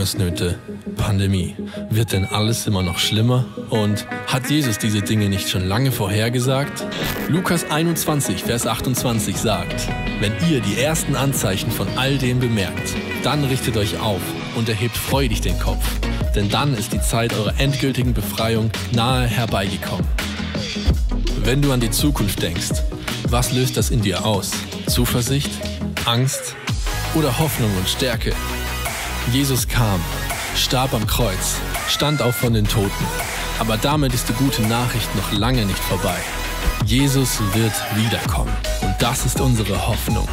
Hungersnöte, 0.00 0.58
Pandemie. 0.96 1.54
Wird 1.90 2.12
denn 2.12 2.24
alles 2.24 2.66
immer 2.66 2.82
noch 2.82 2.98
schlimmer? 2.98 3.44
Und 3.68 4.06
hat 4.26 4.48
Jesus 4.48 4.78
diese 4.78 5.02
Dinge 5.02 5.28
nicht 5.28 5.50
schon 5.50 5.68
lange 5.68 5.92
vorhergesagt? 5.92 6.86
Lukas 7.28 7.70
21, 7.70 8.44
Vers 8.44 8.66
28 8.66 9.36
sagt, 9.36 9.88
wenn 10.20 10.32
ihr 10.50 10.62
die 10.62 10.80
ersten 10.80 11.16
Anzeichen 11.16 11.70
von 11.70 11.86
all 11.96 12.16
dem 12.16 12.40
bemerkt, 12.40 12.94
dann 13.24 13.44
richtet 13.44 13.76
euch 13.76 14.00
auf 14.00 14.22
und 14.56 14.70
erhebt 14.70 14.96
freudig 14.96 15.42
den 15.42 15.58
Kopf, 15.58 15.84
denn 16.34 16.48
dann 16.48 16.72
ist 16.72 16.94
die 16.94 17.02
Zeit 17.02 17.34
eurer 17.34 17.60
endgültigen 17.60 18.14
Befreiung 18.14 18.70
nahe 18.92 19.26
herbeigekommen. 19.26 20.06
Wenn 21.44 21.60
du 21.60 21.72
an 21.72 21.80
die 21.80 21.90
Zukunft 21.90 22.40
denkst, 22.40 22.70
was 23.28 23.52
löst 23.52 23.76
das 23.76 23.90
in 23.90 24.00
dir 24.00 24.24
aus? 24.24 24.52
Zuversicht? 24.86 25.50
Angst? 26.06 26.56
Oder 27.14 27.38
Hoffnung 27.38 27.70
und 27.76 27.86
Stärke? 27.86 28.32
Jesus 29.32 29.68
kam, 29.80 30.00
starb 30.54 30.92
am 30.92 31.06
Kreuz, 31.06 31.56
stand 31.88 32.20
auf 32.20 32.36
von 32.36 32.52
den 32.52 32.68
Toten. 32.68 33.06
Aber 33.58 33.78
damit 33.78 34.12
ist 34.12 34.28
die 34.28 34.34
gute 34.34 34.60
Nachricht 34.60 35.08
noch 35.16 35.32
lange 35.32 35.64
nicht 35.64 35.78
vorbei. 35.78 36.18
Jesus 36.84 37.40
wird 37.54 37.72
wiederkommen. 37.94 38.52
Und 38.82 38.94
das 38.98 39.24
ist 39.24 39.40
unsere 39.40 39.88
Hoffnung. 39.88 40.28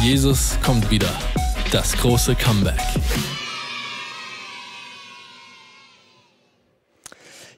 Jesus 0.00 0.56
kommt 0.64 0.92
wieder. 0.92 1.10
Das 1.72 1.92
große 1.96 2.36
Comeback. 2.36 2.78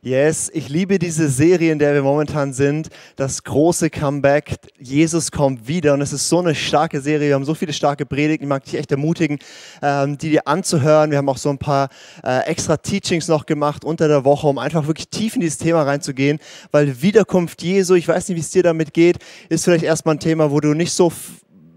Yes, 0.07 0.53
ich 0.55 0.69
liebe 0.69 1.01
diese 1.01 1.29
Serie, 1.29 1.73
in 1.73 1.81
der 1.81 1.93
wir 1.93 2.03
momentan 2.05 2.53
sind. 2.53 2.91
Das 3.17 3.43
große 3.43 3.91
Comeback. 3.91 4.55
Jesus 4.79 5.33
kommt 5.33 5.67
wieder 5.67 5.95
und 5.95 6.01
es 6.01 6.13
ist 6.13 6.29
so 6.29 6.39
eine 6.39 6.55
starke 6.55 7.01
Serie. 7.01 7.27
Wir 7.27 7.35
haben 7.35 7.45
so 7.45 7.57
viele 7.57 7.73
starke 7.73 8.07
Predigten. 8.07 8.45
Ich 8.45 8.48
mag 8.48 8.63
dich 8.63 8.77
echt 8.77 8.93
ermutigen, 8.93 9.41
ähm, 9.83 10.17
die 10.17 10.31
dir 10.31 10.47
anzuhören. 10.47 11.11
Wir 11.11 11.19
haben 11.19 11.29
auch 11.29 11.39
so 11.39 11.51
ein 11.51 11.59
paar 11.59 11.89
äh, 12.23 12.47
extra 12.47 12.77
Teachings 12.77 13.27
noch 13.27 13.47
gemacht 13.47 13.85
unter 13.85 14.07
der 14.07 14.25
Woche, 14.25 14.47
um 14.47 14.59
einfach 14.59 14.87
wirklich 14.87 15.09
tief 15.09 15.35
in 15.35 15.41
dieses 15.41 15.59
Thema 15.59 15.83
reinzugehen. 15.83 16.39
Weil 16.70 17.03
Wiederkunft 17.03 17.61
Jesu, 17.65 17.95
ich 17.95 18.07
weiß 18.07 18.29
nicht, 18.29 18.37
wie 18.37 18.43
es 18.43 18.51
dir 18.51 18.63
damit 18.63 18.95
geht, 18.95 19.19
ist 19.48 19.65
vielleicht 19.65 19.83
erstmal 19.83 20.15
ein 20.15 20.20
Thema, 20.20 20.53
wo 20.53 20.61
du 20.61 20.73
nicht 20.75 20.93
so 20.93 21.11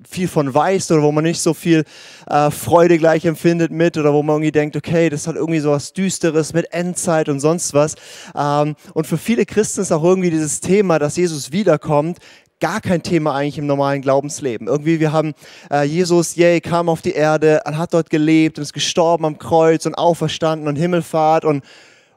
viel 0.09 0.27
von 0.27 0.51
weiß 0.51 0.91
oder 0.91 1.03
wo 1.03 1.11
man 1.11 1.23
nicht 1.23 1.39
so 1.39 1.53
viel 1.53 1.83
äh, 2.27 2.49
Freude 2.49 2.97
gleich 2.97 3.25
empfindet 3.25 3.71
mit 3.71 3.95
oder 3.95 4.11
wo 4.11 4.23
man 4.23 4.37
irgendwie 4.37 4.51
denkt, 4.51 4.75
okay, 4.75 5.09
das 5.09 5.27
hat 5.27 5.35
irgendwie 5.35 5.59
so 5.59 5.69
was 5.71 5.93
Düsteres 5.93 6.51
mit 6.53 6.73
Endzeit 6.73 7.29
und 7.29 7.39
sonst 7.39 7.73
was. 7.75 7.95
Ähm, 8.35 8.75
und 8.93 9.05
für 9.05 9.17
viele 9.17 9.45
Christen 9.45 9.81
ist 9.81 9.91
auch 9.91 10.03
irgendwie 10.03 10.31
dieses 10.31 10.61
Thema, 10.61 10.97
dass 10.97 11.15
Jesus 11.15 11.51
wiederkommt, 11.51 12.17
gar 12.59 12.81
kein 12.81 13.03
Thema 13.03 13.35
eigentlich 13.35 13.59
im 13.59 13.67
normalen 13.67 14.01
Glaubensleben. 14.01 14.67
Irgendwie, 14.67 14.99
wir 14.99 15.11
haben 15.11 15.33
äh, 15.71 15.83
Jesus, 15.83 16.35
yay, 16.35 16.59
kam 16.59 16.89
auf 16.89 17.01
die 17.01 17.13
Erde 17.13 17.61
und 17.65 17.77
hat 17.77 17.93
dort 17.93 18.09
gelebt 18.09 18.57
und 18.57 18.63
ist 18.63 18.73
gestorben 18.73 19.25
am 19.25 19.37
Kreuz 19.37 19.85
und 19.85 19.95
auferstanden 19.95 20.67
und 20.67 20.75
Himmelfahrt 20.75 21.45
und 21.45 21.63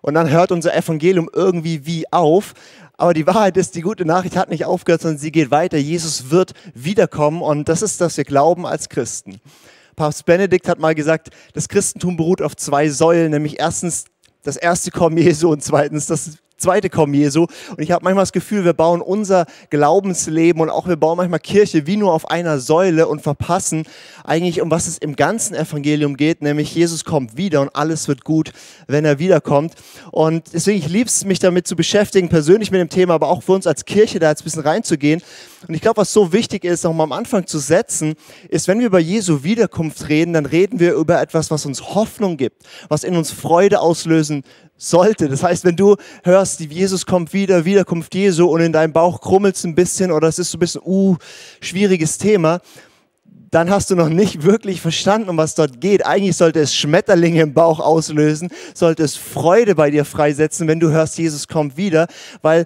und 0.05 0.15
dann 0.15 0.29
hört 0.29 0.51
unser 0.51 0.75
Evangelium 0.75 1.31
irgendwie 1.33 1.87
wie 1.87 2.13
auf. 2.13 2.55
Aber 2.97 3.15
die 3.15 3.27
Wahrheit 3.27 3.57
ist, 3.57 3.75
die 3.75 3.81
gute 3.81 4.05
Nachricht 4.05 4.37
hat 4.37 4.51
nicht 4.51 4.65
aufgehört, 4.65 5.03
sondern 5.03 5.19
sie 5.19 5.33
geht 5.33 5.51
weiter. 5.51 5.79
Jesus 5.79 6.31
wird 6.31 6.53
wiederkommen 6.75 7.43
und 7.43 7.69
das 7.69 7.83
ist, 7.83 8.01
was 8.01 8.17
wir 8.17 8.25
glauben 8.25 8.67
als 8.67 8.89
Christen. 8.89 9.41
Papst 9.97 10.25
Benedikt 10.25 10.69
hat 10.69 10.79
mal 10.79 10.95
gesagt, 10.95 11.31
das 11.55 11.69
Christentum 11.69 12.17
beruht 12.17 12.43
auf 12.43 12.57
zwei 12.57 12.89
Säulen, 12.89 13.31
nämlich 13.31 13.59
erstens 13.59 14.05
das 14.43 14.57
erste 14.57 14.91
Kommen 14.91 15.17
Jesu 15.19 15.51
und 15.51 15.63
zweitens 15.63 16.07
das 16.07 16.39
zweite 16.63 16.89
Kommen 16.89 17.13
Jesu. 17.13 17.47
Und 17.71 17.81
ich 17.81 17.91
habe 17.91 18.05
manchmal 18.05 18.23
das 18.23 18.33
Gefühl, 18.33 18.65
wir 18.65 18.73
bauen 18.73 19.01
unser 19.01 19.47
Glaubensleben 19.71 20.63
und 20.63 20.71
auch 20.71 20.89
wir 20.89 20.97
bauen 20.97 21.17
manchmal 21.17 21.41
Kirche 21.41 21.87
wie 21.87 21.97
nur 21.97 22.13
auf 22.13 22.31
einer 22.31 22.59
Säule 22.59 23.09
und 23.09 23.21
verpassen 23.21 23.85
eigentlich, 24.25 24.63
um 24.63 24.71
was 24.71 24.87
es 24.87 24.99
im 24.99 25.17
ganzen 25.17 25.55
Evangelium 25.55 26.17
geht, 26.17 26.43
nämlich 26.43 26.75
Jesus 26.75 27.05
kommt 27.05 27.37
wieder 27.37 27.61
und 27.61 27.75
alles 27.75 28.09
wird 28.09 28.25
gut, 28.25 28.53
wenn 28.87 29.05
er 29.05 29.19
wiederkommt. 29.19 29.75
Und 30.11 30.53
deswegen, 30.53 30.79
ich 30.79 30.89
liebe 30.89 31.09
es, 31.09 31.25
mich 31.25 31.41
damit 31.41 31.67
zu 31.67 31.77
beschäftigen, 31.77 32.29
persönlich 32.29 32.71
mit 32.71 32.81
dem 32.81 32.89
Thema, 32.89 33.15
aber 33.15 33.29
auch 33.29 33.43
für 33.43 33.53
uns 33.53 33.67
als 33.67 33.85
Kirche 33.85 34.19
da 34.19 34.31
jetzt 34.31 34.43
ein 34.43 34.45
bisschen 34.45 34.63
reinzugehen. 34.63 35.21
Und 35.67 35.75
ich 35.75 35.81
glaube, 35.81 35.99
was 35.99 36.13
so 36.13 36.33
wichtig 36.33 36.65
ist, 36.65 36.85
nochmal 36.85 37.05
am 37.05 37.13
Anfang 37.13 37.47
zu 37.47 37.59
setzen, 37.59 38.15
ist, 38.49 38.69
wenn 38.69 38.79
wir 38.79 38.87
über 38.87 38.99
Jesu 38.99 39.43
Wiederkunft 39.43 40.09
reden, 40.09 40.33
dann 40.33 40.47
reden 40.47 40.81
wir 40.81 40.95
über 40.95 41.21
etwas, 41.21 41.51
was 41.51 41.67
uns 41.67 41.95
Hoffnung 41.95 42.37
gibt, 42.37 42.63
was 42.89 43.05
in 43.05 43.17
uns 43.17 43.31
Freude 43.31 43.81
auslösen 43.81 44.45
sollte. 44.83 45.29
Das 45.29 45.43
heißt, 45.43 45.65
wenn 45.65 45.77
du 45.77 45.97
hörst, 46.25 46.61
Jesus 46.61 47.07
kommt 47.07 47.33
wieder, 47.33 47.65
Wiederkunft 47.65 48.15
Jesu 48.15 48.47
und 48.47 48.61
in 48.61 48.73
deinem 48.73 48.93
Bauch 48.93 49.21
krummelt 49.21 49.57
es 49.57 49.65
ein 49.65 49.75
bisschen 49.75 50.11
oder 50.11 50.29
es 50.29 50.39
ist 50.39 50.51
so 50.51 50.57
ein 50.57 50.61
bisschen, 50.61 50.83
uh, 50.85 51.17
schwieriges 51.61 52.19
Thema, 52.19 52.61
dann 53.53 53.71
hast 53.71 53.91
du 53.91 53.97
noch 53.97 54.09
nicht 54.09 54.45
wirklich 54.45 54.81
verstanden, 54.81 55.29
um 55.29 55.37
was 55.37 55.55
dort 55.55 55.81
geht. 55.81 56.07
Eigentlich 56.07 56.37
sollte 56.37 56.61
es 56.61 56.75
Schmetterlinge 56.75 57.43
im 57.43 57.53
Bauch 57.53 57.81
auslösen, 57.81 58.51
sollte 58.73 59.03
es 59.03 59.15
Freude 59.15 59.75
bei 59.75 59.91
dir 59.91 60.07
freisetzen, 60.07 60.69
wenn 60.69 60.81
du 60.81 60.91
hörst, 60.91 61.19
Jesus 61.19 61.47
kommt 61.49 61.77
wieder, 61.77 62.07
weil 62.41 62.65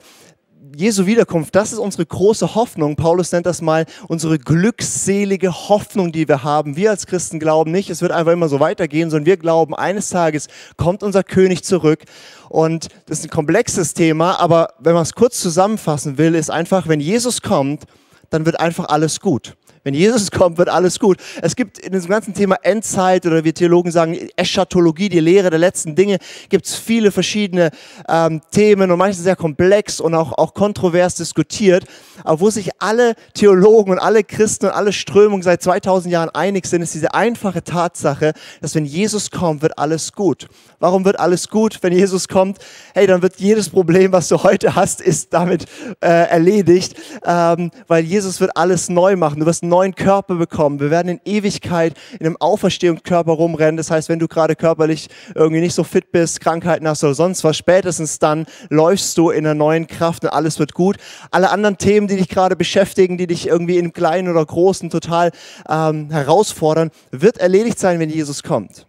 Jesu 0.78 1.06
Wiederkunft, 1.06 1.54
das 1.54 1.72
ist 1.72 1.78
unsere 1.78 2.04
große 2.04 2.54
Hoffnung. 2.54 2.96
Paulus 2.96 3.32
nennt 3.32 3.46
das 3.46 3.62
mal 3.62 3.86
unsere 4.08 4.38
glückselige 4.38 5.70
Hoffnung, 5.70 6.12
die 6.12 6.28
wir 6.28 6.42
haben. 6.42 6.76
Wir 6.76 6.90
als 6.90 7.06
Christen 7.06 7.38
glauben 7.38 7.72
nicht, 7.72 7.88
es 7.88 8.02
wird 8.02 8.12
einfach 8.12 8.32
immer 8.32 8.50
so 8.50 8.60
weitergehen, 8.60 9.08
sondern 9.08 9.24
wir 9.24 9.38
glauben, 9.38 9.74
eines 9.74 10.10
Tages 10.10 10.48
kommt 10.76 11.02
unser 11.02 11.22
König 11.22 11.64
zurück. 11.64 12.04
Und 12.50 12.88
das 13.06 13.20
ist 13.20 13.24
ein 13.24 13.30
komplexes 13.30 13.94
Thema, 13.94 14.38
aber 14.38 14.74
wenn 14.78 14.92
man 14.92 15.04
es 15.04 15.14
kurz 15.14 15.40
zusammenfassen 15.40 16.18
will, 16.18 16.34
ist 16.34 16.50
einfach, 16.50 16.88
wenn 16.88 17.00
Jesus 17.00 17.40
kommt, 17.40 17.84
dann 18.28 18.44
wird 18.44 18.60
einfach 18.60 18.90
alles 18.90 19.20
gut. 19.20 19.56
Wenn 19.86 19.94
Jesus 19.94 20.30
kommt, 20.32 20.58
wird 20.58 20.68
alles 20.68 20.98
gut. 20.98 21.18
Es 21.40 21.54
gibt 21.54 21.78
in 21.78 21.92
diesem 21.92 22.10
ganzen 22.10 22.34
Thema 22.34 22.56
Endzeit 22.62 23.24
oder 23.24 23.44
wir 23.44 23.54
Theologen 23.54 23.92
sagen 23.92 24.18
Eschatologie, 24.34 25.08
die 25.08 25.20
Lehre 25.20 25.48
der 25.48 25.60
letzten 25.60 25.94
Dinge, 25.94 26.18
gibt 26.48 26.66
es 26.66 26.74
viele 26.74 27.12
verschiedene 27.12 27.70
ähm, 28.08 28.40
Themen 28.50 28.90
und 28.90 28.98
manche 28.98 29.20
sehr 29.20 29.36
komplex 29.36 30.00
und 30.00 30.16
auch, 30.16 30.32
auch 30.32 30.54
kontrovers 30.54 31.14
diskutiert, 31.14 31.84
aber 32.24 32.40
wo 32.40 32.50
sich 32.50 32.70
alle 32.80 33.14
Theologen 33.34 33.92
und 33.92 34.00
alle 34.00 34.24
Christen 34.24 34.66
und 34.66 34.72
alle 34.72 34.92
Strömungen 34.92 35.42
seit 35.42 35.62
2000 35.62 36.12
Jahren 36.12 36.30
einig 36.30 36.66
sind, 36.66 36.82
ist 36.82 36.94
diese 36.94 37.14
einfache 37.14 37.62
Tatsache, 37.62 38.32
dass 38.60 38.74
wenn 38.74 38.86
Jesus 38.86 39.30
kommt, 39.30 39.62
wird 39.62 39.78
alles 39.78 40.12
gut. 40.12 40.48
Warum 40.80 41.04
wird 41.04 41.20
alles 41.20 41.48
gut, 41.48 41.78
wenn 41.82 41.92
Jesus 41.92 42.26
kommt? 42.26 42.58
Hey, 42.92 43.06
dann 43.06 43.22
wird 43.22 43.36
jedes 43.36 43.68
Problem, 43.68 44.10
was 44.10 44.26
du 44.26 44.42
heute 44.42 44.74
hast, 44.74 45.00
ist 45.00 45.32
damit 45.32 45.66
äh, 46.00 46.28
erledigt, 46.28 46.96
ähm, 47.24 47.70
weil 47.86 48.02
Jesus 48.04 48.40
wird 48.40 48.56
alles 48.56 48.88
neu 48.88 49.14
machen. 49.14 49.38
Du 49.38 49.46
wirst 49.46 49.62
neuen 49.76 49.94
Körper 49.94 50.36
bekommen. 50.36 50.80
Wir 50.80 50.90
werden 50.90 51.08
in 51.08 51.20
Ewigkeit 51.26 51.92
in 52.18 52.24
einem 52.24 52.38
Auferstehungskörper 52.38 53.32
rumrennen. 53.32 53.76
Das 53.76 53.90
heißt, 53.90 54.08
wenn 54.08 54.18
du 54.18 54.26
gerade 54.26 54.56
körperlich 54.56 55.08
irgendwie 55.34 55.60
nicht 55.60 55.74
so 55.74 55.84
fit 55.84 56.12
bist, 56.12 56.40
Krankheiten 56.40 56.88
hast 56.88 57.04
oder 57.04 57.12
sonst 57.12 57.44
was, 57.44 57.58
spätestens 57.58 58.18
dann 58.18 58.46
läufst 58.70 59.18
du 59.18 59.28
in 59.28 59.44
einer 59.44 59.54
neuen 59.54 59.86
Kraft 59.86 60.24
und 60.24 60.30
alles 60.30 60.58
wird 60.58 60.72
gut. 60.72 60.96
Alle 61.30 61.50
anderen 61.50 61.76
Themen, 61.76 62.08
die 62.08 62.16
dich 62.16 62.30
gerade 62.30 62.56
beschäftigen, 62.56 63.18
die 63.18 63.26
dich 63.26 63.48
irgendwie 63.48 63.76
im 63.76 63.92
Kleinen 63.92 64.30
oder 64.30 64.46
Großen 64.46 64.88
total 64.88 65.30
ähm, 65.68 66.10
herausfordern, 66.10 66.90
wird 67.10 67.36
erledigt 67.36 67.78
sein, 67.78 68.00
wenn 68.00 68.08
Jesus 68.08 68.42
kommt. 68.42 68.86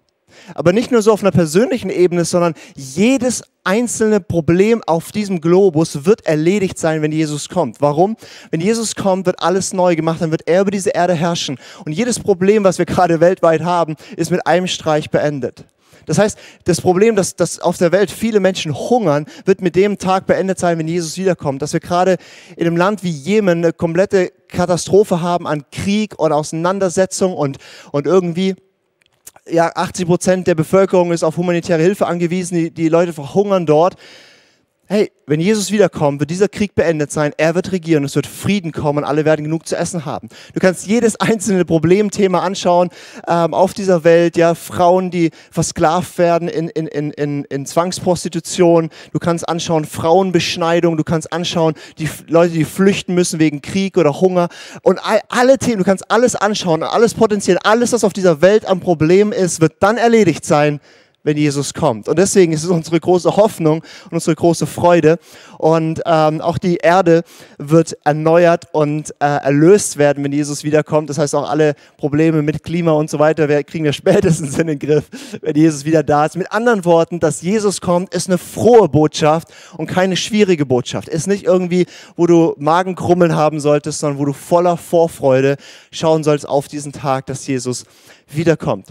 Aber 0.56 0.74
nicht 0.74 0.92
nur 0.92 1.02
so 1.02 1.12
auf 1.12 1.22
einer 1.22 1.31
persönlichen 1.31 1.90
Ebene, 1.90 2.25
sondern 2.25 2.53
jedes 2.75 3.44
einzelne 3.64 4.22
Problem 4.22 4.81
auf 4.88 5.12
diesem 5.12 5.42
Globus 5.42 6.06
wird 6.06 6.25
erledigt 6.25 6.80
sein, 6.80 7.02
wenn 7.02 7.12
Jesus 7.12 7.50
kommt. 7.50 7.81
Warum? 7.81 8.16
Wenn 8.50 8.62
Jesus 8.62 8.95
kommt, 8.95 9.25
wird 9.25 9.42
alles 9.42 9.74
neu 9.74 9.95
gemacht, 9.95 10.22
dann 10.22 10.31
wird 10.31 10.48
er 10.48 10.62
über 10.62 10.72
diese 10.72 10.92
Erde 10.92 11.13
herrschen. 11.13 11.57
Und 11.86 11.92
jedes 11.92 12.19
Problem, 12.19 12.63
was 12.63 12.78
wir 12.78 12.86
gerade 12.86 13.19
weltweit 13.19 13.62
haben, 13.63 13.95
ist 14.16 14.31
mit 14.31 14.48
einem 14.48 14.68
Streich 14.68 15.10
beendet. 15.10 15.66
Das 16.07 16.18
heißt, 16.18 16.39
das 16.63 16.80
Problem, 16.80 17.18
dass, 17.18 17.36
dass 17.36 17.60
auf 17.60 17.78
der 17.78 17.92
Welt 17.92 18.10
viele 18.10 18.39
Menschen 18.39 18.74
hungern, 18.74 19.25
wird 19.44 19.62
mit 19.62 19.75
dem 19.75 19.98
Tag 19.98 20.25
beendet 20.25 20.57
sein, 20.57 20.80
wenn 20.80 20.88
Jesus 20.88 21.18
wiederkommt. 21.18 21.62
Dass 21.62 21.74
wir 21.74 21.81
gerade 21.81 22.16
in 22.56 22.66
einem 22.66 22.78
Land 22.78 23.04
wie 23.04 23.10
Jemen 23.10 23.57
eine 23.57 23.74
komplette 23.74 24.31
Katastrophe 24.48 25.22
haben 25.22 25.45
an 25.45 25.66
Krieg 25.69 26.18
und 26.18 26.31
Auseinandersetzung 26.31 27.34
und, 27.34 27.57
und 27.92 28.07
irgendwie 28.07 28.56
ja, 29.52 29.72
80 29.76 30.06
Prozent 30.06 30.48
der 30.48 30.56
Bevölkerung 30.56 31.12
ist 31.12 31.24
auf 31.24 31.38
humanitäre 31.38 31.82
Hilfe 31.82 32.08
angewiesen, 32.08 32.56
die, 32.56 32.72
die 32.72 32.90
Leute 32.90 33.14
verhungern 33.14 33.66
dort 33.66 33.96
hey, 34.88 35.12
wenn 35.25 35.42
Jesus 35.42 35.72
wiederkommt, 35.72 36.22
wird 36.22 36.30
dieser 36.30 36.48
Krieg 36.48 36.74
beendet 36.74 37.12
sein, 37.12 37.34
er 37.38 37.56
wird 37.56 37.74
regieren, 37.74 38.06
es 38.06 38.16
wird 38.16 38.25
Frieden 38.25 38.72
kommen 38.72 39.04
alle 39.04 39.25
werden 39.25 39.44
genug 39.44 39.68
zu 39.68 39.75
essen 39.75 40.06
haben. 40.06 40.30
Du 40.54 40.62
kannst 40.62 40.88
jedes 40.88 41.19
einzelne 41.19 41.66
Problemthema 41.66 42.39
anschauen 42.39 42.89
ähm, 43.28 43.54
auf 43.54 43.74
dieser 43.74 44.06
Welt, 44.06 44.38
ja, 44.38 44.56
Frauen, 44.56 45.12
die 45.12 45.31
versklavt 45.51 46.18
werden 46.18 46.48
in, 46.48 46.69
in, 46.69 46.88
in, 46.88 47.12
in, 47.12 47.44
in 47.45 47.66
Zwangsprostitution, 47.66 48.89
du 49.12 49.19
kannst 49.19 49.48
anschauen 49.50 49.84
Frauenbeschneidung, 49.84 50.95
du 50.95 51.04
kannst 51.04 51.34
anschauen 51.34 51.74
die 51.98 52.10
Leute, 52.28 52.54
die 52.54 52.63
flüchten 52.63 53.13
müssen 53.13 53.39
wegen 53.39 53.62
Krieg 53.62 53.98
oder 53.98 54.22
Hunger 54.22 54.48
und 54.84 55.00
all, 55.04 55.19
alle 55.28 55.57
Themen, 55.57 55.80
du 55.80 55.84
kannst 55.84 56.10
alles 56.10 56.38
anschauen, 56.38 56.84
alles 56.84 57.13
potenziell, 57.13 57.57
alles, 57.63 57.92
was 57.92 58.06
auf 58.06 58.13
dieser 58.13 58.42
Welt 58.42 58.66
am 58.66 58.80
Problem 58.80 59.34
ist, 59.34 59.60
wird 59.60 59.75
dann 59.81 59.98
erledigt 59.98 60.45
sein, 60.45 60.80
wenn 61.27 61.38
Jesus 61.38 61.74
kommt. 61.74 62.07
Und 62.07 62.18
deswegen 62.18 62.53
ist 62.53 62.63
es 62.63 62.69
unsere 62.69 63.00
große 63.01 63.35
Hoffnung 63.35 63.83
und 64.06 64.13
unsere 64.13 64.33
große 64.33 64.65
Freude. 64.65 65.19
Und 65.57 66.01
ähm, 66.06 66.39
auch 66.39 66.57
die 66.57 66.77
Erde 66.77 67.24
wird 67.57 67.97
erneuert 68.06 68.68
und 68.71 69.12
äh, 69.19 69.25
erlöst 69.25 69.97
werden, 69.97 70.24
wenn 70.24 70.31
Jesus 70.31 70.63
wiederkommt. 70.63 71.09
Das 71.09 71.18
heißt, 71.18 71.35
auch 71.35 71.50
alle 71.50 71.75
Probleme 71.97 72.41
mit 72.44 72.63
Klima 72.63 72.94
und 72.94 73.09
so 73.09 73.19
weiter 73.19 73.47
kriegen 73.63 73.83
wir 73.83 73.91
spätestens 73.91 74.57
in 74.57 74.68
den 74.68 74.79
Griff, 74.79 75.09
wenn 75.41 75.56
Jesus 75.56 75.83
wieder 75.83 76.01
da 76.01 76.25
ist. 76.25 76.38
Mit 76.38 76.50
anderen 76.53 76.85
Worten, 76.85 77.19
dass 77.19 77.41
Jesus 77.41 77.81
kommt, 77.81 78.13
ist 78.13 78.29
eine 78.29 78.38
frohe 78.38 78.88
Botschaft 78.88 79.50
und 79.75 79.88
keine 79.88 80.15
schwierige 80.15 80.65
Botschaft. 80.65 81.09
Ist 81.09 81.27
nicht 81.27 81.44
irgendwie, 81.44 81.88
wo 82.15 82.25
du 82.25 82.56
Magenkrummeln 82.57 83.35
haben 83.35 83.59
solltest, 83.59 84.00
sondern 84.00 84.18
wo 84.18 84.24
du 84.24 84.33
voller 84.33 84.77
Vorfreude 84.77 85.57
schauen 85.91 86.24
sollst 86.24 86.47
auf 86.47 86.69
diesen 86.69 86.94
Tag, 86.94 87.25
dass 87.25 87.45
Jesus 87.45 87.83
wiederkommt. 88.29 88.88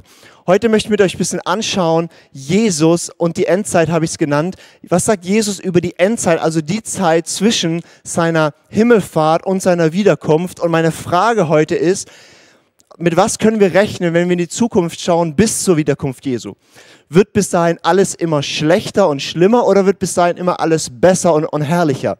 Heute 0.46 0.68
möchte 0.68 0.86
ich 0.86 0.90
mit 0.90 1.00
euch 1.00 1.14
ein 1.14 1.18
bisschen 1.18 1.40
anschauen, 1.40 2.08
Jesus 2.30 3.10
und 3.10 3.36
die 3.36 3.46
Endzeit 3.46 3.88
habe 3.88 4.04
ich 4.04 4.12
es 4.12 4.18
genannt. 4.18 4.56
Was 4.82 5.06
sagt 5.06 5.24
Jesus 5.24 5.58
über 5.58 5.80
die 5.80 5.98
Endzeit, 5.98 6.40
also 6.40 6.60
die 6.60 6.82
Zeit 6.82 7.26
zwischen 7.26 7.82
seiner 8.04 8.54
Himmelfahrt 8.68 9.44
und 9.44 9.60
seiner 9.62 9.92
Wiederkunft? 9.92 10.60
Und 10.60 10.70
meine 10.70 10.92
Frage 10.92 11.48
heute 11.48 11.74
ist, 11.74 12.08
mit 12.98 13.16
was 13.16 13.38
können 13.38 13.60
wir 13.60 13.74
rechnen, 13.74 14.14
wenn 14.14 14.28
wir 14.28 14.34
in 14.34 14.38
die 14.38 14.48
Zukunft 14.48 15.00
schauen 15.00 15.34
bis 15.34 15.64
zur 15.64 15.76
Wiederkunft 15.76 16.24
Jesu? 16.24 16.54
Wird 17.08 17.32
bis 17.32 17.50
dahin 17.50 17.78
alles 17.82 18.14
immer 18.14 18.42
schlechter 18.42 19.08
und 19.08 19.20
schlimmer 19.20 19.66
oder 19.66 19.84
wird 19.84 19.98
bis 19.98 20.14
dahin 20.14 20.36
immer 20.36 20.60
alles 20.60 20.88
besser 20.90 21.34
und, 21.34 21.44
und 21.44 21.62
herrlicher? 21.62 22.18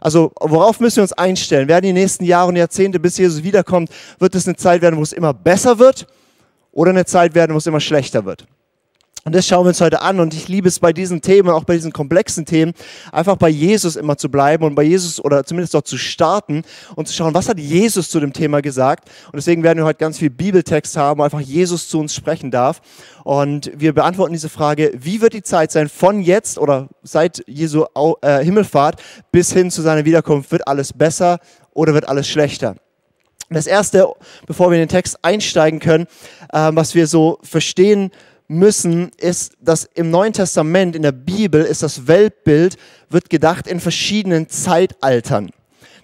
Also 0.00 0.32
worauf 0.38 0.80
müssen 0.80 0.96
wir 0.96 1.02
uns 1.02 1.12
einstellen? 1.12 1.66
Werden 1.66 1.86
die 1.86 1.92
nächsten 1.92 2.24
Jahre 2.24 2.48
und 2.48 2.56
Jahrzehnte, 2.56 3.00
bis 3.00 3.16
Jesus 3.16 3.42
wiederkommt, 3.42 3.90
wird 4.18 4.34
es 4.34 4.46
eine 4.46 4.54
Zeit 4.54 4.82
werden, 4.82 4.96
wo 4.96 5.02
es 5.02 5.12
immer 5.12 5.32
besser 5.32 5.78
wird? 5.78 6.06
Oder 6.74 6.90
eine 6.90 7.06
Zeit 7.06 7.34
werden, 7.34 7.54
wo 7.54 7.58
es 7.58 7.66
immer 7.66 7.80
schlechter 7.80 8.24
wird. 8.24 8.46
Und 9.26 9.34
das 9.34 9.46
schauen 9.46 9.64
wir 9.64 9.68
uns 9.68 9.80
heute 9.80 10.02
an. 10.02 10.20
Und 10.20 10.34
ich 10.34 10.48
liebe 10.48 10.68
es 10.68 10.78
bei 10.78 10.92
diesen 10.92 11.22
Themen, 11.22 11.48
auch 11.48 11.64
bei 11.64 11.74
diesen 11.74 11.92
komplexen 11.92 12.44
Themen, 12.44 12.74
einfach 13.10 13.36
bei 13.36 13.48
Jesus 13.48 13.96
immer 13.96 14.18
zu 14.18 14.28
bleiben 14.28 14.64
und 14.64 14.74
bei 14.74 14.82
Jesus 14.82 15.24
oder 15.24 15.44
zumindest 15.44 15.72
dort 15.72 15.86
zu 15.86 15.96
starten 15.96 16.62
und 16.94 17.08
zu 17.08 17.14
schauen, 17.14 17.32
was 17.32 17.48
hat 17.48 17.58
Jesus 17.58 18.10
zu 18.10 18.20
dem 18.20 18.34
Thema 18.34 18.60
gesagt. 18.60 19.08
Und 19.26 19.36
deswegen 19.36 19.62
werden 19.62 19.78
wir 19.78 19.86
heute 19.86 19.98
ganz 19.98 20.18
viel 20.18 20.28
Bibeltext 20.28 20.98
haben, 20.98 21.20
wo 21.20 21.22
einfach 21.22 21.40
Jesus 21.40 21.88
zu 21.88 22.00
uns 22.00 22.14
sprechen 22.14 22.50
darf. 22.50 22.82
Und 23.22 23.72
wir 23.74 23.94
beantworten 23.94 24.34
diese 24.34 24.50
Frage, 24.50 24.92
wie 24.94 25.22
wird 25.22 25.32
die 25.32 25.42
Zeit 25.42 25.72
sein 25.72 25.88
von 25.88 26.20
jetzt 26.20 26.58
oder 26.58 26.88
seit 27.02 27.42
Jesu 27.46 27.86
äh, 28.20 28.44
Himmelfahrt 28.44 29.02
bis 29.32 29.54
hin 29.54 29.70
zu 29.70 29.80
seiner 29.80 30.04
Wiederkunft? 30.04 30.52
Wird 30.52 30.68
alles 30.68 30.92
besser 30.92 31.38
oder 31.72 31.94
wird 31.94 32.06
alles 32.06 32.28
schlechter? 32.28 32.76
Das 33.50 33.66
Erste, 33.66 34.08
bevor 34.46 34.70
wir 34.70 34.76
in 34.76 34.82
den 34.82 34.88
Text 34.88 35.18
einsteigen 35.22 35.80
können, 35.80 36.06
äh, 36.52 36.70
was 36.72 36.94
wir 36.94 37.06
so 37.06 37.38
verstehen 37.42 38.10
müssen, 38.48 39.10
ist, 39.18 39.54
dass 39.60 39.84
im 39.94 40.10
Neuen 40.10 40.32
Testament, 40.32 40.96
in 40.96 41.02
der 41.02 41.12
Bibel, 41.12 41.62
ist 41.62 41.82
das 41.82 42.06
Weltbild, 42.06 42.76
wird 43.08 43.30
gedacht 43.30 43.66
in 43.66 43.80
verschiedenen 43.80 44.48
Zeitaltern. 44.48 45.50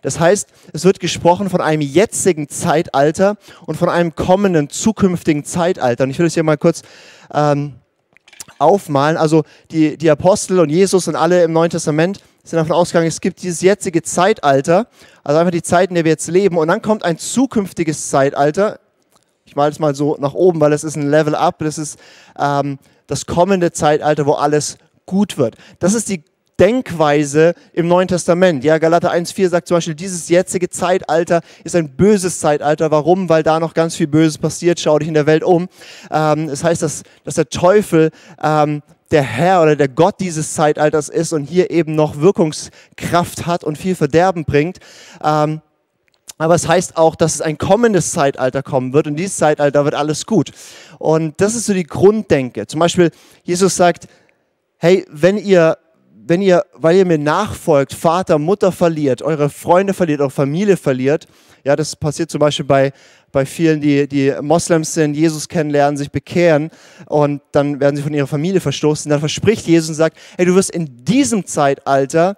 Das 0.02 0.18
heißt, 0.18 0.48
es 0.72 0.84
wird 0.84 1.00
gesprochen 1.00 1.50
von 1.50 1.60
einem 1.60 1.82
jetzigen 1.82 2.48
Zeitalter 2.48 3.36
und 3.66 3.76
von 3.76 3.90
einem 3.90 4.14
kommenden, 4.14 4.70
zukünftigen 4.70 5.44
Zeitalter. 5.44 6.04
Und 6.04 6.10
ich 6.10 6.18
will 6.18 6.26
es 6.26 6.34
hier 6.34 6.42
mal 6.42 6.56
kurz 6.56 6.82
ähm, 7.32 7.74
aufmalen. 8.58 9.18
Also 9.18 9.44
die, 9.70 9.98
die 9.98 10.10
Apostel 10.10 10.60
und 10.60 10.70
Jesus 10.70 11.06
und 11.06 11.16
alle 11.16 11.44
im 11.44 11.52
Neuen 11.52 11.70
Testament 11.70 12.20
sind 12.42 12.56
davon 12.56 12.72
ausgegangen, 12.72 13.08
es 13.08 13.20
gibt 13.20 13.42
dieses 13.42 13.60
jetzige 13.60 14.02
Zeitalter, 14.02 14.86
also 15.22 15.38
einfach 15.38 15.50
die 15.50 15.62
Zeit, 15.62 15.90
in 15.90 15.94
der 15.94 16.04
wir 16.04 16.12
jetzt 16.12 16.28
leben, 16.28 16.56
und 16.56 16.68
dann 16.68 16.82
kommt 16.82 17.04
ein 17.04 17.18
zukünftiges 17.18 18.08
Zeitalter. 18.08 18.80
Ich 19.44 19.56
male 19.56 19.70
es 19.70 19.78
mal 19.78 19.94
so 19.94 20.16
nach 20.18 20.34
oben, 20.34 20.60
weil 20.60 20.72
es 20.72 20.84
ist 20.84 20.96
ein 20.96 21.10
Level 21.10 21.34
Up, 21.34 21.58
das 21.58 21.78
ist 21.78 21.98
ähm, 22.38 22.78
das 23.06 23.26
kommende 23.26 23.72
Zeitalter, 23.72 24.26
wo 24.26 24.32
alles 24.32 24.78
gut 25.06 25.38
wird. 25.38 25.56
Das 25.80 25.94
ist 25.94 26.08
die 26.08 26.24
Denkweise 26.60 27.54
im 27.72 27.88
Neuen 27.88 28.06
Testament. 28.06 28.62
Ja, 28.64 28.76
Galater 28.76 29.10
1,4 29.12 29.48
sagt 29.48 29.66
zum 29.66 29.78
Beispiel, 29.78 29.94
dieses 29.94 30.28
jetzige 30.28 30.68
Zeitalter 30.68 31.40
ist 31.64 31.74
ein 31.74 31.96
böses 31.96 32.38
Zeitalter. 32.38 32.90
Warum? 32.90 33.30
Weil 33.30 33.42
da 33.42 33.58
noch 33.58 33.72
ganz 33.72 33.96
viel 33.96 34.06
Böses 34.06 34.36
passiert. 34.36 34.78
Schau 34.78 34.98
dich 34.98 35.08
in 35.08 35.14
der 35.14 35.24
Welt 35.24 35.42
um. 35.42 35.68
Ähm, 36.10 36.48
das 36.48 36.62
heißt, 36.62 36.82
dass, 36.82 37.02
dass 37.24 37.36
der 37.36 37.48
Teufel 37.48 38.10
ähm, 38.42 38.82
der 39.10 39.22
Herr 39.22 39.62
oder 39.62 39.76
der 39.76 39.88
Gott 39.88 40.20
dieses 40.20 40.54
Zeitalters 40.54 41.08
ist 41.08 41.32
und 41.32 41.44
hier 41.44 41.70
eben 41.70 41.94
noch 41.94 42.20
Wirkungskraft 42.20 43.46
hat 43.46 43.64
und 43.64 43.76
viel 43.76 43.94
Verderben 43.94 44.44
bringt. 44.44 44.78
Ähm, 45.22 45.60
aber 46.38 46.54
es 46.54 46.66
heißt 46.66 46.96
auch, 46.96 47.16
dass 47.16 47.34
es 47.34 47.40
ein 47.42 47.58
kommendes 47.58 48.12
Zeitalter 48.12 48.62
kommen 48.62 48.94
wird 48.94 49.06
und 49.06 49.16
dieses 49.16 49.36
Zeitalter 49.36 49.84
wird 49.84 49.94
alles 49.94 50.24
gut. 50.24 50.52
Und 50.98 51.38
das 51.40 51.54
ist 51.54 51.66
so 51.66 51.74
die 51.74 51.84
Grunddenke. 51.84 52.66
Zum 52.66 52.80
Beispiel, 52.80 53.10
Jesus 53.42 53.76
sagt, 53.76 54.06
hey, 54.78 55.04
wenn 55.10 55.36
ihr, 55.36 55.76
wenn 56.26 56.42
ihr, 56.42 56.64
weil 56.74 56.96
ihr 56.96 57.06
mir 57.06 57.18
nachfolgt, 57.18 57.94
Vater, 57.94 58.38
Mutter 58.38 58.72
verliert, 58.72 59.22
eure 59.22 59.50
Freunde 59.50 59.94
verliert, 59.94 60.20
eure 60.20 60.30
Familie 60.30 60.76
verliert, 60.76 61.26
ja, 61.64 61.76
das 61.76 61.94
passiert 61.96 62.30
zum 62.30 62.38
Beispiel 62.38 62.64
bei, 62.64 62.92
bei 63.32 63.44
vielen, 63.44 63.80
die, 63.80 64.08
die 64.08 64.32
Moslems 64.40 64.94
sind, 64.94 65.14
Jesus 65.14 65.48
kennenlernen, 65.48 65.96
sich 65.96 66.10
bekehren 66.10 66.70
und 67.06 67.42
dann 67.52 67.80
werden 67.80 67.96
sie 67.96 68.02
von 68.02 68.14
ihrer 68.14 68.26
Familie 68.26 68.60
verstoßen. 68.60 69.10
Dann 69.10 69.20
verspricht 69.20 69.66
Jesus 69.66 69.90
und 69.90 69.94
sagt, 69.94 70.16
hey, 70.36 70.46
du 70.46 70.54
wirst 70.54 70.70
in 70.70 71.04
diesem 71.04 71.44
Zeitalter 71.46 72.36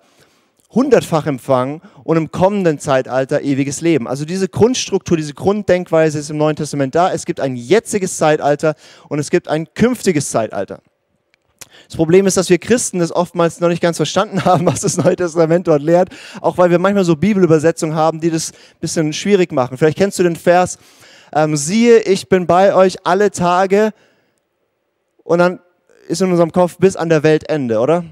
hundertfach 0.71 1.27
empfangen 1.27 1.83
und 2.03 2.17
im 2.17 2.33
kommenden 2.33 2.79
Zeitalter 2.79 3.43
ewiges 3.43 3.81
Leben. 3.81 4.09
Also 4.09 4.25
diese 4.25 4.49
Grundstruktur, 4.49 5.17
diese 5.17 5.35
Grunddenkweise 5.35 6.19
ist 6.19 6.31
im 6.31 6.39
Neuen 6.39 6.57
Testament 6.57 6.95
da. 6.95 7.13
Es 7.13 7.27
gibt 7.27 7.41
ein 7.41 7.57
jetziges 7.57 8.17
Zeitalter 8.17 8.75
und 9.09 9.19
es 9.19 9.31
gibt 9.31 9.49
ein 9.49 9.73
künftiges 9.75 10.31
Zeitalter. 10.31 10.81
Das 11.93 11.99
Problem 11.99 12.27
ist, 12.27 12.39
dass 12.39 12.49
wir 12.49 12.57
Christen 12.57 13.01
das 13.01 13.13
oftmals 13.13 13.61
noch 13.61 13.69
nicht 13.69 13.83
ganz 13.83 13.99
verstanden 13.99 14.43
haben, 14.47 14.65
was 14.65 14.81
das 14.81 14.97
Neue 14.97 15.15
Testament 15.15 15.69
dort 15.69 15.83
lehrt, 15.83 16.09
auch 16.41 16.57
weil 16.57 16.71
wir 16.71 16.79
manchmal 16.79 17.05
so 17.05 17.17
Bibelübersetzungen 17.17 17.95
haben, 17.95 18.19
die 18.19 18.31
das 18.31 18.53
ein 18.53 18.81
bisschen 18.81 19.13
schwierig 19.13 19.53
machen. 19.53 19.77
Vielleicht 19.77 19.99
kennst 19.99 20.19
du 20.19 20.23
den 20.23 20.37
Vers, 20.37 20.79
ähm, 21.35 21.55
siehe, 21.55 21.99
ich 21.99 22.31
bin 22.31 22.47
bei 22.47 22.75
euch 22.75 22.97
alle 23.05 23.31
Tage 23.31 23.93
und 25.23 25.41
dann 25.41 25.61
ist 26.09 26.23
in 26.23 26.31
unserem 26.31 26.51
Kopf 26.51 26.79
bis 26.79 26.97
an 26.97 27.11
der 27.11 27.25
Weltende, 27.25 27.79
oder? 27.79 28.07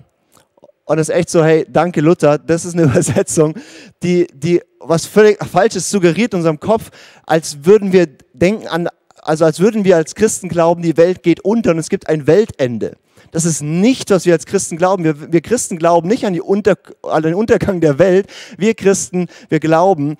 Und 0.84 0.98
es 0.98 1.08
ist 1.08 1.14
echt 1.14 1.30
so, 1.30 1.42
hey, 1.42 1.64
danke 1.66 2.02
Luther, 2.02 2.36
das 2.36 2.66
ist 2.66 2.74
eine 2.74 2.82
Übersetzung, 2.90 3.54
die, 4.02 4.26
die 4.34 4.60
was 4.78 5.06
völlig 5.06 5.42
Falsches 5.42 5.88
suggeriert 5.88 6.34
in 6.34 6.40
unserem 6.40 6.60
Kopf, 6.60 6.90
als 7.24 7.64
würden 7.64 7.94
wir 7.94 8.08
denken 8.34 8.68
an, 8.68 8.90
also 9.22 9.46
als 9.46 9.58
würden 9.58 9.84
wir 9.84 9.96
als 9.96 10.14
Christen 10.14 10.50
glauben, 10.50 10.82
die 10.82 10.98
Welt 10.98 11.22
geht 11.22 11.40
unter 11.40 11.70
und 11.70 11.78
es 11.78 11.88
gibt 11.88 12.10
ein 12.10 12.26
Weltende. 12.26 12.98
Das 13.32 13.44
ist 13.44 13.62
nicht, 13.62 14.10
was 14.10 14.26
wir 14.26 14.32
als 14.32 14.46
Christen 14.46 14.76
glauben. 14.76 15.04
Wir, 15.04 15.32
wir 15.32 15.40
Christen 15.40 15.78
glauben 15.78 16.08
nicht 16.08 16.26
an, 16.26 16.38
Unter, 16.40 16.76
an 17.02 17.22
den 17.22 17.34
Untergang 17.34 17.80
der 17.80 17.98
Welt. 17.98 18.26
Wir 18.56 18.74
Christen, 18.74 19.28
wir 19.48 19.60
glauben, 19.60 20.16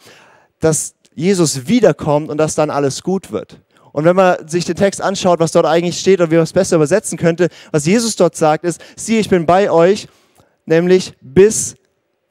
dass 0.60 0.94
Jesus 1.14 1.66
wiederkommt 1.66 2.30
und 2.30 2.38
dass 2.38 2.54
dann 2.54 2.70
alles 2.70 3.02
gut 3.02 3.32
wird. 3.32 3.60
Und 3.92 4.04
wenn 4.04 4.14
man 4.14 4.46
sich 4.46 4.64
den 4.64 4.76
Text 4.76 5.02
anschaut, 5.02 5.40
was 5.40 5.52
dort 5.52 5.66
eigentlich 5.66 5.98
steht 5.98 6.20
und 6.20 6.30
wie 6.30 6.36
man 6.36 6.44
es 6.44 6.52
besser 6.52 6.76
übersetzen 6.76 7.18
könnte, 7.18 7.48
was 7.72 7.86
Jesus 7.86 8.14
dort 8.16 8.36
sagt, 8.36 8.64
ist, 8.64 8.80
siehe, 8.96 9.18
ich 9.18 9.28
bin 9.28 9.46
bei 9.46 9.70
euch, 9.70 10.06
nämlich 10.64 11.14
bis 11.20 11.74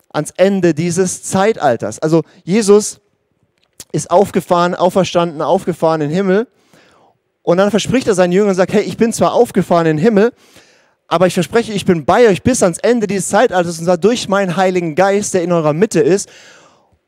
ans 0.10 0.32
Ende 0.38 0.74
dieses 0.74 1.24
Zeitalters. 1.24 2.00
Also 2.00 2.24
Jesus 2.44 3.02
ist 3.92 4.10
aufgefahren, 4.10 4.76
auferstanden, 4.76 5.42
aufgefahren 5.42 6.02
in 6.02 6.10
den 6.10 6.16
Himmel. 6.16 6.48
Und 7.42 7.58
dann 7.58 7.72
verspricht 7.72 8.08
er 8.08 8.14
seinen 8.14 8.32
Jüngern 8.32 8.50
und 8.50 8.56
sagt, 8.56 8.74
hey, 8.74 8.84
ich 8.84 8.98
bin 8.98 9.12
zwar 9.12 9.34
aufgefahren 9.34 9.88
in 9.88 9.98
den 9.98 10.04
Himmel, 10.04 10.34
aber 11.10 11.26
ich 11.26 11.34
verspreche, 11.34 11.74
ich 11.74 11.86
bin 11.86 12.06
bei 12.06 12.28
euch 12.28 12.44
bis 12.44 12.62
ans 12.62 12.78
Ende 12.78 13.08
dieses 13.08 13.30
Zeitalters 13.30 13.80
und 13.80 13.86
zwar 13.86 13.98
durch 13.98 14.30
meinen 14.30 14.56
Heiligen 14.56 14.94
Geist, 14.94 15.34
der 15.34 15.42
in 15.42 15.52
eurer 15.52 15.74
Mitte 15.74 16.00
ist. 16.00 16.30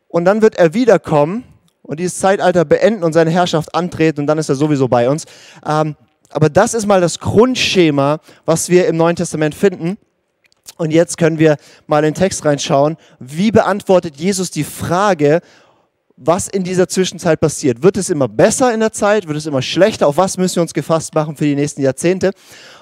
Und 0.07 0.25
dann 0.25 0.41
wird 0.41 0.55
er 0.55 0.73
wiederkommen 0.73 1.43
und 1.83 1.99
dieses 1.99 2.17
Zeitalter 2.17 2.65
beenden 2.65 3.03
und 3.03 3.13
seine 3.13 3.29
Herrschaft 3.29 3.73
antreten 3.75 4.21
und 4.21 4.27
dann 4.27 4.39
ist 4.39 4.49
er 4.49 4.55
sowieso 4.55 4.87
bei 4.87 5.07
uns. 5.07 5.25
Ähm, 5.65 5.95
aber 6.31 6.49
das 6.49 6.73
ist 6.73 6.87
mal 6.87 6.99
das 6.99 7.19
Grundschema, 7.19 8.19
was 8.43 8.69
wir 8.69 8.87
im 8.87 8.97
Neuen 8.97 9.15
Testament 9.15 9.53
finden. 9.53 9.97
Und 10.77 10.91
jetzt 10.91 11.17
können 11.19 11.37
wir 11.37 11.57
mal 11.85 11.99
in 11.99 12.05
den 12.05 12.13
Text 12.15 12.43
reinschauen. 12.43 12.97
Wie 13.19 13.51
beantwortet 13.51 14.15
Jesus 14.15 14.49
die 14.49 14.63
Frage, 14.63 15.41
was 16.23 16.47
in 16.47 16.63
dieser 16.63 16.87
Zwischenzeit 16.87 17.39
passiert. 17.39 17.81
Wird 17.81 17.97
es 17.97 18.11
immer 18.11 18.27
besser 18.27 18.71
in 18.73 18.79
der 18.79 18.91
Zeit? 18.91 19.27
Wird 19.27 19.37
es 19.37 19.47
immer 19.47 19.63
schlechter? 19.63 20.07
Auf 20.07 20.17
was 20.17 20.37
müssen 20.37 20.57
wir 20.57 20.61
uns 20.61 20.73
gefasst 20.73 21.15
machen 21.15 21.35
für 21.35 21.45
die 21.45 21.55
nächsten 21.55 21.81
Jahrzehnte? 21.81 22.31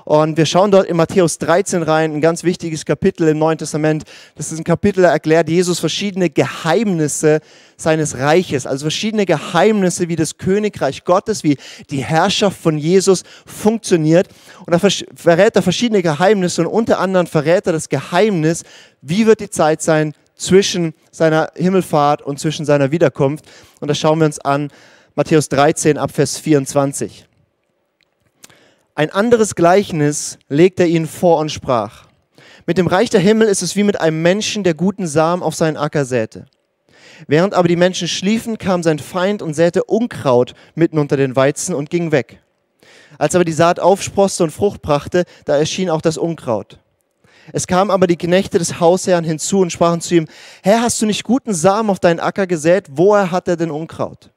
Und 0.04 0.36
wir 0.36 0.46
schauen 0.46 0.72
dort 0.72 0.88
in 0.88 0.98
Matthäus 0.98 1.38
13 1.38 1.84
rein, 1.84 2.14
ein 2.14 2.20
ganz 2.20 2.44
wichtiges 2.44 2.84
Kapitel 2.84 3.30
im 3.30 3.38
Neuen 3.38 3.58
Testament. 3.58 4.04
Das 4.36 4.52
ist 4.52 4.58
ein 4.58 4.66
Kapitel, 4.66 5.04
da 5.04 5.12
erklärt 5.12 5.48
Jesus 5.48 5.80
verschiedene 5.80 6.30
Geheimnisse 6.30 7.40
seines 7.78 8.18
Reiches, 8.18 8.68
also 8.68 8.84
verschiedene 8.84 9.26
Geheimnisse, 9.26 10.10
wie 10.10 10.18
das 10.18 10.38
Königreich 10.38 11.06
Gottes, 11.06 11.44
wie 11.46 11.58
die 11.90 12.04
Herrschaft 12.04 12.60
von 12.60 12.78
Jesus 12.78 13.24
funktioniert. 13.46 14.28
Und 14.66 14.74
da 14.74 14.80
verrät 15.16 15.56
er 15.56 15.62
verschiedene 15.62 16.02
Geheimnisse 16.02 16.62
und 16.62 16.68
unter 16.68 17.00
anderem 17.00 17.28
verrät 17.28 17.68
er 17.68 17.74
das 17.74 17.88
Geheimnis, 17.88 18.64
wie 19.02 19.26
wird 19.26 19.40
die 19.40 19.50
Zeit 19.50 19.82
sein 19.82 20.14
zwischen 20.40 20.94
seiner 21.12 21.52
Himmelfahrt 21.56 22.24
und 22.24 22.40
zwischen 22.40 22.66
seiner 22.66 22.92
Wiederkunft. 22.92 23.46
Und 23.80 23.90
das 23.90 24.00
schauen 24.00 24.20
wir 24.20 24.26
uns 24.26 24.40
an, 24.40 24.72
Matthäus 25.14 25.50
13 25.50 25.98
ab 25.98 26.12
Vers 26.12 26.38
24. 26.40 27.28
Ein 28.96 29.12
anderes 29.12 29.56
Gleichnis 29.56 30.40
legt 30.48 30.80
er 30.80 30.88
ihnen 30.88 31.08
vor 31.08 31.38
und 31.38 31.52
sprach. 31.52 32.08
Mit 32.66 32.78
dem 32.78 32.88
Reich 32.88 33.10
der 33.10 33.20
Himmel 33.20 33.48
ist 33.48 33.62
es 33.62 33.76
wie 33.76 33.84
mit 33.84 34.00
einem 34.00 34.22
Menschen, 34.22 34.64
der 34.64 34.74
guten 34.74 35.08
Samen 35.08 35.44
auf 35.44 35.56
seinen 35.56 35.78
Acker 35.78 36.06
säte. 36.06 36.46
Während 37.28 37.54
aber 37.54 37.68
die 37.68 37.76
Menschen 37.76 38.08
schliefen, 38.08 38.58
kam 38.58 38.84
sein 38.84 39.00
Feind 39.00 39.42
und 39.42 39.54
säte 39.54 39.84
Unkraut 39.84 40.54
mitten 40.76 41.00
unter 41.00 41.18
den 41.18 41.36
Weizen 41.36 41.76
und 41.76 41.90
ging 41.90 42.12
weg. 42.12 42.42
Als 43.18 43.36
aber 43.36 43.44
die 43.44 43.52
Saat 43.52 43.80
aufsproßte 43.80 44.44
und 44.44 44.52
Frucht 44.52 44.82
brachte, 44.82 45.26
da 45.46 45.58
erschien 45.58 45.90
auch 45.90 46.02
das 46.02 46.18
Unkraut. 46.18 46.80
Es 47.54 47.68
kamen 47.68 47.92
aber 47.92 48.08
die 48.08 48.18
Knechte 48.18 48.60
des 48.60 48.80
Hausherrn 48.80 49.24
hinzu 49.24 49.60
und 49.60 49.72
sprachen 49.72 50.02
zu 50.02 50.16
ihm, 50.16 50.28
Herr, 50.64 50.82
hast 50.82 51.02
du 51.02 51.06
nicht 51.06 51.24
guten 51.24 51.54
Samen 51.54 51.90
auf 51.90 52.00
deinen 52.00 52.20
Acker 52.20 52.48
gesät? 52.48 52.88
Woher 52.92 53.32
hat 53.32 53.48
er 53.48 53.58
denn 53.58 53.72
Unkraut? 53.72 54.32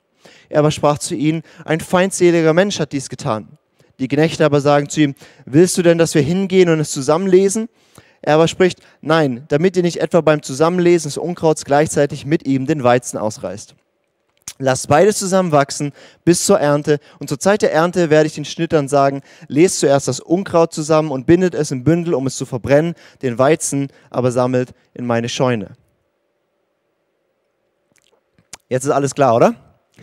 Er 0.48 0.60
aber 0.60 0.70
sprach 0.70 0.98
zu 0.98 1.14
ihnen, 1.14 1.42
ein 1.64 1.80
feindseliger 1.80 2.52
Mensch 2.52 2.78
hat 2.78 2.92
dies 2.92 3.08
getan. 3.08 3.58
Die 3.98 4.08
Knechte 4.08 4.44
aber 4.44 4.60
sagen 4.60 4.88
zu 4.88 5.00
ihm, 5.00 5.14
willst 5.44 5.78
du 5.78 5.82
denn, 5.82 5.98
dass 5.98 6.14
wir 6.14 6.22
hingehen 6.22 6.68
und 6.68 6.80
es 6.80 6.90
zusammenlesen? 6.90 7.68
Er 8.20 8.34
aber 8.34 8.48
spricht, 8.48 8.80
nein, 9.00 9.44
damit 9.48 9.76
ihr 9.76 9.82
nicht 9.82 10.00
etwa 10.00 10.20
beim 10.20 10.42
Zusammenlesen 10.42 11.08
des 11.08 11.18
Unkrauts 11.18 11.64
gleichzeitig 11.64 12.24
mit 12.24 12.46
ihm 12.46 12.66
den 12.66 12.84
Weizen 12.84 13.18
ausreißt. 13.18 13.74
Lasst 14.58 14.88
beides 14.88 15.18
zusammen 15.18 15.50
wachsen 15.50 15.92
bis 16.24 16.44
zur 16.46 16.60
Ernte. 16.60 17.00
Und 17.18 17.28
zur 17.28 17.40
Zeit 17.40 17.62
der 17.62 17.72
Ernte 17.72 18.10
werde 18.10 18.26
ich 18.26 18.34
den 18.34 18.44
Schnittern 18.44 18.86
sagen, 18.86 19.22
lest 19.48 19.80
zuerst 19.80 20.08
das 20.08 20.20
Unkraut 20.20 20.72
zusammen 20.72 21.10
und 21.10 21.26
bindet 21.26 21.54
es 21.54 21.70
im 21.70 21.84
Bündel, 21.84 22.14
um 22.14 22.26
es 22.26 22.36
zu 22.36 22.46
verbrennen, 22.46 22.94
den 23.22 23.38
Weizen 23.38 23.88
aber 24.10 24.30
sammelt 24.30 24.72
in 24.94 25.06
meine 25.06 25.28
Scheune. 25.28 25.72
Jetzt 28.68 28.84
ist 28.84 28.90
alles 28.90 29.14
klar, 29.14 29.34
oder? 29.36 29.54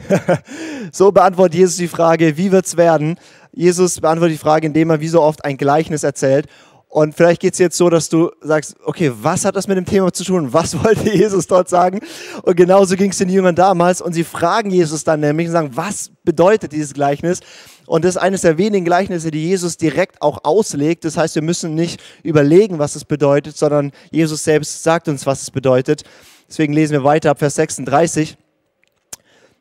so 0.91 1.11
beantwortet 1.11 1.55
Jesus 1.55 1.77
die 1.77 1.87
Frage, 1.87 2.37
wie 2.37 2.51
wird 2.51 2.65
es 2.65 2.77
werden? 2.77 3.17
Jesus 3.51 3.99
beantwortet 3.99 4.35
die 4.35 4.41
Frage, 4.41 4.67
indem 4.67 4.91
er 4.91 4.99
wie 4.99 5.07
so 5.07 5.21
oft 5.21 5.43
ein 5.43 5.57
Gleichnis 5.57 6.03
erzählt. 6.03 6.47
Und 6.91 7.15
vielleicht 7.15 7.39
geht 7.39 7.53
es 7.53 7.59
jetzt 7.59 7.77
so, 7.77 7.87
dass 7.91 8.09
du 8.09 8.31
sagst, 8.41 8.75
okay, 8.83 9.11
was 9.21 9.45
hat 9.45 9.55
das 9.55 9.67
mit 9.67 9.77
dem 9.77 9.85
Thema 9.85 10.11
zu 10.11 10.23
tun? 10.23 10.51
Was 10.51 10.75
wollte 10.83 11.09
Jesus 11.15 11.45
dort 11.45 11.69
sagen? 11.69 11.99
Und 12.41 12.57
genauso 12.57 12.95
ging 12.95 13.11
es 13.11 13.19
den 13.19 13.29
Jüngern 13.29 13.55
damals. 13.55 14.01
Und 14.01 14.13
sie 14.13 14.23
fragen 14.23 14.71
Jesus 14.71 15.03
dann 15.03 15.19
nämlich 15.19 15.47
und 15.47 15.53
sagen, 15.53 15.69
was 15.75 16.09
bedeutet 16.23 16.71
dieses 16.71 16.95
Gleichnis? 16.95 17.41
Und 17.85 18.05
das 18.05 18.15
ist 18.15 18.21
eines 18.21 18.41
der 18.41 18.57
wenigen 18.57 18.85
Gleichnisse, 18.85 19.29
die 19.29 19.47
Jesus 19.47 19.77
direkt 19.77 20.21
auch 20.23 20.39
auslegt. 20.43 21.05
Das 21.05 21.15
heißt, 21.15 21.35
wir 21.35 21.43
müssen 21.43 21.75
nicht 21.75 22.01
überlegen, 22.23 22.79
was 22.79 22.95
es 22.95 23.05
bedeutet, 23.05 23.55
sondern 23.55 23.91
Jesus 24.09 24.43
selbst 24.43 24.81
sagt 24.81 25.07
uns, 25.07 25.27
was 25.27 25.43
es 25.43 25.51
bedeutet. 25.51 26.03
Deswegen 26.47 26.73
lesen 26.73 26.93
wir 26.93 27.03
weiter 27.03 27.29
ab 27.29 27.39
Vers 27.39 27.55
36. 27.55 28.35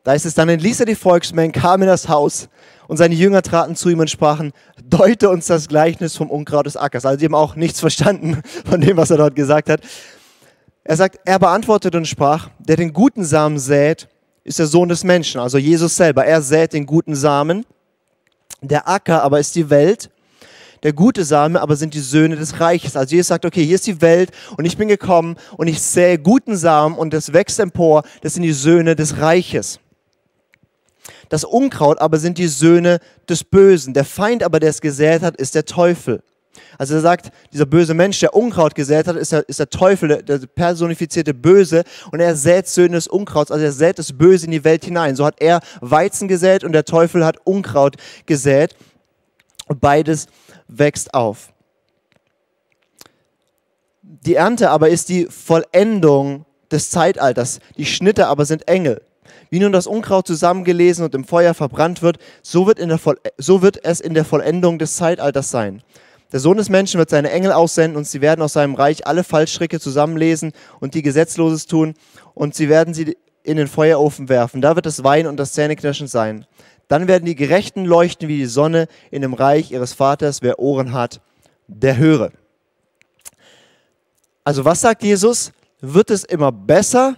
Da 0.09 0.15
ist 0.15 0.25
es 0.25 0.33
dann, 0.33 0.49
entließ 0.49 0.81
er 0.81 0.87
die 0.87 0.95
Volksmengen, 0.95 1.53
kam 1.53 1.83
in 1.83 1.87
das 1.87 2.09
Haus 2.09 2.49
und 2.87 2.97
seine 2.97 3.15
Jünger 3.15 3.43
traten 3.43 3.77
zu 3.77 3.91
ihm 3.91 3.99
und 3.99 4.09
sprachen, 4.09 4.53
deute 4.83 5.29
uns 5.29 5.49
das 5.49 5.69
Gleichnis 5.69 6.17
vom 6.17 6.31
Unkraut 6.31 6.65
des 6.65 6.79
Ackers. 6.79 7.05
Also 7.05 7.19
die 7.19 7.27
haben 7.27 7.35
auch 7.35 7.57
nichts 7.57 7.81
verstanden 7.81 8.41
von 8.65 8.81
dem, 8.81 8.97
was 8.97 9.11
er 9.11 9.19
dort 9.19 9.37
gesagt 9.37 9.69
hat. 9.69 9.83
Er 10.83 10.97
sagt, 10.97 11.21
er 11.27 11.39
beantwortete 11.39 11.99
und 11.99 12.09
sprach, 12.09 12.49
der 12.59 12.77
den 12.77 12.95
guten 12.95 13.23
Samen 13.23 13.59
sät, 13.59 14.09
ist 14.45 14.59
der 14.59 14.65
Sohn 14.65 14.89
des 14.89 15.05
Menschen, 15.05 15.43
also 15.43 15.59
Jesus 15.59 15.95
selber. 15.95 16.25
Er 16.25 16.41
sät 16.41 16.73
den 16.73 16.87
guten 16.87 17.15
Samen. 17.15 17.67
Der 18.63 18.89
Acker 18.89 19.23
aber 19.23 19.39
ist 19.39 19.57
die 19.57 19.69
Welt. 19.69 20.09
Der 20.85 20.95
gute 20.95 21.23
Same 21.23 21.61
aber 21.61 21.77
sind 21.77 21.93
die 21.93 22.01
Söhne 22.01 22.37
des 22.37 22.61
Reiches. 22.61 22.97
Also 22.97 23.15
Jesus 23.15 23.29
sagt, 23.29 23.45
okay, 23.45 23.63
hier 23.63 23.75
ist 23.75 23.87
die 23.87 24.01
Welt 24.01 24.31
und 24.57 24.65
ich 24.65 24.79
bin 24.79 24.89
gekommen 24.89 25.37
und 25.59 25.67
ich 25.67 25.83
sähe 25.83 26.19
guten 26.19 26.57
Samen 26.57 26.97
und 26.97 27.13
das 27.13 27.35
wächst 27.35 27.61
empor. 27.61 28.05
Das 28.23 28.33
sind 28.33 28.43
die 28.45 28.55
Söhne 28.55 28.97
des 28.97 29.19
Reiches. 29.19 29.81
Das 31.29 31.45
Unkraut 31.45 32.01
aber 32.01 32.19
sind 32.19 32.39
die 32.39 32.49
Söhne 32.49 32.99
des 33.29 33.45
Bösen. 33.45 33.95
Der 33.95 34.05
Feind 34.05 34.43
aber, 34.43 34.61
der 34.61 34.71
es 34.71 34.81
gesät 34.81 35.23
hat, 35.23 35.37
ist 35.37 35.55
der 35.55 35.65
Teufel. 35.65 36.23
Also 36.77 36.95
er 36.95 37.01
sagt, 37.01 37.31
dieser 37.53 37.67
böse 37.67 37.95
Mensch, 37.95 38.21
der 38.21 38.35
Unkraut 38.35 38.75
gesät 38.75 39.07
hat, 39.07 39.17
ist 39.17 39.33
der, 39.33 39.49
ist 39.49 39.61
der 39.61 39.71
Teufel, 39.71 40.23
der, 40.23 40.39
personifizierte 40.39 41.35
Böse. 41.35 41.85
Und 42.11 42.21
er 42.21 42.37
sät 42.37 42.69
Söhne 42.69 42.97
des 42.97 43.09
Unkrauts, 43.09 43.51
also 43.51 43.65
er 43.65 43.73
sät 43.73 43.99
das 43.99 44.17
Böse 44.17 44.47
in 44.47 44.53
die 44.53 44.65
Welt 44.65 44.85
hinein. 44.85 45.17
So 45.17 45.25
hat 45.25 45.41
er 45.41 45.61
Weizen 45.81 46.29
gesät 46.29 46.65
und 46.65 46.73
der 46.73 46.85
Teufel 46.85 47.25
hat 47.25 47.37
Unkraut 47.45 47.97
gesät. 48.27 48.77
Und 49.67 49.81
beides 49.81 50.27
wächst 50.67 51.13
auf. 51.15 51.53
Die 54.03 54.35
Ernte 54.35 54.71
aber 54.71 54.89
ist 54.89 55.09
die 55.11 55.27
Vollendung 55.27 56.47
des 56.71 56.91
Zeitalters. 56.91 57.61
Die 57.77 57.87
Schnitte 57.87 58.29
aber 58.29 58.45
sind 58.45 58.67
Engel. 58.67 59.03
Wie 59.51 59.61
nun 59.61 59.73
das 59.73 59.87
Unkraut 59.87 60.27
zusammengelesen 60.27 61.05
und 61.05 61.15
im 61.15 61.25
Feuer 61.25 61.55
verbrannt 61.55 62.03
wird, 62.03 62.19
so 62.43 62.67
wird, 62.67 62.79
so 63.39 63.63
wird 63.63 63.85
es 63.85 64.01
in 64.01 64.15
der 64.15 64.25
Vollendung 64.25 64.79
des 64.79 64.97
Zeitalters 64.97 65.51
sein. 65.51 65.83
Der 66.31 66.41
Sohn 66.41 66.59
des 66.59 66.69
Menschen 66.69 66.99
wird 66.99 67.09
seine 67.09 67.31
Engel 67.31 67.53
aussenden 67.53 67.97
und 67.97 68.07
sie 68.07 68.21
werden 68.21 68.43
aus 68.43 68.53
seinem 68.53 68.75
Reich 68.75 69.07
alle 69.07 69.25
Fallstricke 69.25 69.81
zusammenlesen 69.81 70.53
und 70.79 70.95
die 70.95 71.03
Gesetzloses 71.03 71.67
tun 71.67 71.95
und 72.35 72.55
sie 72.55 72.69
werden 72.69 72.93
sie 72.93 73.17
in 73.43 73.57
den 73.57 73.67
Feuerofen 73.67 74.29
werfen. 74.29 74.61
Da 74.61 74.77
wird 74.77 74.85
das 74.85 75.03
Wein 75.05 75.27
und 75.27 75.39
das 75.39 75.55
Zähneknirschen 75.55 76.07
sein. 76.07 76.45
Dann 76.87 77.09
werden 77.09 77.25
die 77.25 77.35
Gerechten 77.35 77.87
leuchten 77.87 78.29
wie 78.29 78.37
die 78.37 78.47
Sonne 78.47 78.89
in 79.11 79.23
dem 79.23 79.33
Reich 79.33 79.71
ihres 79.71 79.95
Vaters. 79.95 80.43
Wer 80.43 80.59
Ohren 80.59 80.93
hat, 80.93 81.23
der 81.67 81.97
höre. 81.97 82.31
Also 84.45 84.65
was 84.67 84.83
sagt 84.83 85.03
Jesus? 85.03 85.53
Wird 85.81 86.11
es 86.11 86.25
immer 86.25 86.53
besser 86.53 87.15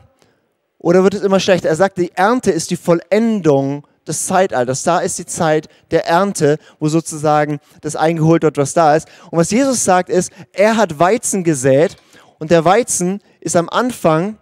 oder 0.81 1.05
wird 1.05 1.15
es 1.15 1.23
immer 1.23 1.41
schlechter? 1.41 1.69
Er 1.69 1.77
sagt, 1.77 1.99
die 1.99 2.11
Ernte 2.15 2.51
ist 2.51 2.71
die 2.71 2.77
Vollendung 2.77 3.87
des 4.07 4.27
Zeitalters. 4.27 4.83
Da 4.83 4.99
ist 4.99 5.19
die 5.19 5.27
Zeit 5.27 5.69
der 5.91 6.07
Ernte, 6.07 6.59
wo 6.79 6.89
sozusagen 6.89 7.61
das 7.83 7.97
eingeholt 7.97 8.43
wird, 8.43 8.57
was 8.57 8.73
da 8.73 8.97
ist. 8.97 9.07
Und 9.31 9.39
was 9.39 9.51
Jesus 9.51 9.85
sagt 9.85 10.09
ist, 10.09 10.33
er 10.53 10.77
hat 10.77 10.99
Weizen 10.99 11.45
gesät 11.45 11.97
und 12.39 12.51
der 12.51 12.65
Weizen 12.65 13.21
ist 13.41 13.57
am 13.57 13.69
Anfang 13.69 14.39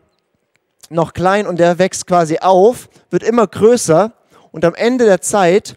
noch 0.91 1.13
klein 1.13 1.47
und 1.47 1.59
der 1.59 1.79
wächst 1.79 2.07
quasi 2.07 2.39
auf, 2.39 2.89
wird 3.11 3.25
immer 3.25 3.47
größer 3.47 4.13
und 4.53 4.65
am 4.65 4.75
Ende 4.75 5.05
der 5.05 5.21
Zeit, 5.21 5.77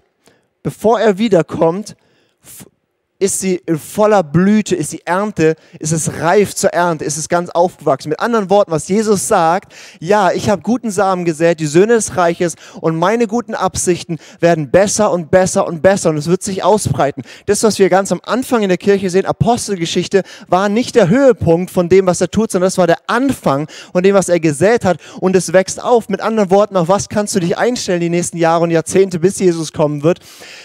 bevor 0.64 1.00
er 1.00 1.18
wiederkommt, 1.18 1.96
ist 3.22 3.40
sie 3.40 3.62
in 3.68 3.78
voller 3.78 4.24
Blüte, 4.24 4.76
ist 4.76 4.94
die 4.94 5.06
Ernte, 5.06 5.56
ist 5.78 5.92
es 5.92 6.20
reif 6.20 6.56
zur 6.56 6.72
Ernte, 6.72 7.06
ist 7.06 7.18
es 7.18 7.30
ganz 7.30 7.52
aufgewachsen. 7.52 8.10
Mit 8.10 8.20
anderen 8.20 8.50
Worten, 8.50 8.72
was 8.72 8.88
Jesus 8.88 9.28
sagt, 9.28 9.74
ja, 10.00 10.32
ich 10.32 10.50
habe 10.50 10.64
guten 10.64 10.90
Samen 10.90 11.24
gesät, 11.24 11.60
die 11.60 11.68
Söhne 11.68 11.94
des 11.94 12.18
Reiches 12.18 12.56
und 12.82 12.96
meine 12.98 13.28
guten 13.28 13.54
Absichten 13.54 14.18
werden 14.40 14.72
besser 14.72 15.12
und 15.12 15.30
besser 15.30 15.68
und 15.68 15.84
besser 15.84 16.10
und 16.10 16.18
es 16.18 16.26
wird 16.26 16.42
sich 16.42 16.64
ausbreiten. 16.64 17.22
Das, 17.46 17.62
was 17.62 17.78
wir 17.78 17.90
ganz 17.90 18.12
am 18.12 18.22
Anfang 18.26 18.64
in 18.64 18.70
der 18.70 18.80
Kirche 18.80 19.12
sehen, 19.12 19.28
Apostelgeschichte, 19.28 20.24
war 20.48 20.68
nicht 20.68 20.96
der 20.96 21.08
Höhepunkt 21.08 21.70
von 21.70 21.90
dem, 21.90 22.08
was 22.08 22.22
er 22.22 22.32
tut, 22.32 22.50
sondern 22.50 22.68
das 22.68 22.80
war 22.80 22.88
der 22.88 22.98
Anfang 23.06 23.68
von 23.94 24.02
dem, 24.02 24.16
was 24.16 24.30
er 24.30 24.40
gesät 24.40 24.84
hat 24.84 24.98
und 25.20 25.36
es 25.36 25.54
wächst 25.54 25.82
auf. 25.82 26.10
Mit 26.10 26.22
anderen 26.22 26.50
Worten, 26.50 26.76
auf 26.76 26.88
was 26.88 27.08
kannst 27.08 27.36
du 27.36 27.40
dich 27.40 27.56
einstellen 27.56 28.02
die 28.02 28.10
nächsten 28.10 28.38
Jahre 28.38 28.64
und 28.64 28.72
Jahrzehnte, 28.72 29.20
bis 29.20 29.38
Jesus 29.38 29.74
kommen 29.74 30.02
wird? 30.02 30.22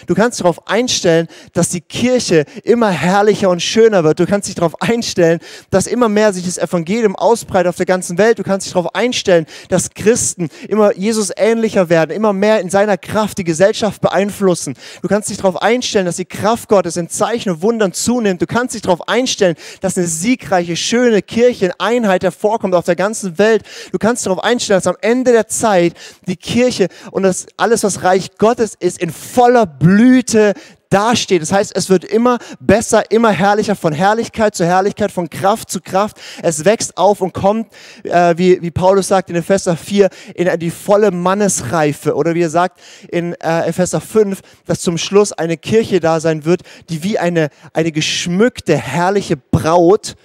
Du 0.07 0.15
kannst 0.15 0.39
darauf 0.39 0.67
einstellen, 0.67 1.27
dass 1.53 1.69
die 1.69 1.81
Kirche 1.81 2.46
immer 2.63 2.89
herrlicher 2.89 3.49
und 3.49 3.61
schöner 3.61 4.03
wird. 4.03 4.19
Du 4.19 4.25
kannst 4.25 4.47
dich 4.47 4.55
darauf 4.55 4.81
einstellen, 4.81 5.39
dass 5.69 5.87
immer 5.87 6.09
mehr 6.09 6.33
sich 6.33 6.45
das 6.45 6.57
Evangelium 6.57 7.15
ausbreitet 7.15 7.67
auf 7.67 7.75
der 7.75 7.85
ganzen 7.85 8.17
Welt. 8.17 8.39
Du 8.39 8.43
kannst 8.43 8.65
dich 8.65 8.73
darauf 8.73 8.95
einstellen, 8.95 9.45
dass 9.69 9.91
Christen 9.91 10.49
immer 10.67 10.95
Jesus 10.95 11.31
ähnlicher 11.35 11.89
werden, 11.89 12.11
immer 12.11 12.33
mehr 12.33 12.61
in 12.61 12.69
seiner 12.69 12.97
Kraft 12.97 13.37
die 13.37 13.43
Gesellschaft 13.43 14.01
beeinflussen. 14.01 14.75
Du 15.01 15.07
kannst 15.07 15.29
dich 15.29 15.37
darauf 15.37 15.61
einstellen, 15.61 16.05
dass 16.05 16.17
die 16.17 16.25
Kraft 16.25 16.69
Gottes 16.69 16.97
in 16.97 17.09
Zeichen 17.09 17.51
und 17.51 17.61
Wundern 17.61 17.93
zunimmt. 17.93 18.41
Du 18.41 18.47
kannst 18.47 18.75
dich 18.75 18.81
darauf 18.81 19.07
einstellen, 19.07 19.55
dass 19.81 19.97
eine 19.97 20.07
siegreiche, 20.07 20.75
schöne 20.75 21.21
Kirche 21.21 21.67
in 21.67 21.73
Einheit 21.79 22.23
hervorkommt 22.23 22.75
auf 22.75 22.85
der 22.85 22.95
ganzen 22.95 23.37
Welt. 23.37 23.63
Du 23.91 23.97
kannst 23.97 24.25
darauf 24.25 24.43
einstellen, 24.43 24.77
dass 24.77 24.87
am 24.87 24.97
Ende 25.01 25.31
der 25.31 25.47
Zeit 25.47 25.93
die 26.27 26.35
Kirche 26.35 26.87
und 27.11 27.23
das 27.23 27.47
alles, 27.57 27.83
was 27.83 28.03
Reich 28.03 28.37
Gottes 28.37 28.75
ist, 28.79 29.01
in 29.01 29.11
voller 29.11 29.65
Blüte 29.65 30.53
dasteht. 30.89 31.41
Das 31.41 31.51
heißt, 31.51 31.75
es 31.75 31.89
wird 31.89 32.03
immer 32.03 32.39
besser, 32.59 33.11
immer 33.11 33.31
herrlicher, 33.31 33.75
von 33.75 33.93
Herrlichkeit 33.93 34.55
zu 34.55 34.65
Herrlichkeit, 34.65 35.11
von 35.11 35.29
Kraft 35.29 35.69
zu 35.69 35.81
Kraft. 35.81 36.17
Es 36.41 36.65
wächst 36.65 36.97
auf 36.97 37.21
und 37.21 37.33
kommt, 37.33 37.67
äh, 38.03 38.33
wie, 38.37 38.61
wie 38.61 38.71
Paulus 38.71 39.07
sagt 39.07 39.29
in 39.29 39.35
Epheser 39.35 39.77
4, 39.77 40.09
in 40.35 40.59
die 40.59 40.71
volle 40.71 41.11
Mannesreife. 41.11 42.15
Oder 42.15 42.35
wie 42.35 42.43
er 42.43 42.49
sagt 42.49 42.79
in 43.09 43.33
äh, 43.35 43.67
Epheser 43.67 44.01
5, 44.01 44.41
dass 44.65 44.81
zum 44.81 44.97
Schluss 44.97 45.33
eine 45.33 45.57
Kirche 45.57 45.99
da 45.99 46.19
sein 46.19 46.45
wird, 46.45 46.61
die 46.89 47.03
wie 47.03 47.19
eine, 47.19 47.49
eine 47.73 47.91
geschmückte, 47.91 48.77
herrliche 48.77 49.37
Braut 49.37 50.15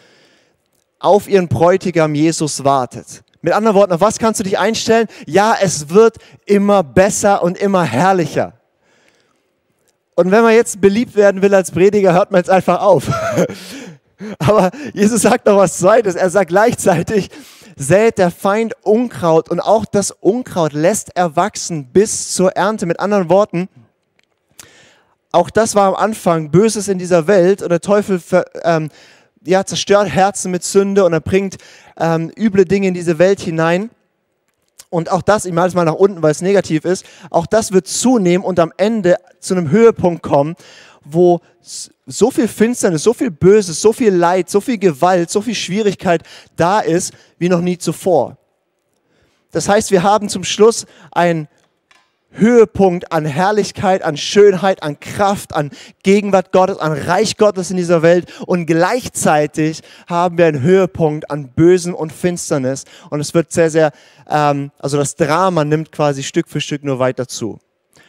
auf 0.99 1.29
ihren 1.29 1.49
Bräutigam 1.49 2.15
Jesus 2.15 2.65
wartet. 2.65 3.23
Mit 3.41 3.55
anderen 3.55 3.77
Worten, 3.77 3.93
auf 3.93 4.01
was 4.01 4.19
kannst 4.21 4.39
du 4.39 4.45
dich 4.45 4.59
einstellen? 4.59 5.09
Ja, 5.27 5.57
es 5.61 5.89
wird 5.89 6.19
immer 6.47 6.85
besser 6.85 7.43
und 7.43 7.59
immer 7.59 7.83
herrlicher. 7.83 8.55
Und 10.15 10.31
wenn 10.31 10.43
man 10.43 10.55
jetzt 10.55 10.81
beliebt 10.81 11.17
werden 11.17 11.41
will 11.43 11.55
als 11.55 11.71
Prediger, 11.71 12.13
hört 12.13 12.31
man 12.31 12.41
jetzt 12.41 12.51
einfach 12.51 12.83
auf. 12.83 13.11
Aber 14.39 14.71
Jesus 14.93 15.23
sagt 15.23 15.47
noch 15.47 15.57
was 15.57 15.79
Zweites. 15.79 16.15
Er 16.15 16.31
sagt 16.31 16.49
gleichzeitig, 16.49 17.31
sät 17.77 18.19
der 18.19 18.31
Feind 18.31 18.75
Unkraut 18.83 19.51
und 19.51 19.61
auch 19.61 19.85
das 19.85 20.11
Unkraut 20.11 20.73
lässt 20.73 21.17
er 21.17 21.37
wachsen 21.37 21.87
bis 21.87 22.33
zur 22.35 22.53
Ernte. 22.53 22.87
Mit 22.87 23.01
anderen 23.01 23.29
Worten, 23.29 23.69
auch 25.33 25.51
das 25.51 25.75
war 25.75 25.89
am 25.89 25.95
Anfang 25.95 26.51
Böses 26.51 26.89
in 26.89 26.99
dieser 26.99 27.27
Welt 27.27 27.63
und 27.63 27.71
der 27.71 27.81
Teufel 27.81 28.21
ähm, 28.63 28.91
ja, 29.45 29.65
zerstört 29.65 30.09
Herzen 30.09 30.51
mit 30.51 30.63
Sünde 30.63 31.05
und 31.05 31.13
er 31.13 31.21
bringt 31.21 31.57
ähm, 31.99 32.31
üble 32.39 32.65
Dinge 32.65 32.89
in 32.89 32.95
diese 32.95 33.19
Welt 33.19 33.41
hinein. 33.41 33.91
Und 34.93 35.11
auch 35.11 35.23
das, 35.23 35.47
ich 35.47 35.55
mache 35.55 35.69
es 35.69 35.75
mal 35.75 35.87
nach 35.87 35.95
unten, 35.95 36.23
weil 36.23 36.33
es 36.33 36.43
negativ 36.43 36.85
ist, 36.85 37.07
auch 37.31 37.47
das 37.47 37.73
wird 37.73 37.89
zunehmen 37.89 38.45
und 38.45 38.61
am 38.61 38.75
Ende 38.77 39.17
zu 39.41 39.55
einem 39.55 39.71
Höhepunkt 39.71 40.23
kommen, 40.23 40.55
wo 41.03 41.41
so 42.05 42.31
viel 42.31 42.47
Finsternis, 42.47 43.03
so 43.03 43.15
viel 43.15 43.31
Böses, 43.31 43.81
so 43.81 43.95
viel 43.95 44.13
Leid, 44.13 44.51
so 44.51 44.61
viel 44.61 44.77
Gewalt, 44.77 45.31
so 45.31 45.41
viel 45.41 45.55
Schwierigkeit 45.55 46.25
da 46.57 46.81
ist 46.81 47.15
wie 47.39 47.49
noch 47.49 47.63
nie 47.63 47.79
zuvor. 47.79 48.37
Das 49.51 49.67
heißt, 49.67 49.93
wir 49.93 50.03
haben 50.03 50.29
zum 50.29 50.45
Schluss 50.45 50.85
ein 51.11 51.49
Höhepunkt 52.33 53.13
an 53.13 53.25
Herrlichkeit, 53.25 54.03
an 54.03 54.17
Schönheit, 54.17 54.83
an 54.83 54.99
Kraft, 55.01 55.55
an 55.55 55.71
Gegenwart 56.03 56.53
Gottes, 56.53 56.79
an 56.79 56.93
Reich 56.93 57.37
Gottes 57.37 57.71
in 57.71 57.77
dieser 57.77 58.03
Welt 58.03 58.33
und 58.47 58.67
gleichzeitig 58.67 59.83
haben 60.07 60.39
wir 60.39 60.47
einen 60.47 60.63
Höhepunkt 60.63 61.31
an 61.31 61.49
Bösen 61.49 61.95
und 61.95 62.13
Finsternis 62.13 62.85
und 63.11 63.21
es 63.21 63.35
wird 63.35 63.53
sehr, 63.53 63.71
sehr, 63.71 63.93
ähm, 64.29 64.71
also 64.79 64.97
das 64.97 65.17
Drama 65.17 65.65
nimmt 65.65 65.93
quasi 65.93 66.23
Stück 66.23 66.49
für 66.49 66.61
Stück 66.61 66.85
nur 66.85 66.99
weiter 66.99 67.29
zu. 67.29 67.59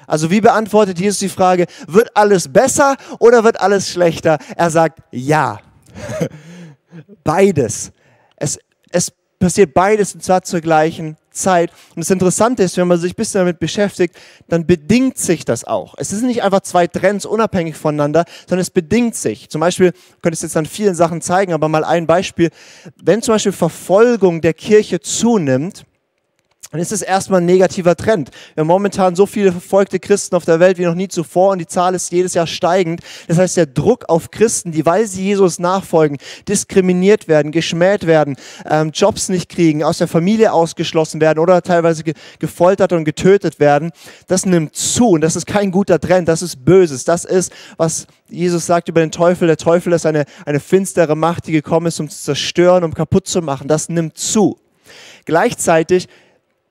Also 0.08 0.30
wie 0.30 0.42
beantwortet 0.42 1.00
Jesus 1.00 1.20
die 1.20 1.30
Frage, 1.30 1.66
wird 1.88 2.16
alles 2.16 2.52
besser 2.52 2.98
oder 3.20 3.44
wird 3.44 3.60
alles 3.60 3.90
schlechter? 3.90 4.38
Er 4.56 4.70
sagt 4.70 5.00
ja. 5.12 5.60
Beides. 7.24 7.92
Es, 8.36 8.60
es 8.92 9.12
passiert 9.40 9.74
beides 9.74 10.14
und 10.14 10.24
zwar 10.24 10.44
zur 10.44 10.62
gleichen 10.62 11.18
Zeit. 11.34 11.72
Und 11.96 12.00
das 12.00 12.10
Interessante 12.10 12.64
ist, 12.64 12.78
wenn 12.78 12.88
man 12.88 13.00
sich 13.00 13.14
ein 13.14 13.16
bisschen 13.16 13.40
damit 13.40 13.60
beschäftigt, 13.60 14.16
dann 14.48 14.66
bedingt 14.66 15.18
sich 15.18 15.46
das 15.46 15.66
auch. 15.66 15.96
Es 15.98 16.10
sind 16.10 16.26
nicht 16.26 16.44
einfach 16.44 16.62
zwei 16.62 16.88
Trends 16.88 17.26
unabhängig 17.26 17.76
voneinander, 17.76 18.26
sondern 18.48 18.62
es 18.62 18.70
bedingt 18.70 19.16
sich. 19.16 19.50
Zum 19.50 19.62
Beispiel, 19.62 19.92
könnte 20.22 20.36
ich 20.36 20.40
es 20.40 20.42
jetzt 20.44 20.58
an 20.58 20.66
vielen 20.66 20.96
Sachen 20.96 21.22
zeigen, 21.22 21.54
aber 21.54 21.68
mal 21.68 21.84
ein 21.84 22.08
Beispiel. 22.08 22.50
Wenn 23.02 23.22
zum 23.22 23.36
Beispiel 23.36 23.52
Verfolgung 23.52 24.42
der 24.42 24.54
Kirche 24.54 25.00
zunimmt, 25.00 25.86
dann 26.74 26.82
ist 26.82 26.92
es 26.92 27.04
erstmal 27.04 27.40
ein 27.40 27.46
negativer 27.46 27.96
Trend. 27.96 28.32
Wir 28.56 28.62
haben 28.62 28.68
momentan 28.68 29.16
so 29.16 29.28
viele 29.28 29.52
verfolgte 29.52 30.00
Christen 30.00 30.36
auf 30.36 30.44
der 30.44 30.60
Welt 30.60 30.80
wie 30.80 30.86
noch 30.86 30.96
nie 30.96 31.08
zuvor 31.08 31.52
und 31.52 31.60
die 31.60 31.68
Zahl 31.68 31.94
ist 31.94 32.12
jedes 32.12 32.34
Jahr 32.34 32.48
steigend. 32.48 33.02
Das 33.28 33.38
heißt, 33.38 33.58
der 33.58 33.68
Druck 33.68 34.10
auf 34.10 34.32
Christen, 34.32 34.72
die, 34.72 34.84
weil 34.84 35.06
sie 35.06 35.24
Jesus 35.24 35.60
nachfolgen, 35.60 36.18
diskriminiert 36.48 37.28
werden, 37.28 37.52
geschmäht 37.52 38.08
werden, 38.08 38.38
ähm, 38.68 38.90
Jobs 38.92 39.30
nicht 39.30 39.50
kriegen, 39.50 39.84
aus 39.84 40.00
der 40.00 40.08
Familie 40.08 40.52
ausgeschlossen 40.52 41.22
werden 41.22 41.38
oder 41.38 41.62
teilweise 41.62 42.04
ge 42.04 42.16
gefoltert 42.40 42.92
und 42.92 43.06
getötet 43.06 43.60
werden, 43.60 43.92
das 44.26 44.48
nimmt 44.48 44.76
zu 44.76 45.10
und 45.10 45.22
das 45.22 45.36
ist 45.36 45.46
kein 45.46 45.70
guter 45.70 46.00
Trend, 46.00 46.28
das 46.28 46.42
ist 46.42 46.66
Böses. 46.66 47.06
Das 47.06 47.24
ist, 47.24 47.54
was 47.78 48.08
Jesus 48.30 48.66
sagt 48.66 48.90
über 48.90 49.02
den 49.02 49.12
Teufel. 49.12 49.48
Der 49.48 49.58
Teufel 49.58 49.94
ist 49.94 50.08
eine, 50.08 50.26
eine 50.44 50.60
finstere 50.60 51.16
Macht, 51.16 51.46
die 51.46 51.52
gekommen 51.52 51.86
ist, 51.86 52.00
um 52.00 52.10
zu 52.10 52.18
zerstören, 52.20 52.84
um 52.84 52.96
kaputt 52.96 53.28
zu 53.28 53.44
machen. 53.44 53.68
Das 53.68 53.90
nimmt 53.90 54.18
zu. 54.18 54.58
Gleichzeitig 55.26 56.08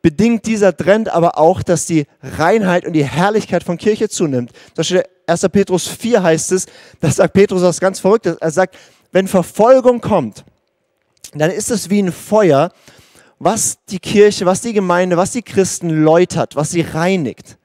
bedingt 0.03 0.47
dieser 0.47 0.77
Trend 0.77 1.09
aber 1.09 1.39
auch, 1.39 1.63
dass 1.63 1.87
die 1.87 2.07
Reinheit 2.23 2.85
und 2.85 2.93
die 2.93 3.05
Herrlichkeit 3.05 3.63
von 3.63 3.79
Kirche 3.79 4.09
zunimmt. 4.09 4.51
Zum 4.51 4.77
Beispiel 4.77 5.05
1. 5.27 5.49
Petrus 5.51 5.87
4 5.89 6.23
heißt 6.23 6.53
es, 6.53 6.67
da 7.01 7.11
sagt 7.11 7.33
Petrus 7.33 7.63
was 7.63 7.81
ganz 7.81 8.01
Verrücktes. 8.01 8.37
Er 8.41 8.51
sagt, 8.51 8.77
wenn 9.13 9.29
Verfolgung 9.29 10.01
kommt, 10.01 10.45
dann 11.35 11.51
ist 11.51 11.71
es 11.71 11.89
wie 11.89 12.03
ein 12.03 12.13
Feuer, 12.13 12.73
was 13.39 13.79
die 13.89 14.01
Kirche, 14.01 14.45
was 14.45 14.61
die 14.61 14.73
Gemeinde, 14.73 15.17
was 15.17 15.33
die 15.33 15.43
Christen 15.43 15.89
läutert, 15.91 16.57
was 16.57 16.71
sie 16.71 16.83
reinigt, 16.83 17.59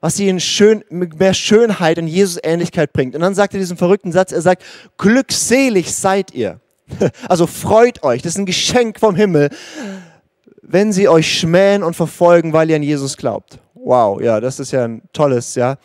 was 0.00 0.16
sie 0.16 0.28
in 0.28 0.40
schön, 0.40 0.84
mehr 0.90 1.34
Schönheit 1.34 1.98
und 1.98 2.06
Jesus 2.06 2.38
Ähnlichkeit 2.42 2.92
bringt. 2.92 3.14
Und 3.14 3.20
dann 3.20 3.34
sagt 3.34 3.54
er 3.54 3.60
diesen 3.60 3.76
verrückten 3.76 4.12
Satz, 4.12 4.32
er 4.32 4.42
sagt, 4.42 4.64
glückselig 4.98 5.92
seid 5.94 6.32
ihr. 6.32 6.60
Also 7.28 7.46
freut 7.46 8.02
euch, 8.02 8.22
das 8.22 8.32
ist 8.32 8.38
ein 8.38 8.46
Geschenk 8.46 8.98
vom 8.98 9.14
Himmel 9.14 9.50
wenn 10.62 10.92
sie 10.92 11.08
euch 11.08 11.40
schmähen 11.40 11.82
und 11.82 11.94
verfolgen, 11.94 12.52
weil 12.52 12.70
ihr 12.70 12.76
an 12.76 12.82
Jesus 12.82 13.16
glaubt. 13.16 13.58
Wow, 13.74 14.20
ja, 14.20 14.40
das 14.40 14.60
ist 14.60 14.70
ja 14.70 14.84
ein 14.84 15.02
tolles, 15.12 15.56
ja. 15.56 15.76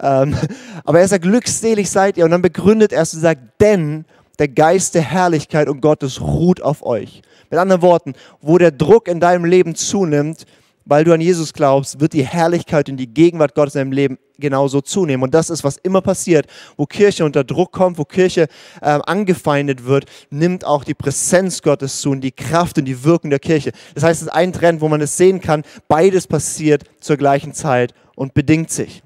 Ähm, 0.00 0.36
aber 0.84 1.00
er 1.00 1.08
sagt, 1.08 1.22
glückselig 1.22 1.90
seid 1.90 2.18
ihr. 2.18 2.24
Und 2.26 2.30
dann 2.30 2.42
begründet 2.42 2.92
er 2.92 3.02
es 3.02 3.14
und 3.14 3.20
sagt, 3.20 3.40
denn 3.60 4.04
der 4.38 4.48
Geist 4.48 4.94
der 4.94 5.02
Herrlichkeit 5.02 5.68
und 5.68 5.80
Gottes 5.80 6.20
ruht 6.20 6.60
auf 6.60 6.84
euch. 6.84 7.22
Mit 7.50 7.58
anderen 7.58 7.80
Worten, 7.80 8.12
wo 8.42 8.58
der 8.58 8.72
Druck 8.72 9.08
in 9.08 9.20
deinem 9.20 9.46
Leben 9.46 9.74
zunimmt, 9.74 10.44
weil 10.86 11.04
du 11.04 11.12
an 11.12 11.20
Jesus 11.20 11.52
glaubst, 11.52 12.00
wird 12.00 12.12
die 12.12 12.24
Herrlichkeit 12.24 12.88
und 12.88 12.96
die 12.96 13.12
Gegenwart 13.12 13.54
Gottes 13.54 13.74
in 13.74 13.80
deinem 13.80 13.92
Leben 13.92 14.18
genauso 14.38 14.80
zunehmen. 14.80 15.24
Und 15.24 15.34
das 15.34 15.50
ist, 15.50 15.64
was 15.64 15.76
immer 15.78 16.00
passiert. 16.00 16.46
Wo 16.76 16.86
Kirche 16.86 17.24
unter 17.24 17.44
Druck 17.44 17.72
kommt, 17.72 17.98
wo 17.98 18.04
Kirche 18.04 18.48
äh, 18.80 18.98
angefeindet 19.04 19.84
wird, 19.84 20.06
nimmt 20.30 20.64
auch 20.64 20.84
die 20.84 20.94
Präsenz 20.94 21.60
Gottes 21.60 22.00
zu 22.00 22.10
und 22.10 22.20
die 22.20 22.32
Kraft 22.32 22.78
und 22.78 22.84
die 22.84 23.04
Wirkung 23.04 23.30
der 23.30 23.40
Kirche. 23.40 23.72
Das 23.94 24.04
heißt, 24.04 24.22
es 24.22 24.28
ist 24.28 24.32
ein 24.32 24.52
Trend, 24.52 24.80
wo 24.80 24.88
man 24.88 25.00
es 25.00 25.16
sehen 25.16 25.40
kann. 25.40 25.64
Beides 25.88 26.26
passiert 26.26 26.84
zur 27.00 27.16
gleichen 27.16 27.52
Zeit 27.52 27.92
und 28.14 28.32
bedingt 28.32 28.70
sich. 28.70 29.02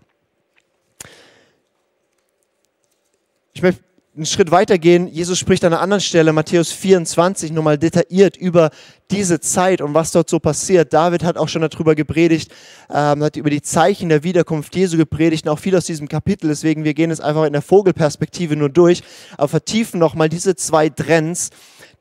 Ich 3.55 3.63
möchte 3.63 3.83
einen 4.21 4.27
Schritt 4.27 4.51
weitergehen. 4.51 5.09
Jesus 5.09 5.39
spricht 5.39 5.65
an 5.65 5.73
einer 5.73 5.81
anderen 5.81 6.03
Stelle, 6.03 6.35
Matthäus 6.35 6.73
24, 6.73 7.53
nochmal 7.53 7.79
detailliert 7.79 8.37
über 8.37 8.69
diese 9.11 9.41
Zeit 9.41 9.81
und 9.81 9.95
was 9.95 10.13
dort 10.13 10.29
so 10.29 10.39
passiert. 10.39 10.93
David 10.93 11.25
hat 11.25 11.39
auch 11.39 11.49
schon 11.49 11.63
darüber 11.63 11.95
gepredigt, 11.95 12.53
ähm, 12.91 13.25
hat 13.25 13.37
über 13.37 13.49
die 13.49 13.63
Zeichen 13.63 14.11
der 14.11 14.23
Wiederkunft 14.23 14.77
Jesu 14.77 14.99
gepredigt 14.99 15.47
und 15.47 15.53
auch 15.53 15.59
viel 15.59 15.75
aus 15.75 15.87
diesem 15.87 16.07
Kapitel. 16.07 16.49
Deswegen, 16.49 16.85
wir 16.85 16.93
gehen 16.93 17.11
es 17.11 17.19
einfach 17.19 17.45
in 17.45 17.55
der 17.55 17.63
Vogelperspektive 17.63 18.57
nur 18.57 18.69
durch, 18.69 19.03
aber 19.39 19.49
vertiefen 19.49 19.99
nochmal 19.99 20.29
diese 20.29 20.55
zwei 20.55 20.91
Trends, 20.91 21.49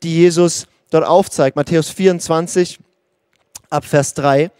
die 0.04 0.14
Jesus 0.14 0.68
dort 0.90 1.06
aufzeigt. 1.06 1.56
Matthäus 1.56 1.90
24, 1.90 2.80
ab 3.70 3.86
Vers 3.86 4.14
3. 4.16 4.52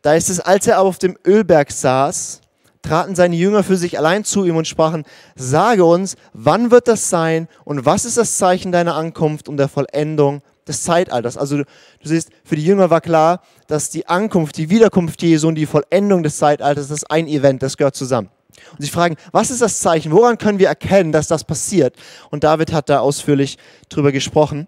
Da 0.00 0.14
ist 0.14 0.30
es, 0.30 0.40
als 0.40 0.66
er 0.66 0.80
auf 0.80 0.96
dem 0.96 1.18
Ölberg 1.26 1.70
saß, 1.72 2.40
traten 2.86 3.14
seine 3.14 3.36
Jünger 3.36 3.62
für 3.62 3.76
sich 3.76 3.98
allein 3.98 4.24
zu 4.24 4.44
ihm 4.44 4.56
und 4.56 4.66
sprachen, 4.66 5.04
sage 5.34 5.84
uns, 5.84 6.16
wann 6.32 6.70
wird 6.70 6.88
das 6.88 7.10
sein 7.10 7.48
und 7.64 7.84
was 7.84 8.04
ist 8.04 8.16
das 8.16 8.36
Zeichen 8.36 8.72
deiner 8.72 8.94
Ankunft 8.94 9.48
und 9.48 9.56
der 9.56 9.68
Vollendung 9.68 10.42
des 10.66 10.82
Zeitalters. 10.82 11.36
Also 11.36 11.58
du, 11.58 11.64
du 11.64 12.08
siehst, 12.08 12.30
für 12.44 12.56
die 12.56 12.64
Jünger 12.64 12.90
war 12.90 13.00
klar, 13.00 13.42
dass 13.66 13.90
die 13.90 14.06
Ankunft, 14.06 14.56
die 14.56 14.70
Wiederkunft 14.70 15.22
Jesu 15.22 15.48
und 15.48 15.56
die 15.56 15.66
Vollendung 15.66 16.22
des 16.22 16.38
Zeitalters, 16.38 16.88
das 16.88 16.98
ist 16.98 17.10
ein 17.10 17.26
Event, 17.26 17.62
das 17.62 17.76
gehört 17.76 17.96
zusammen. 17.96 18.30
Und 18.72 18.84
sie 18.84 18.90
fragen, 18.90 19.16
was 19.32 19.50
ist 19.50 19.62
das 19.62 19.78
Zeichen? 19.80 20.12
Woran 20.12 20.38
können 20.38 20.58
wir 20.58 20.68
erkennen, 20.68 21.12
dass 21.12 21.28
das 21.28 21.44
passiert? 21.44 21.94
Und 22.30 22.42
David 22.44 22.72
hat 22.72 22.88
da 22.88 23.00
ausführlich 23.00 23.58
drüber 23.88 24.12
gesprochen. 24.12 24.66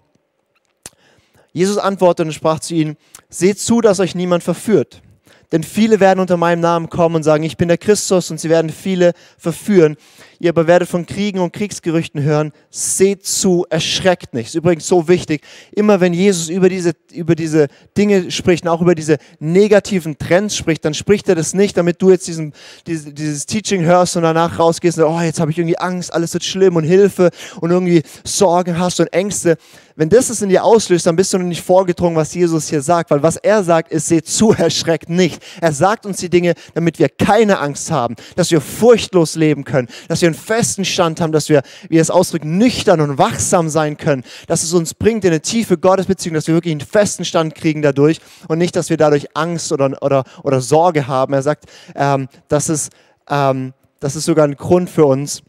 Jesus 1.52 1.78
antwortete 1.78 2.28
und 2.28 2.32
sprach 2.32 2.60
zu 2.60 2.74
ihnen, 2.74 2.96
seht 3.30 3.58
zu, 3.58 3.80
dass 3.80 4.00
euch 4.00 4.14
niemand 4.14 4.44
verführt. 4.44 5.02
Denn 5.50 5.62
viele 5.62 5.98
werden 5.98 6.20
unter 6.20 6.36
meinem 6.36 6.60
Namen 6.60 6.90
kommen 6.90 7.16
und 7.16 7.22
sagen, 7.22 7.42
ich 7.42 7.56
bin 7.56 7.68
der 7.68 7.78
Christus 7.78 8.30
und 8.30 8.38
sie 8.38 8.50
werden 8.50 8.70
viele 8.70 9.12
verführen. 9.38 9.96
Ihr 10.40 10.50
aber 10.50 10.66
werdet 10.66 10.88
von 10.88 11.06
Kriegen 11.06 11.40
und 11.40 11.52
Kriegsgerüchten 11.52 12.22
hören. 12.22 12.52
Seht 12.70 13.24
zu, 13.24 13.64
erschreckt 13.70 14.34
nicht. 14.34 14.48
Ist 14.48 14.54
übrigens 14.54 14.86
so 14.86 15.08
wichtig. 15.08 15.42
Immer 15.72 16.00
wenn 16.00 16.12
Jesus 16.12 16.50
über 16.50 16.68
diese, 16.68 16.92
über 17.12 17.34
diese 17.34 17.68
Dinge 17.96 18.30
spricht 18.30 18.64
und 18.64 18.68
auch 18.68 18.82
über 18.82 18.94
diese 18.94 19.16
negativen 19.40 20.18
Trends 20.18 20.54
spricht, 20.54 20.84
dann 20.84 20.94
spricht 20.94 21.28
er 21.28 21.34
das 21.34 21.54
nicht, 21.54 21.76
damit 21.76 22.00
du 22.02 22.10
jetzt 22.10 22.28
diesen, 22.28 22.52
dieses, 22.86 23.14
dieses 23.14 23.46
Teaching 23.46 23.84
hörst 23.84 24.16
und 24.16 24.24
danach 24.24 24.58
rausgehst 24.58 24.98
und 24.98 25.04
oh, 25.04 25.20
jetzt 25.20 25.40
habe 25.40 25.50
ich 25.50 25.58
irgendwie 25.58 25.78
Angst, 25.78 26.12
alles 26.12 26.34
wird 26.34 26.44
schlimm 26.44 26.76
und 26.76 26.84
Hilfe 26.84 27.30
und 27.60 27.70
irgendwie 27.70 28.02
Sorgen 28.22 28.78
hast 28.78 29.00
und 29.00 29.12
Ängste. 29.12 29.56
Wenn 29.98 30.10
das 30.10 30.30
es 30.30 30.42
in 30.42 30.48
dir 30.48 30.62
auslöst, 30.62 31.06
dann 31.06 31.16
bist 31.16 31.32
du 31.32 31.38
noch 31.38 31.44
nicht 31.44 31.64
vorgedrungen, 31.64 32.14
was 32.14 32.32
Jesus 32.32 32.68
hier 32.68 32.82
sagt, 32.82 33.10
weil 33.10 33.24
was 33.24 33.36
er 33.36 33.64
sagt, 33.64 33.90
ist, 33.90 34.06
seht 34.06 34.28
zu, 34.28 34.52
erschreckt 34.56 35.08
nicht. 35.08 35.42
Er 35.60 35.72
sagt 35.72 36.06
uns 36.06 36.18
die 36.18 36.30
Dinge, 36.30 36.54
damit 36.74 37.00
wir 37.00 37.08
keine 37.08 37.58
Angst 37.58 37.90
haben, 37.90 38.14
dass 38.36 38.52
wir 38.52 38.60
furchtlos 38.60 39.34
leben 39.34 39.64
können, 39.64 39.88
dass 40.06 40.20
wir 40.20 40.28
einen 40.28 40.36
festen 40.36 40.84
Stand 40.84 41.20
haben, 41.20 41.32
dass 41.32 41.48
wir, 41.48 41.62
wie 41.88 41.98
es 41.98 42.10
ausdrückt, 42.10 42.44
nüchtern 42.44 43.00
und 43.00 43.18
wachsam 43.18 43.68
sein 43.68 43.96
können, 43.96 44.22
dass 44.46 44.62
es 44.62 44.72
uns 44.72 44.94
bringt 44.94 45.24
in 45.24 45.32
eine 45.32 45.40
tiefe 45.40 45.76
Gottesbeziehung, 45.76 46.34
dass 46.34 46.46
wir 46.46 46.54
wirklich 46.54 46.70
einen 46.70 46.80
festen 46.80 47.24
Stand 47.24 47.56
kriegen 47.56 47.82
dadurch 47.82 48.20
und 48.46 48.58
nicht, 48.58 48.76
dass 48.76 48.90
wir 48.90 48.98
dadurch 48.98 49.34
Angst 49.34 49.72
oder, 49.72 50.00
oder, 50.00 50.22
oder 50.44 50.60
Sorge 50.60 51.08
haben. 51.08 51.32
Er 51.32 51.42
sagt, 51.42 51.64
ähm, 51.96 52.28
das, 52.46 52.68
ist, 52.68 52.92
ähm, 53.28 53.72
das 53.98 54.14
ist 54.14 54.26
sogar 54.26 54.46
ein 54.46 54.54
Grund 54.54 54.90
für 54.90 55.06
uns, 55.06 55.42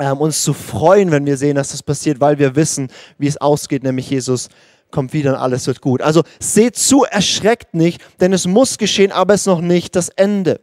ähm, 0.00 0.18
uns 0.18 0.42
zu 0.42 0.54
freuen, 0.54 1.10
wenn 1.10 1.26
wir 1.26 1.36
sehen, 1.36 1.56
dass 1.56 1.70
das 1.70 1.82
passiert, 1.82 2.20
weil 2.20 2.38
wir 2.38 2.56
wissen, 2.56 2.88
wie 3.18 3.26
es 3.26 3.36
ausgeht, 3.36 3.82
nämlich 3.82 4.10
Jesus 4.10 4.48
kommt 4.90 5.12
wieder 5.12 5.34
und 5.34 5.36
alles 5.38 5.66
wird 5.66 5.80
gut. 5.80 6.02
Also 6.02 6.22
seht 6.40 6.76
zu, 6.76 7.04
erschreckt 7.04 7.74
nicht, 7.74 8.00
denn 8.20 8.32
es 8.32 8.46
muss 8.46 8.78
geschehen, 8.78 9.12
aber 9.12 9.34
es 9.34 9.42
ist 9.42 9.46
noch 9.46 9.60
nicht 9.60 9.94
das 9.96 10.08
Ende. 10.08 10.60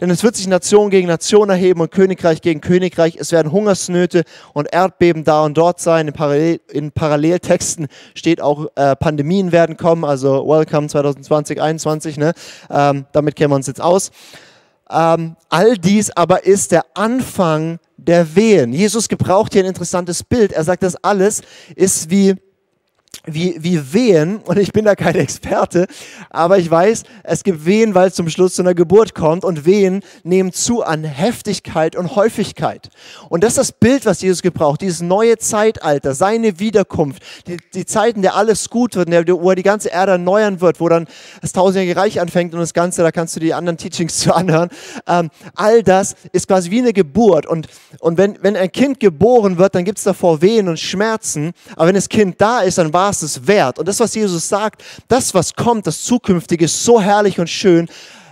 Denn 0.00 0.10
es 0.10 0.22
wird 0.22 0.36
sich 0.36 0.46
Nation 0.46 0.90
gegen 0.90 1.08
Nation 1.08 1.50
erheben 1.50 1.80
und 1.80 1.90
Königreich 1.90 2.40
gegen 2.40 2.60
Königreich. 2.60 3.16
Es 3.18 3.32
werden 3.32 3.52
Hungersnöte 3.52 4.22
und 4.54 4.72
Erdbeben 4.72 5.24
da 5.24 5.44
und 5.44 5.58
dort 5.58 5.80
sein. 5.80 6.06
In, 6.08 6.14
Parallel, 6.14 6.60
in 6.70 6.92
Paralleltexten 6.92 7.88
steht 8.14 8.40
auch, 8.40 8.66
äh, 8.76 8.94
Pandemien 8.96 9.52
werden 9.52 9.76
kommen, 9.76 10.04
also 10.04 10.46
Welcome 10.46 10.88
2020, 10.88 11.56
2021. 11.56 12.16
Ne? 12.16 12.32
Ähm, 12.70 13.06
damit 13.12 13.36
kennen 13.36 13.50
wir 13.50 13.56
uns 13.56 13.66
jetzt 13.66 13.80
aus. 13.80 14.10
ähm, 14.90 15.36
all 15.48 15.76
dies 15.76 16.10
aber 16.10 16.44
ist 16.44 16.72
der 16.72 16.84
Anfang 16.94 17.78
der 18.06 18.34
Wehen. 18.36 18.72
Jesus 18.72 19.08
gebraucht 19.08 19.52
hier 19.52 19.62
ein 19.62 19.68
interessantes 19.68 20.22
Bild. 20.22 20.52
Er 20.52 20.64
sagt, 20.64 20.82
das 20.82 20.96
alles 20.96 21.42
ist 21.74 22.10
wie 22.10 22.34
wie, 23.24 23.56
wie 23.58 23.92
Wehen, 23.92 24.38
und 24.44 24.58
ich 24.58 24.72
bin 24.72 24.84
da 24.84 24.94
kein 24.94 25.14
Experte, 25.14 25.86
aber 26.30 26.58
ich 26.58 26.70
weiß, 26.70 27.04
es 27.22 27.44
gibt 27.44 27.64
Wehen, 27.64 27.94
weil 27.94 28.08
es 28.08 28.14
zum 28.14 28.28
Schluss 28.28 28.54
zu 28.54 28.62
einer 28.62 28.74
Geburt 28.74 29.14
kommt 29.14 29.44
und 29.44 29.64
Wehen 29.64 30.02
nehmen 30.22 30.52
zu 30.52 30.82
an 30.82 31.04
Heftigkeit 31.04 31.96
und 31.96 32.14
Häufigkeit. 32.16 32.90
Und 33.28 33.42
das 33.42 33.52
ist 33.52 33.58
das 33.58 33.72
Bild, 33.72 34.06
was 34.06 34.22
Jesus 34.22 34.42
gebraucht, 34.42 34.80
dieses 34.80 35.00
neue 35.00 35.38
Zeitalter, 35.38 36.14
seine 36.14 36.58
Wiederkunft, 36.58 37.22
die, 37.46 37.56
die 37.74 37.86
Zeiten, 37.86 38.22
der 38.22 38.36
alles 38.36 38.70
gut 38.70 38.96
wird, 38.96 39.08
wo 39.28 39.50
er 39.50 39.56
die 39.56 39.62
ganze 39.62 39.88
Erde 39.88 40.12
erneuern 40.12 40.60
wird, 40.60 40.80
wo 40.80 40.88
dann 40.88 41.06
das 41.40 41.52
tausendjährige 41.52 41.98
Reich 41.98 42.20
anfängt 42.20 42.54
und 42.54 42.60
das 42.60 42.74
Ganze, 42.74 43.02
da 43.02 43.10
kannst 43.10 43.36
du 43.36 43.40
die 43.40 43.54
anderen 43.54 43.78
Teachings 43.78 44.18
zu 44.20 44.34
anhören. 44.34 44.68
Ähm, 45.06 45.30
all 45.54 45.82
das 45.82 46.16
ist 46.32 46.48
quasi 46.48 46.70
wie 46.70 46.78
eine 46.78 46.92
Geburt 46.92 47.46
und, 47.46 47.66
und 48.00 48.18
wenn, 48.18 48.38
wenn 48.42 48.56
ein 48.56 48.70
Kind 48.70 49.00
geboren 49.00 49.58
wird, 49.58 49.74
dann 49.74 49.84
gibt 49.84 49.98
es 49.98 50.04
davor 50.04 50.42
Wehen 50.42 50.68
und 50.68 50.78
Schmerzen, 50.78 51.52
aber 51.74 51.88
wenn 51.88 51.94
das 51.94 52.08
Kind 52.08 52.40
da 52.40 52.60
ist, 52.60 52.78
dann 52.78 52.92
war 52.92 53.05
es 53.10 53.22
es 53.22 53.46
wert. 53.46 53.78
Und 53.78 53.88
das, 53.88 54.00
was 54.00 54.14
Jesus 54.14 54.48
sagt, 54.48 54.82
das, 55.08 55.34
was 55.34 55.54
kommt, 55.54 55.86
das 55.86 56.02
Zukünftige, 56.02 56.64
ist 56.64 56.84
so 56.84 57.00
herrlich 57.00 57.38
und 57.38 57.48
schön. 57.48 57.88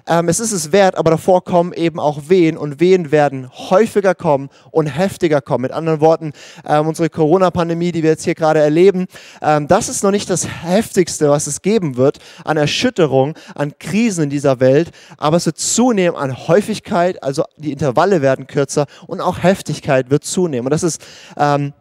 Ähm, 0.06 0.28
es 0.28 0.38
ist 0.38 0.52
es 0.52 0.70
wert, 0.70 0.96
aber 0.96 1.12
davor 1.12 1.42
kommen 1.44 1.72
eben 1.72 1.98
auch 1.98 2.28
Wehen 2.28 2.58
und 2.58 2.78
Wehen 2.78 3.10
werden 3.10 3.50
häufiger 3.70 4.14
kommen 4.14 4.50
und 4.70 4.86
heftiger 4.86 5.40
kommen. 5.40 5.62
Mit 5.62 5.72
anderen 5.72 6.00
Worten, 6.00 6.32
ähm, 6.66 6.88
unsere 6.88 7.08
Corona-Pandemie, 7.08 7.90
die 7.90 8.02
wir 8.02 8.10
jetzt 8.10 8.24
hier 8.24 8.34
gerade 8.34 8.60
erleben, 8.60 9.06
ähm, 9.40 9.66
das 9.66 9.88
ist 9.88 10.04
noch 10.04 10.10
nicht 10.10 10.28
das 10.28 10.46
Heftigste, 10.46 11.30
was 11.30 11.46
es 11.46 11.62
geben 11.62 11.96
wird 11.96 12.18
an 12.44 12.58
Erschütterung, 12.58 13.34
an 13.54 13.78
Krisen 13.78 14.24
in 14.24 14.30
dieser 14.30 14.60
Welt, 14.60 14.90
aber 15.16 15.38
es 15.38 15.46
wird 15.46 15.56
zunehmen 15.56 16.16
an 16.16 16.36
Häufigkeit, 16.48 17.22
also 17.22 17.44
die 17.56 17.72
Intervalle 17.72 18.20
werden 18.20 18.46
kürzer 18.46 18.86
und 19.06 19.22
auch 19.22 19.42
Heftigkeit 19.42 20.10
wird 20.10 20.24
zunehmen. 20.24 20.66
Und 20.66 20.72
das 20.72 20.82
ist 20.82 21.02
ähm, 21.38 21.72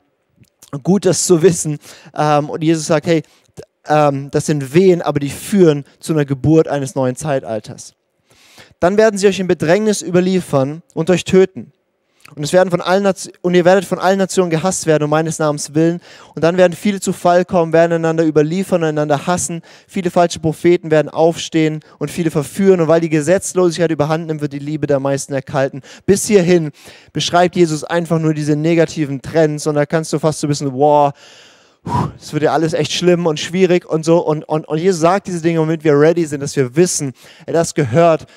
gut, 0.79 1.05
das 1.05 1.25
zu 1.25 1.41
wissen. 1.41 1.77
Ähm, 2.15 2.49
und 2.49 2.63
Jesus 2.63 2.87
sagt, 2.87 3.05
hey, 3.05 3.23
ähm, 3.87 4.29
das 4.31 4.45
sind 4.45 4.73
Wehen, 4.73 5.01
aber 5.01 5.19
die 5.19 5.29
führen 5.29 5.85
zu 5.99 6.13
einer 6.13 6.25
Geburt 6.25 6.67
eines 6.67 6.95
neuen 6.95 7.15
Zeitalters. 7.15 7.95
Dann 8.79 8.97
werden 8.97 9.17
sie 9.17 9.27
euch 9.27 9.39
in 9.39 9.47
Bedrängnis 9.47 10.01
überliefern 10.01 10.83
und 10.93 11.09
euch 11.09 11.23
töten. 11.23 11.71
Und, 12.35 12.43
es 12.43 12.53
werden 12.53 12.71
von 12.71 12.81
allen 12.81 13.05
und 13.41 13.53
ihr 13.53 13.65
werdet 13.65 13.85
von 13.85 13.99
allen 13.99 14.17
Nationen 14.17 14.49
gehasst 14.49 14.85
werden 14.85 15.03
um 15.03 15.09
meines 15.09 15.39
Namens 15.39 15.75
willen. 15.75 15.99
Und 16.33 16.43
dann 16.43 16.57
werden 16.57 16.73
viele 16.73 16.99
zu 16.99 17.11
Fall 17.11 17.43
kommen, 17.43 17.73
werden 17.73 17.93
einander 17.93 18.25
überliefern, 18.25 18.83
einander 18.83 19.27
hassen. 19.27 19.61
Viele 19.87 20.09
falsche 20.09 20.39
Propheten 20.39 20.89
werden 20.89 21.09
aufstehen 21.09 21.81
und 21.99 22.09
viele 22.09 22.31
verführen. 22.31 22.79
Und 22.79 22.87
weil 22.87 23.01
die 23.01 23.09
Gesetzlosigkeit 23.09 23.91
überhand 23.91 24.27
nimmt, 24.27 24.41
wird 24.41 24.53
die 24.53 24.59
Liebe 24.59 24.87
der 24.87 24.99
meisten 24.99 25.33
erkalten. 25.33 25.81
Bis 26.05 26.25
hierhin 26.25 26.71
beschreibt 27.11 27.55
Jesus 27.55 27.83
einfach 27.83 28.19
nur 28.19 28.33
diese 28.33 28.55
negativen 28.55 29.21
Trends. 29.21 29.67
Und 29.67 29.75
da 29.75 29.85
kannst 29.85 30.13
du 30.13 30.19
fast 30.19 30.39
so 30.39 30.47
ein 30.47 30.49
bisschen, 30.49 30.73
wow, 30.73 31.11
es 32.17 32.31
wird 32.31 32.43
ja 32.43 32.53
alles 32.53 32.73
echt 32.73 32.93
schlimm 32.93 33.25
und 33.25 33.39
schwierig 33.39 33.85
und 33.85 34.05
so. 34.05 34.19
Und, 34.19 34.43
und, 34.45 34.65
und 34.67 34.77
Jesus 34.77 35.01
sagt 35.01 35.27
diese 35.27 35.41
Dinge, 35.41 35.59
damit 35.59 35.83
wir 35.83 35.99
ready 35.99 36.25
sind, 36.25 36.39
dass 36.39 36.55
wir 36.55 36.75
wissen, 36.75 37.13
das 37.45 37.73
gehört 37.73 38.27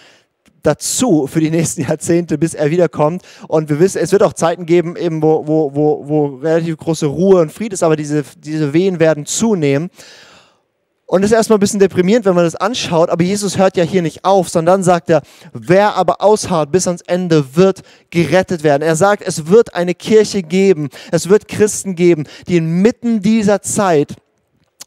dazu 0.67 1.27
für 1.27 1.41
die 1.41 1.51
nächsten 1.51 1.83
Jahrzehnte, 1.89 2.39
bis 2.39 2.55
er 2.55 2.71
wiederkommt. 2.71 3.23
Und 3.49 3.69
wir 3.69 3.81
wissen, 3.81 3.99
es 3.99 4.13
wird 4.13 4.23
auch 4.23 4.33
Zeiten 4.33 4.67
geben, 4.67 4.97
eben 4.97 5.23
wo, 5.23 5.47
wo, 5.47 5.75
wo, 5.75 6.09
wo 6.09 6.27
relativ 6.37 6.77
große 6.77 7.07
Ruhe 7.07 7.41
und 7.41 7.53
Friede 7.53 7.75
ist, 7.75 7.83
aber 7.83 7.97
diese, 7.97 8.25
diese 8.39 8.73
Wehen 8.73 9.01
werden 9.01 9.27
zunehmen. 9.27 9.91
Und 11.09 11.23
es 11.23 11.31
ist 11.31 11.37
erstmal 11.37 11.59
ein 11.59 11.61
bisschen 11.61 11.79
deprimierend, 11.79 12.27
wenn 12.27 12.35
man 12.35 12.43
das 12.43 12.57
anschaut, 12.57 13.11
aber 13.11 13.23
Jesus 13.23 13.57
hört 13.57 13.77
ja 13.77 13.85
hier 13.85 14.03
nicht 14.03 14.25
auf, 14.25 14.49
sondern 14.49 14.75
dann 14.75 14.83
sagt 14.83 15.09
er, 15.09 15.23
wer 15.53 15.95
aber 15.95 16.21
ausharrt 16.21 16.73
bis 16.73 16.89
ans 16.89 17.03
Ende, 17.03 17.55
wird 17.55 17.83
gerettet 18.11 18.65
werden. 18.65 18.83
Er 18.83 18.97
sagt, 18.97 19.23
es 19.25 19.47
wird 19.47 19.77
eine 19.77 19.95
Kirche 19.95 20.43
geben, 20.43 20.89
es 21.13 21.29
wird 21.29 21.47
Christen 21.47 21.95
geben, 21.95 22.25
die 22.49 22.57
inmitten 22.57 23.23
dieser 23.23 23.63
Zeit 23.63 24.17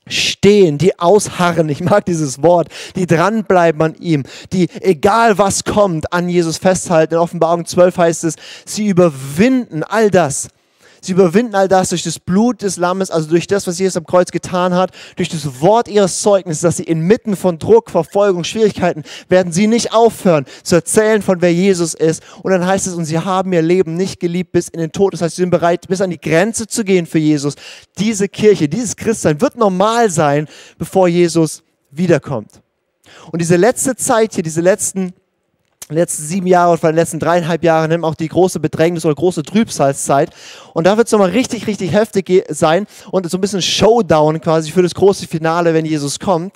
stehen, 0.09 0.77
die 0.77 0.99
ausharren, 0.99 1.69
ich 1.69 1.81
mag 1.81 2.05
dieses 2.05 2.41
Wort, 2.43 2.67
die 2.95 3.07
dranbleiben 3.07 3.81
an 3.81 3.95
ihm, 3.99 4.23
die 4.51 4.67
egal 4.81 5.37
was 5.37 5.63
kommt, 5.63 6.11
an 6.11 6.29
Jesus 6.29 6.57
festhalten. 6.57 7.15
In 7.15 7.19
Offenbarung 7.19 7.65
12 7.65 7.97
heißt 7.97 8.23
es, 8.25 8.35
sie 8.65 8.87
überwinden 8.87 9.83
all 9.83 10.11
das 10.11 10.49
Sie 11.01 11.13
überwinden 11.13 11.55
all 11.55 11.67
das 11.67 11.89
durch 11.89 12.03
das 12.03 12.19
Blut 12.19 12.61
des 12.61 12.77
Lammes, 12.77 13.11
also 13.11 13.29
durch 13.29 13.47
das, 13.47 13.67
was 13.67 13.79
Jesus 13.79 13.97
am 13.97 14.05
Kreuz 14.05 14.31
getan 14.31 14.73
hat, 14.73 14.91
durch 15.15 15.29
das 15.29 15.61
Wort 15.61 15.87
ihres 15.87 16.21
Zeugnisses, 16.21 16.61
dass 16.61 16.77
sie 16.77 16.83
inmitten 16.83 17.35
von 17.35 17.59
Druck, 17.59 17.89
Verfolgung, 17.89 18.43
Schwierigkeiten, 18.43 19.03
werden 19.27 19.51
sie 19.51 19.67
nicht 19.67 19.93
aufhören 19.93 20.45
zu 20.63 20.75
erzählen 20.75 21.21
von 21.21 21.41
wer 21.41 21.53
Jesus 21.53 21.93
ist. 21.93 22.23
Und 22.43 22.51
dann 22.51 22.65
heißt 22.65 22.87
es, 22.87 22.93
und 22.93 23.05
sie 23.05 23.19
haben 23.19 23.53
ihr 23.53 23.61
Leben 23.61 23.95
nicht 23.95 24.19
geliebt 24.19 24.51
bis 24.51 24.67
in 24.67 24.79
den 24.79 24.91
Tod. 24.91 25.13
Das 25.13 25.21
heißt, 25.21 25.35
sie 25.35 25.41
sind 25.43 25.51
bereit, 25.51 25.87
bis 25.87 26.01
an 26.01 26.09
die 26.09 26.19
Grenze 26.19 26.67
zu 26.67 26.83
gehen 26.83 27.05
für 27.05 27.19
Jesus. 27.19 27.55
Diese 27.97 28.27
Kirche, 28.27 28.67
dieses 28.67 28.95
Christsein 28.95 29.41
wird 29.41 29.57
normal 29.57 30.09
sein, 30.09 30.47
bevor 30.77 31.07
Jesus 31.07 31.63
wiederkommt. 31.91 32.61
Und 33.31 33.39
diese 33.39 33.55
letzte 33.55 33.95
Zeit 33.95 34.33
hier, 34.33 34.43
diese 34.43 34.61
letzten 34.61 35.13
letzten 35.95 36.23
sieben 36.23 36.47
Jahre 36.47 36.73
oder 36.73 36.91
den 36.91 36.95
letzten 36.95 37.19
dreieinhalb 37.19 37.63
Jahre 37.63 37.87
nimmt 37.87 38.03
auch 38.03 38.15
die 38.15 38.27
große 38.27 38.59
Bedrängnis 38.59 39.05
oder 39.05 39.15
große 39.15 39.43
Trübsalzeit. 39.43 40.29
Und 40.73 40.85
da 40.85 40.97
wird 40.97 41.07
es 41.07 41.11
nochmal 41.11 41.31
richtig, 41.31 41.67
richtig 41.67 41.93
heftig 41.93 42.45
sein 42.49 42.85
und 43.11 43.29
so 43.29 43.37
ein 43.37 43.41
bisschen 43.41 43.61
Showdown 43.61 44.41
quasi 44.41 44.71
für 44.71 44.83
das 44.83 44.93
große 44.93 45.27
Finale, 45.27 45.73
wenn 45.73 45.85
Jesus 45.85 46.19
kommt. 46.19 46.53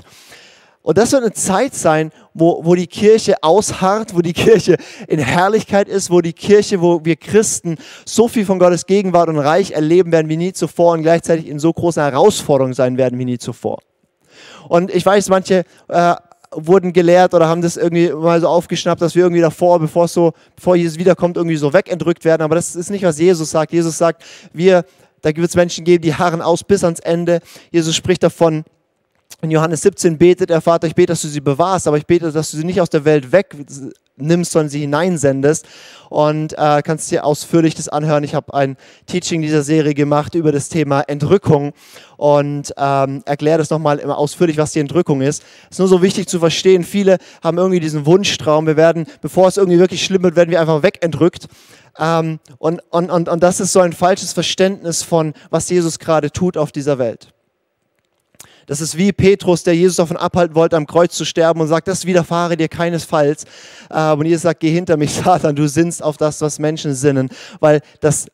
Und 0.83 0.97
das 0.97 1.13
wird 1.13 1.23
eine 1.23 1.31
Zeit 1.31 1.73
sein, 1.73 2.11
wo, 2.33 2.65
wo 2.65 2.75
die 2.75 2.87
Kirche 2.87 3.41
ausharrt, 3.41 4.13
wo 4.13 4.21
die 4.21 4.33
Kirche 4.33 4.75
in 5.07 5.17
Herrlichkeit 5.17 5.87
ist, 5.87 6.11
wo 6.11 6.19
die 6.19 6.33
Kirche, 6.33 6.81
wo 6.81 7.05
wir 7.05 7.15
Christen 7.15 7.77
so 8.05 8.27
viel 8.27 8.45
von 8.45 8.59
Gottes 8.59 8.85
Gegenwart 8.85 9.29
und 9.29 9.39
Reich 9.39 9.71
erleben 9.71 10.11
werden 10.11 10.27
wie 10.27 10.35
nie 10.35 10.51
zuvor 10.51 10.93
und 10.93 11.03
gleichzeitig 11.03 11.47
in 11.47 11.57
so 11.57 11.71
großer 11.71 12.03
Herausforderung 12.03 12.73
sein 12.73 12.97
werden 12.97 13.17
wie 13.17 13.25
nie 13.25 13.37
zuvor. 13.37 13.79
Und 14.67 14.93
ich 14.93 15.05
weiß, 15.05 15.29
manche 15.29 15.63
äh, 15.87 16.15
wurden 16.55 16.93
gelehrt 16.93 17.33
oder 17.33 17.47
haben 17.47 17.61
das 17.61 17.77
irgendwie 17.77 18.09
mal 18.09 18.39
so 18.41 18.47
aufgeschnappt, 18.47 19.01
dass 19.01 19.15
wir 19.15 19.23
irgendwie 19.23 19.41
davor, 19.41 19.79
bevor 19.79 20.07
so, 20.07 20.33
bevor 20.55 20.75
Jesus 20.75 20.97
wiederkommt, 20.97 21.37
irgendwie 21.37 21.55
so 21.55 21.73
wegentrückt 21.73 22.25
werden. 22.25 22.41
Aber 22.41 22.55
das 22.55 22.75
ist 22.75 22.89
nicht, 22.89 23.03
was 23.03 23.19
Jesus 23.19 23.51
sagt. 23.51 23.71
Jesus 23.71 23.97
sagt, 23.97 24.23
wir, 24.53 24.85
da 25.21 25.35
wird 25.35 25.49
es 25.49 25.55
Menschen 25.55 25.83
geben, 25.85 26.01
die 26.01 26.13
harren 26.13 26.41
aus 26.41 26.63
bis 26.63 26.83
ans 26.83 26.99
Ende. 26.99 27.39
Jesus 27.71 27.95
spricht 27.95 28.23
davon, 28.23 28.63
in 29.41 29.51
Johannes 29.51 29.81
17 29.81 30.17
betet 30.17 30.49
er, 30.49 30.61
Vater, 30.61 30.87
ich 30.87 30.95
bete, 30.95 31.07
dass 31.07 31.21
du 31.21 31.27
sie 31.27 31.41
bewahrst, 31.41 31.87
aber 31.87 31.97
ich 31.97 32.05
bete, 32.05 32.31
dass 32.31 32.51
du 32.51 32.57
sie 32.57 32.63
nicht 32.63 32.79
aus 32.79 32.89
der 32.89 33.03
Welt 33.05 33.31
wegnimmst, 33.31 34.51
sondern 34.51 34.69
sie 34.69 34.79
hineinsendest. 34.79 35.65
Und 36.09 36.53
äh, 36.57 36.81
kannst 36.83 37.11
dir 37.11 37.25
ausführlich 37.25 37.75
das 37.75 37.89
anhören. 37.89 38.23
Ich 38.23 38.35
habe 38.35 38.53
ein 38.53 38.77
Teaching 39.05 39.41
dieser 39.41 39.63
Serie 39.63 39.93
gemacht 39.93 40.35
über 40.35 40.51
das 40.51 40.69
Thema 40.69 41.01
Entrückung 41.01 41.73
und 42.17 42.73
ähm, 42.77 43.23
erkläre 43.25 43.57
das 43.57 43.69
nochmal 43.69 43.99
immer 43.99 44.17
ausführlich, 44.17 44.57
was 44.57 44.71
die 44.71 44.79
Entrückung 44.79 45.21
ist. 45.21 45.43
Ist 45.69 45.79
nur 45.79 45.87
so 45.87 46.01
wichtig 46.01 46.27
zu 46.27 46.39
verstehen. 46.39 46.83
Viele 46.83 47.17
haben 47.43 47.57
irgendwie 47.57 47.79
diesen 47.79 48.05
Wunschtraum, 48.05 48.67
wir 48.67 48.77
werden, 48.77 49.07
bevor 49.21 49.47
es 49.47 49.57
irgendwie 49.57 49.79
wirklich 49.79 50.05
schlimm 50.05 50.23
wird, 50.23 50.35
werden 50.35 50.51
wir 50.51 50.61
einfach 50.61 50.83
wegentrückt. 50.83 51.47
Ähm, 51.99 52.39
und, 52.59 52.81
und, 52.91 53.09
und, 53.09 53.29
und 53.29 53.43
das 53.43 53.59
ist 53.59 53.73
so 53.73 53.79
ein 53.79 53.93
falsches 53.93 54.33
Verständnis 54.33 55.03
von, 55.03 55.33
was 55.49 55.69
Jesus 55.69 55.99
gerade 55.99 56.31
tut 56.31 56.57
auf 56.57 56.71
dieser 56.71 56.97
Welt. 56.97 57.33
Das 58.65 58.81
ist 58.81 58.97
wie 58.97 59.11
Petrus, 59.11 59.63
der 59.63 59.75
Jesus 59.75 59.97
davon 59.97 60.17
abhalten 60.17 60.55
wollte, 60.55 60.77
am 60.77 60.87
Kreuz 60.87 61.15
zu 61.15 61.25
sterben 61.25 61.61
und 61.61 61.67
sagt, 61.67 61.87
das 61.87 62.05
widerfahre 62.05 62.57
dir 62.57 62.67
keinesfalls. 62.67 63.45
Ähm, 63.91 64.19
und 64.19 64.25
Jesus 64.25 64.43
sagt, 64.43 64.59
geh 64.59 64.71
hinter 64.71 64.97
mich, 64.97 65.13
Satan, 65.23 65.55
du 65.55 65.67
sinnst 65.67 66.03
auf 66.03 66.17
das, 66.17 66.41
was 66.41 66.59
Menschen 66.59 66.93
sinnen, 66.93 67.29
weil 67.59 67.81
das, 67.99 68.27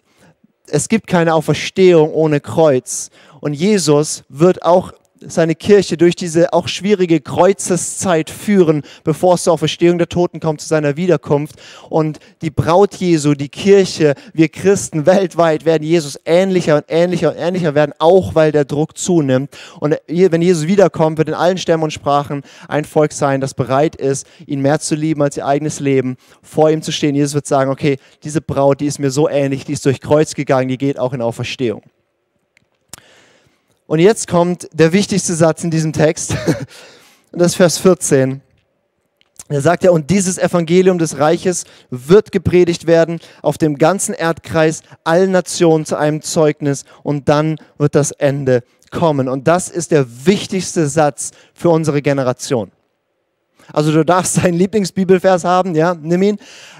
es 0.68 0.90
gibt 0.90 1.08
keine 1.08 1.34
Auferstehung 1.34 2.12
ohne 2.12 2.40
Kreuz. 2.40 3.10
Und 3.40 3.54
Jesus 3.54 4.24
wird 4.30 4.64
auch 4.64 4.92
seine 5.22 5.56
Kirche 5.56 5.98
durch 5.98 6.16
diese 6.16 6.54
auch 6.54 6.68
schwierige 6.68 7.22
Kreuzeszeit 7.22 8.30
führen, 8.30 8.84
bevor 9.04 9.36
es 9.36 9.44
zur 9.44 9.54
Auferstehung 9.54 9.98
der 9.98 10.10
Toten 10.10 10.40
kommt, 10.40 10.62
zu 10.62 10.68
seiner 10.68 10.98
Wiederkunft. 10.98 11.56
Und 11.90 12.20
die 12.42 12.50
Braut 12.50 12.96
Jesu, 12.96 13.34
die 13.34 13.50
Kirche, 13.50 14.16
wir 14.34 14.50
Christen 14.50 15.06
weltweit 15.06 15.66
werden 15.66 15.84
Jesus 15.84 16.20
ähnlicher 16.26 16.78
und 16.78 16.86
ähnlicher 16.88 17.32
und 17.32 17.38
ähnlicher 17.38 17.76
werden, 17.76 17.94
auch 18.00 18.36
weil 18.36 18.52
der 18.52 18.66
Druck 18.66 18.98
zunimmt. 18.98 19.50
Und 19.80 19.96
wenn 20.08 20.42
Jesus 20.42 20.68
wiederkommt, 20.68 21.18
wird 21.18 21.30
in 21.30 21.36
allen 21.36 21.58
Stämmen 21.58 21.84
und 21.84 21.92
Sprachen 21.92 22.44
ein 22.68 22.86
Volk 22.86 23.14
sein, 23.14 23.42
das 23.42 23.54
bereit 23.54 23.96
ist, 23.96 24.28
ihn 24.46 24.62
mehr 24.62 24.80
zu 24.80 24.96
lieben 24.96 25.22
als 25.22 25.38
ihr 25.38 25.46
eigenes 25.46 25.80
Leben, 25.80 26.18
vor 26.42 26.70
ihm 26.70 26.82
zu 26.82 26.92
stehen. 26.92 27.16
Jesus 27.16 27.34
wird 27.34 27.48
sagen, 27.48 27.72
okay, 27.72 27.98
diese 28.24 28.42
Braut, 28.42 28.80
die 28.82 28.88
ist 28.88 29.00
mir 29.00 29.12
so 29.12 29.30
ähnlich, 29.30 29.66
die 29.66 29.74
ist 29.74 29.86
durch 29.86 30.02
Kreuz 30.02 30.34
gegangen, 30.34 30.70
die 30.70 30.78
geht 30.78 31.00
auch 31.00 31.14
in 31.14 31.22
Auferstehung. 31.22 31.82
Und 33.90 33.98
jetzt 33.98 34.28
kommt 34.28 34.70
der 34.72 34.94
wichtigste 34.94 35.34
Satz 35.34 35.64
in 35.64 35.72
diesem 35.72 35.94
Text. 35.94 36.36
Und 37.32 37.40
das 37.40 37.54
ist 37.54 37.56
Vers 37.56 37.80
14. 37.80 38.40
Da 39.48 39.62
sagt 39.62 39.84
er, 39.84 39.94
und 39.94 40.12
dieses 40.12 40.38
Evangelium 40.38 41.00
des 41.00 41.18
Reiches 41.18 41.64
wird 41.90 42.32
gepredigt 42.32 42.86
werden 42.86 43.20
auf 43.42 43.58
dem 43.58 43.80
ganzen 43.80 44.14
Erdkreis, 44.14 44.84
allen 45.04 45.32
Nationen 45.32 45.86
zu 45.86 45.96
einem 45.96 46.22
Zeugnis 46.22 46.86
und 47.02 47.30
dann 47.30 47.56
wird 47.80 47.96
das 47.96 48.12
Ende 48.12 48.64
kommen. 48.92 49.28
Und 49.28 49.48
das 49.48 49.70
ist 49.70 49.90
der 49.90 50.06
wichtigste 50.28 50.88
Satz 50.88 51.32
für 51.56 51.72
unsere 51.72 52.04
Generation. 52.04 52.72
Also 53.74 53.92
du 53.92 54.04
darfst 54.04 54.38
deinen 54.38 54.56
Lieblingsbibelvers 54.56 55.44
haben, 55.44 55.76
ja, 55.76 55.96
nimm 56.00 56.22
ihn. 56.22 56.38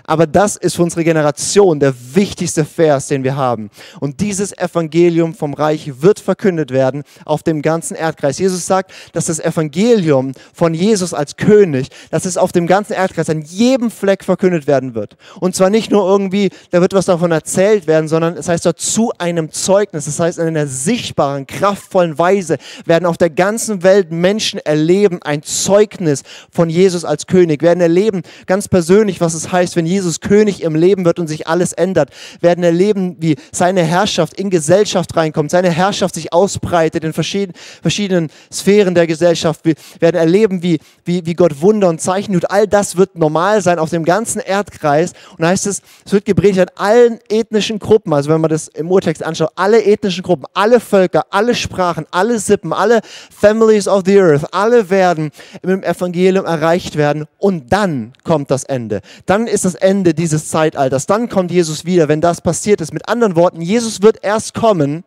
Aber 0.10 0.26
das 0.26 0.56
ist 0.56 0.76
für 0.76 0.82
unsere 0.82 1.04
Generation 1.04 1.80
der 1.80 1.94
wichtigste 2.16 2.66
Vers, 2.66 3.08
den 3.08 3.24
wir 3.24 3.36
haben. 3.36 3.70
Und 4.00 4.22
dieses 4.22 4.58
Evangelium 4.58 5.36
vom 5.36 5.54
Reich 5.54 6.02
wird 6.02 6.20
verkündet 6.20 6.72
werden 6.72 7.04
auf 7.26 7.44
dem 7.44 7.62
ganzen 7.62 7.96
Erdkreis. 7.96 8.40
Jesus 8.40 8.66
sagt, 8.66 8.92
dass 9.14 9.26
das 9.26 9.40
Evangelium 9.40 10.32
von 10.52 10.74
Jesus 10.74 11.14
als 11.14 11.36
König, 11.36 11.90
dass 12.10 12.26
es 12.26 12.38
auf 12.38 12.52
dem 12.52 12.66
ganzen 12.66 12.94
Erdkreis 12.94 13.30
an 13.30 13.44
jedem 13.44 13.92
Fleck 13.92 14.24
verkündet 14.24 14.66
werden 14.66 14.96
wird. 14.96 15.16
Und 15.40 15.56
zwar 15.56 15.70
nicht 15.70 15.92
nur 15.92 16.10
irgendwie, 16.10 16.50
da 16.72 16.82
wird 16.82 16.94
was 16.94 17.06
davon 17.06 17.32
erzählt 17.32 17.86
werden, 17.86 18.08
sondern 18.08 18.36
es 18.36 18.50
heißt 18.50 18.66
dort 18.66 18.80
zu 18.80 19.12
einem 19.20 19.52
Zeugnis. 19.52 20.06
Das 20.06 20.20
heißt, 20.20 20.40
in 20.40 20.48
einer 20.48 20.66
sichtbaren, 20.66 21.46
kraftvollen 21.46 22.18
Weise 22.18 22.58
werden 22.84 23.06
auf 23.06 23.20
der 23.20 23.30
ganzen 23.30 23.84
Welt 23.84 24.12
Menschen 24.12 24.60
erleben 24.60 25.20
ein 25.22 25.44
Zeugnis 25.44 26.24
von 26.50 26.68
Jesus 26.68 26.79
als 27.06 27.28
König, 27.28 27.62
werden 27.62 27.82
erleben 27.82 28.22
ganz 28.48 28.68
persönlich, 28.68 29.22
was 29.22 29.34
es 29.34 29.52
heißt, 29.52 29.76
wenn 29.76 29.86
Jesus 29.86 30.10
Jesus 30.10 30.22
König 30.22 30.64
im 30.64 30.76
Leben 30.76 31.06
wird 31.06 31.20
und 31.20 31.28
sich 31.28 31.48
alles 31.48 31.74
ändert, 31.74 32.10
werden 32.42 32.64
erleben, 32.64 33.18
wie 33.20 33.36
seine 33.52 33.84
Herrschaft 33.84 34.40
in 34.40 34.50
Gesellschaft 34.50 35.16
reinkommt, 35.16 35.52
seine 35.52 35.70
Herrschaft 35.70 36.16
sich 36.16 36.32
ausbreitet 36.34 37.04
in 37.04 37.14
verschiedenen, 37.14 37.56
verschiedenen 37.82 38.30
Sphären 38.52 38.96
der 38.96 39.06
Gesellschaft. 39.06 39.66
Wir 39.66 39.76
werden 40.00 40.16
erleben, 40.16 40.64
wie, 40.64 40.80
wie, 41.04 41.26
wie 41.26 41.34
Gott 41.34 41.62
Wunder 41.62 41.90
und 41.90 42.00
Zeichen 42.00 42.34
tut. 42.34 42.50
All 42.50 42.66
das 42.66 42.96
wird 42.96 43.18
normal 43.18 43.62
sein 43.62 43.78
auf 43.78 43.90
dem 43.90 44.06
ganzen 44.06 44.40
Erdkreis. 44.40 45.12
Und 45.32 45.42
da 45.42 45.50
heißt 45.50 45.68
es, 45.68 45.82
es 46.06 46.14
wird 46.14 46.26
gepredigt 46.26 46.62
an 46.62 46.70
allen 46.76 47.20
ethnischen 47.30 47.78
Gruppen. 47.78 48.14
Also 48.14 48.30
wenn 48.30 48.42
man 48.42 48.50
das 48.50 48.70
im 48.70 48.90
Urtext 48.90 49.22
anschaut, 49.22 49.52
alle 49.56 49.84
ethnischen 49.84 50.24
Gruppen, 50.24 50.46
alle 50.54 50.80
Völker, 50.80 51.26
alle 51.30 51.56
Sprachen, 51.56 52.06
alle 52.10 52.40
Sippen, 52.40 52.72
alle 52.72 53.02
Families 53.30 53.88
of 53.88 54.04
the 54.06 54.20
Earth, 54.20 54.46
alle 54.54 54.90
werden 54.90 55.32
im 55.62 55.84
Evangelium 55.84 56.46
erreicht 56.46 56.69
werden. 56.96 57.26
Und 57.38 57.72
dann 57.72 58.14
kommt 58.24 58.52
das 58.52 58.64
Ende. 58.64 59.02
Dann 59.26 59.48
ist 59.48 59.66
das 59.66 59.76
Ende 59.76 60.00
Ende 60.00 60.14
dieses 60.14 60.50
Zeitalters. 60.50 61.08
Dann 61.08 61.30
kommt 61.30 61.52
Jesus 61.52 61.84
wieder, 61.84 62.08
wenn 62.08 62.22
das 62.22 62.42
passiert 62.42 62.80
ist. 62.80 62.94
Mit 62.94 63.10
anderen 63.10 63.36
Worten, 63.36 63.62
Jesus 63.62 64.02
wird 64.02 64.24
erst 64.24 64.54
kommen, 64.54 65.04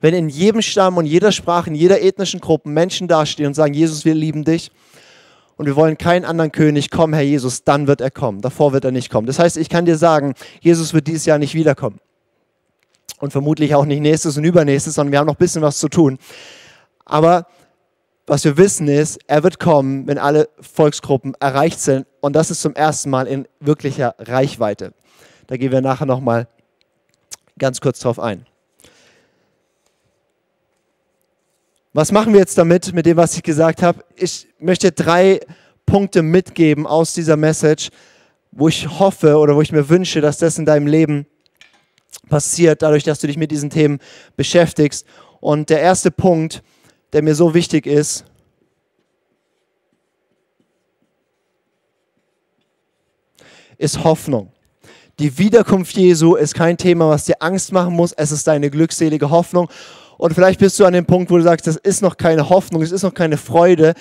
wenn 0.00 0.14
in 0.14 0.28
jedem 0.28 0.62
Stamm 0.62 0.96
und 0.96 1.06
jeder 1.06 1.32
Sprache, 1.32 1.70
in 1.70 1.74
jeder 1.74 2.02
ethnischen 2.02 2.40
Gruppe 2.40 2.68
Menschen 2.68 3.08
dastehen 3.08 3.46
und 3.46 3.54
sagen, 3.54 3.72
Jesus, 3.72 4.04
wir 4.04 4.14
lieben 4.14 4.44
dich 4.44 4.70
und 5.56 5.66
wir 5.66 5.74
wollen 5.74 5.96
keinen 5.96 6.24
anderen 6.24 6.52
König. 6.52 6.90
Komm, 6.90 7.12
Herr 7.14 7.22
Jesus, 7.22 7.64
dann 7.64 7.86
wird 7.86 8.00
er 8.00 8.10
kommen. 8.10 8.40
Davor 8.40 8.72
wird 8.72 8.84
er 8.84 8.92
nicht 8.92 9.10
kommen. 9.10 9.26
Das 9.26 9.38
heißt, 9.38 9.56
ich 9.56 9.68
kann 9.68 9.86
dir 9.86 9.96
sagen, 9.96 10.34
Jesus 10.60 10.92
wird 10.92 11.06
dieses 11.06 11.24
Jahr 11.24 11.38
nicht 11.38 11.54
wiederkommen. 11.54 11.98
Und 13.18 13.32
vermutlich 13.32 13.74
auch 13.74 13.86
nicht 13.86 14.00
nächstes 14.00 14.36
und 14.36 14.44
übernächstes, 14.44 14.94
sondern 14.94 15.12
wir 15.12 15.18
haben 15.20 15.26
noch 15.26 15.36
ein 15.36 15.38
bisschen 15.38 15.62
was 15.62 15.78
zu 15.78 15.88
tun. 15.88 16.18
Aber 17.06 17.46
was 18.26 18.44
wir 18.44 18.56
wissen 18.56 18.88
ist, 18.88 19.18
er 19.28 19.42
wird 19.44 19.60
kommen, 19.60 20.06
wenn 20.06 20.18
alle 20.18 20.48
Volksgruppen 20.60 21.34
erreicht 21.38 21.80
sind. 21.80 22.06
Und 22.20 22.34
das 22.34 22.50
ist 22.50 22.60
zum 22.60 22.74
ersten 22.74 23.08
Mal 23.08 23.26
in 23.26 23.46
wirklicher 23.60 24.16
Reichweite. 24.18 24.92
Da 25.46 25.56
gehen 25.56 25.70
wir 25.70 25.80
nachher 25.80 26.06
nochmal 26.06 26.48
ganz 27.58 27.80
kurz 27.80 28.00
drauf 28.00 28.18
ein. 28.18 28.44
Was 31.92 32.12
machen 32.12 32.32
wir 32.32 32.40
jetzt 32.40 32.58
damit, 32.58 32.92
mit 32.92 33.06
dem, 33.06 33.16
was 33.16 33.36
ich 33.36 33.42
gesagt 33.42 33.82
habe? 33.82 34.04
Ich 34.16 34.48
möchte 34.58 34.92
drei 34.92 35.40
Punkte 35.86 36.22
mitgeben 36.22 36.86
aus 36.86 37.14
dieser 37.14 37.36
Message, 37.36 37.90
wo 38.50 38.68
ich 38.68 38.98
hoffe 38.98 39.38
oder 39.38 39.54
wo 39.54 39.62
ich 39.62 39.72
mir 39.72 39.88
wünsche, 39.88 40.20
dass 40.20 40.38
das 40.38 40.58
in 40.58 40.66
deinem 40.66 40.88
Leben 40.88 41.26
passiert, 42.28 42.82
dadurch, 42.82 43.04
dass 43.04 43.20
du 43.20 43.28
dich 43.28 43.36
mit 43.36 43.50
diesen 43.50 43.70
Themen 43.70 44.00
beschäftigst. 44.36 45.06
Und 45.40 45.70
der 45.70 45.80
erste 45.80 46.10
Punkt 46.10 46.54
ist, 46.56 46.75
der 47.12 47.22
mir 47.22 47.34
so 47.34 47.54
wichtig 47.54 47.86
ist. 47.86 48.24
ist 53.78 54.04
Hoffnung. 54.04 54.52
Die 55.18 55.38
Wiederkunft 55.38 55.96
Jesu 55.96 56.34
ist 56.34 56.54
kein 56.54 56.76
Thema, 56.76 57.08
was 57.08 57.24
dir 57.24 57.36
Angst 57.40 57.72
machen 57.72 57.94
muss. 57.94 58.12
Es 58.12 58.32
ist 58.32 58.46
deine 58.46 58.70
glückselige 58.70 59.30
Hoffnung. 59.30 59.68
Und 60.18 60.34
vielleicht 60.34 60.60
bist 60.60 60.78
du 60.78 60.84
an 60.84 60.92
dem 60.92 61.06
Punkt, 61.06 61.30
wo 61.30 61.36
du 61.36 61.42
sagst, 61.42 61.66
das 61.66 61.76
ist 61.76 62.02
noch 62.02 62.16
keine 62.16 62.48
Hoffnung, 62.48 62.82
es 62.82 62.92
ist 62.92 63.02
noch 63.02 63.14
keine 63.14 63.36
Freude. 63.36 63.94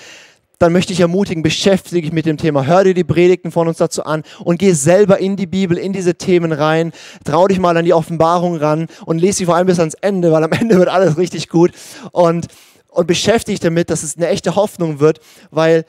Dann 0.59 0.71
möchte 0.71 0.93
ich 0.93 1.01
ermutigen, 1.01 1.43
beschäftige 1.43 2.01
dich 2.01 2.13
mit 2.13 2.25
dem 2.25 2.37
Thema. 2.37 2.65
Hör 2.65 2.85
dir 2.85 2.93
die 2.93 3.03
Predigten 3.03 3.51
von 3.51 3.67
uns 3.67 3.77
dazu 3.77 4.05
an 4.05 4.23
und 4.43 4.57
geh 4.57 4.71
selber 4.71 5.19
in 5.19 5.35
die 5.35 5.47
Bibel, 5.47 5.77
in 5.77 5.91
diese 5.91 6.15
Themen 6.15 6.53
rein. 6.53 6.93
Trau 7.25 7.47
dich 7.47 7.59
mal 7.59 7.75
an 7.75 7.83
die 7.83 7.93
Offenbarung 7.93 8.55
ran 8.55 8.87
und 9.05 9.19
lese 9.19 9.39
sie 9.39 9.45
vor 9.45 9.57
allem 9.57 9.67
bis 9.67 9.79
ans 9.79 9.95
Ende, 9.95 10.31
weil 10.31 10.43
am 10.43 10.51
Ende 10.53 10.77
wird 10.77 10.87
alles 10.87 11.17
richtig 11.17 11.49
gut. 11.49 11.71
Und 12.13 12.47
und 12.95 13.07
beschäftigt 13.07 13.63
damit, 13.63 13.89
dass 13.89 14.03
es 14.03 14.17
eine 14.17 14.27
echte 14.27 14.55
Hoffnung 14.55 14.99
wird, 14.99 15.19
weil 15.51 15.85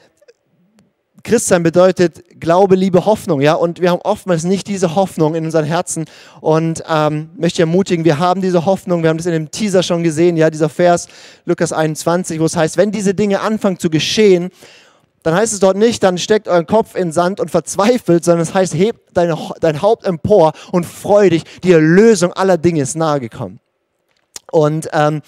Christsein 1.23 1.63
bedeutet 1.63 2.39
Glaube, 2.39 2.75
Liebe, 2.75 3.05
Hoffnung, 3.05 3.41
ja, 3.41 3.53
und 3.53 3.81
wir 3.81 3.89
haben 3.89 4.01
oftmals 4.03 4.43
nicht 4.43 4.67
diese 4.67 4.95
Hoffnung 4.95 5.35
in 5.35 5.45
unseren 5.45 5.65
Herzen 5.65 6.05
und 6.41 6.83
ähm, 6.87 7.31
möchte 7.35 7.63
ermutigen, 7.63 8.05
wir 8.05 8.19
haben 8.19 8.41
diese 8.41 8.65
Hoffnung, 8.65 9.03
wir 9.03 9.09
haben 9.09 9.17
das 9.17 9.25
in 9.25 9.33
dem 9.33 9.51
Teaser 9.51 9.83
schon 9.83 10.03
gesehen, 10.03 10.37
ja, 10.37 10.49
dieser 10.49 10.69
Vers, 10.69 11.07
Lukas 11.45 11.73
21, 11.73 12.39
wo 12.39 12.45
es 12.45 12.55
heißt, 12.55 12.77
wenn 12.77 12.91
diese 12.91 13.13
Dinge 13.13 13.41
anfangen 13.41 13.79
zu 13.79 13.89
geschehen, 13.89 14.51
dann 15.23 15.33
heißt 15.35 15.51
es 15.51 15.59
dort 15.59 15.75
nicht, 15.75 16.03
dann 16.03 16.17
steckt 16.17 16.47
euren 16.47 16.67
Kopf 16.67 16.95
in 16.95 17.11
Sand 17.11 17.39
und 17.39 17.51
verzweifelt, 17.51 18.23
sondern 18.23 18.43
es 18.43 18.53
heißt, 18.53 18.73
hebt 18.73 18.99
dein, 19.13 19.35
dein 19.59 19.81
Haupt 19.81 20.05
empor 20.05 20.53
und 20.71 20.85
freu 20.85 21.29
dich, 21.29 21.43
die 21.63 21.73
Erlösung 21.73 22.31
aller 22.31 22.57
Dinge 22.57 22.81
ist 22.81 22.95
nahegekommen. 22.95 23.59
Und 24.51 24.87
ähm, 24.93 25.21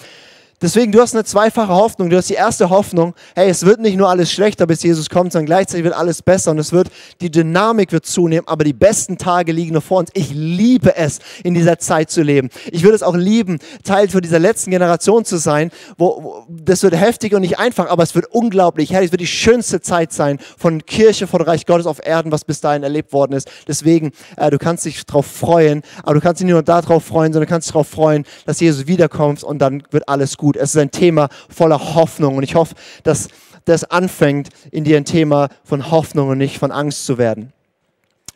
Deswegen, 0.61 0.91
du 0.91 0.99
hast 0.99 1.13
eine 1.15 1.23
zweifache 1.23 1.73
Hoffnung. 1.73 2.09
Du 2.09 2.17
hast 2.17 2.29
die 2.29 2.33
erste 2.33 2.69
Hoffnung, 2.69 3.13
hey, 3.33 3.49
es 3.49 3.65
wird 3.65 3.79
nicht 3.79 3.95
nur 3.95 4.09
alles 4.09 4.29
schlechter, 4.29 4.67
bis 4.67 4.83
Jesus 4.83 5.09
kommt, 5.09 5.31
sondern 5.31 5.45
gleichzeitig 5.45 5.85
wird 5.85 5.95
alles 5.95 6.21
besser 6.21 6.51
und 6.51 6.59
es 6.59 6.73
wird, 6.73 6.89
die 7.21 7.31
Dynamik 7.31 7.93
wird 7.93 8.05
zunehmen, 8.05 8.45
aber 8.45 8.65
die 8.65 8.73
besten 8.73 9.17
Tage 9.17 9.53
liegen 9.53 9.73
noch 9.73 9.83
vor 9.83 9.99
uns. 9.99 10.09
Ich 10.13 10.31
liebe 10.31 10.97
es, 10.97 11.19
in 11.43 11.53
dieser 11.53 11.79
Zeit 11.79 12.11
zu 12.11 12.23
leben. 12.23 12.49
Ich 12.71 12.83
würde 12.83 12.95
es 12.95 13.03
auch 13.03 13.15
lieben, 13.15 13.59
Teil 13.83 14.09
von 14.09 14.19
dieser 14.19 14.39
letzten 14.39 14.71
Generation 14.71 15.23
zu 15.23 15.37
sein, 15.37 15.71
wo, 15.97 16.23
wo 16.23 16.45
das 16.49 16.83
wird 16.83 16.95
heftig 16.95 17.33
und 17.33 17.41
nicht 17.41 17.57
einfach, 17.57 17.89
aber 17.89 18.03
es 18.03 18.13
wird 18.13 18.25
unglaublich. 18.29 18.91
Herr, 18.91 19.01
es 19.01 19.11
wird 19.11 19.21
die 19.21 19.27
schönste 19.27 19.79
Zeit 19.79 20.11
sein 20.11 20.39
von 20.57 20.85
Kirche, 20.85 21.27
von 21.27 21.41
Reich 21.41 21.65
Gottes 21.65 21.85
auf 21.85 22.05
Erden, 22.05 22.33
was 22.33 22.43
bis 22.43 22.59
dahin 22.59 22.83
erlebt 22.83 23.13
worden 23.13 23.31
ist. 23.31 23.49
Deswegen, 23.65 24.11
äh, 24.35 24.49
du 24.49 24.57
kannst 24.57 24.83
dich 24.83 25.05
darauf 25.05 25.25
freuen, 25.25 25.83
aber 26.03 26.15
du 26.15 26.21
kannst 26.21 26.41
dich 26.41 26.45
nicht 26.45 26.53
nur 26.53 26.63
darauf 26.63 27.05
freuen, 27.05 27.31
sondern 27.31 27.47
du 27.47 27.49
kannst 27.49 27.67
dich 27.67 27.73
darauf 27.73 27.87
freuen, 27.87 28.25
dass 28.45 28.59
Jesus 28.59 28.87
wiederkommt 28.87 29.41
und 29.43 29.59
dann 29.59 29.83
wird 29.91 30.09
alles 30.09 30.35
gut 30.35 30.48
gut. 30.49 30.57
Es 30.57 30.71
ist 30.71 30.77
ein 30.77 30.89
Thema 30.89 31.29
voller 31.47 31.93
Hoffnung 31.93 32.37
und 32.37 32.43
ich 32.43 32.55
hoffe, 32.55 32.73
dass 33.03 33.27
das 33.65 33.83
anfängt, 33.83 34.49
in 34.71 34.83
dir 34.83 34.97
ein 34.97 35.05
Thema 35.05 35.49
von 35.63 35.91
Hoffnung 35.91 36.29
und 36.29 36.39
nicht 36.39 36.57
von 36.57 36.71
Angst 36.71 37.05
zu 37.05 37.19
werden. 37.19 37.53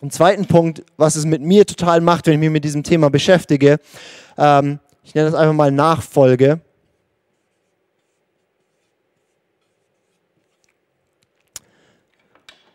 Ein 0.01 0.11
zweiten 0.11 0.45
Punkt, 0.45 0.83
was 0.97 1.15
es 1.15 1.25
mit 1.25 1.41
mir 1.41 1.65
total 1.65 2.01
macht, 2.01 2.27
wenn 2.27 2.33
ich 2.33 2.39
mich 2.39 2.51
mit 2.51 2.65
diesem 2.65 2.83
Thema 2.83 3.09
beschäftige, 3.09 3.79
ähm, 4.37 4.79
ich 5.03 5.15
nenne 5.15 5.31
das 5.31 5.39
einfach 5.39 5.53
mal 5.53 5.71
Nachfolge. 5.71 6.61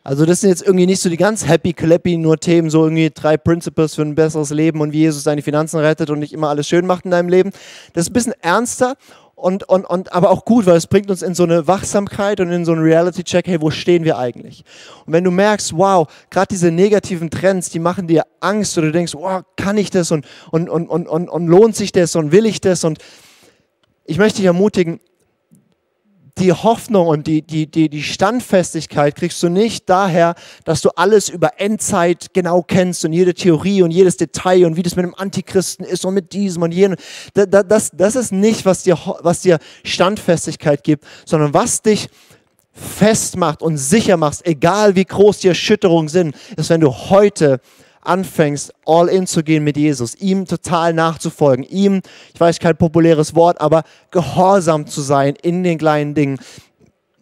Also 0.09 0.25
das 0.25 0.41
sind 0.41 0.49
jetzt 0.49 0.63
irgendwie 0.63 0.87
nicht 0.87 1.03
so 1.03 1.11
die 1.11 1.19
ganz 1.19 1.47
happy 1.47 1.75
clappy 1.75 2.17
nur 2.17 2.39
Themen, 2.39 2.71
so 2.71 2.83
irgendwie 2.83 3.11
drei 3.11 3.37
Principles 3.37 3.95
für 3.95 4.01
ein 4.01 4.15
besseres 4.15 4.49
Leben 4.49 4.81
und 4.81 4.93
wie 4.93 5.01
Jesus 5.01 5.23
seine 5.23 5.43
Finanzen 5.43 5.81
rettet 5.81 6.09
und 6.09 6.19
nicht 6.21 6.33
immer 6.33 6.49
alles 6.49 6.67
schön 6.67 6.87
macht 6.87 7.05
in 7.05 7.11
deinem 7.11 7.29
Leben. 7.29 7.51
Das 7.93 8.05
ist 8.05 8.11
ein 8.11 8.15
bisschen 8.15 8.33
ernster 8.41 8.97
und, 9.39 9.69
und, 9.69 9.85
und 9.85 10.13
aber 10.13 10.31
auch 10.31 10.45
gut, 10.45 10.67
weil 10.67 10.77
es 10.77 10.87
bringt 10.87 11.11
uns 11.11 11.23
in 11.23 11.35
so 11.35 11.45
eine 11.45 11.67
Wachsamkeit 11.67 12.41
und 12.41 12.51
in 12.51 12.65
so 12.65 12.73
einen 12.73 12.83
Reality-Check, 12.83 13.47
hey, 13.47 13.61
wo 13.61 13.71
stehen 13.71 14.05
wir 14.05 14.19
eigentlich? 14.19 14.65
Und 15.07 15.13
wenn 15.13 15.25
du 15.25 15.31
merkst, 15.31 15.77
wow, 15.77 16.09
gerade 16.31 16.49
diese 16.51 16.71
negativen 16.71 17.31
Trends, 17.31 17.71
die 17.71 17.79
machen 17.79 18.07
dir 18.09 18.25
Angst 18.41 18.77
oder 18.77 18.89
du 18.89 18.93
denkst, 18.93 19.15
wow, 19.15 19.43
kann 19.57 19.77
ich 19.79 19.91
das 19.91 20.11
und, 20.11 20.27
und, 20.51 20.69
und, 20.69 20.89
und, 20.89 21.07
und, 21.07 21.29
und 21.29 21.47
lohnt 21.47 21.77
sich 21.77 21.93
das 21.93 22.17
und 22.17 22.33
will 22.33 22.47
ich 22.47 22.61
das 22.61 22.85
und 22.85 22.99
ich 24.05 24.19
möchte 24.19 24.39
dich 24.39 24.47
ermutigen, 24.47 25.01
die 26.39 26.53
Hoffnung 26.53 27.09
und 27.09 27.27
die, 27.27 27.43
die, 27.43 27.67
die, 27.67 27.89
die 27.89 28.03
Standfestigkeit 28.03 29.17
kriegst 29.17 29.43
du 29.43 29.49
nicht 29.49 29.89
daher, 29.89 30.35
dass 30.65 30.81
du 30.81 30.91
alles 30.91 31.29
über 31.29 31.61
Endzeit 31.61 32.33
genau 32.33 32.63
kennst 32.63 33.05
und 33.05 33.13
jede 33.13 33.35
Theorie 33.35 33.83
und 33.83 33.91
jedes 33.91 34.17
Detail 34.17 34.67
und 34.67 34.77
wie 34.77 34.83
das 34.83 34.97
mit 34.97 35.05
dem 35.05 35.15
Antichristen 35.15 35.85
ist 35.85 36.05
und 36.05 36.15
mit 36.15 36.33
diesem 36.33 36.63
und 36.63 36.73
jenem. 36.73 36.97
Das, 37.35 37.47
das, 37.69 37.91
das 37.93 38.17
ist 38.17 38.33
nicht, 38.33 38.65
was 38.65 38.83
dir, 38.83 38.99
was 39.21 39.43
dir 39.43 39.59
Standfestigkeit 39.85 40.85
gibt, 40.85 41.05
sondern 41.25 41.55
was 41.55 41.83
dich 41.83 42.09
festmacht 42.73 43.63
und 43.63 43.77
sicher 43.77 44.17
macht, 44.17 44.47
egal 44.47 44.95
wie 44.95 45.05
groß 45.05 45.41
die 45.41 45.49
Erschütterungen 45.49 46.09
sind, 46.09 46.37
ist, 46.57 46.71
wenn 46.71 46.81
du 46.81 46.93
heute 46.93 47.61
anfängst, 48.09 48.73
all 48.87 49.09
in 49.09 49.27
zu 49.27 49.43
gehen 49.43 49.65
mit 49.65 49.77
Jesus, 49.77 50.15
ihm 50.17 50.47
total 50.47 50.93
nachzufolgen, 50.93 51.65
ihm, 51.65 52.01
ich 52.35 52.41
weiß 52.41 52.59
kein 52.59 52.77
populäres 52.77 53.35
Wort, 53.35 53.61
aber 53.61 53.85
gehorsam 54.11 54.87
zu 54.87 55.01
sein 55.01 55.35
in 55.43 55.63
den 55.63 55.79
kleinen 55.79 56.15
Dingen. 56.15 56.39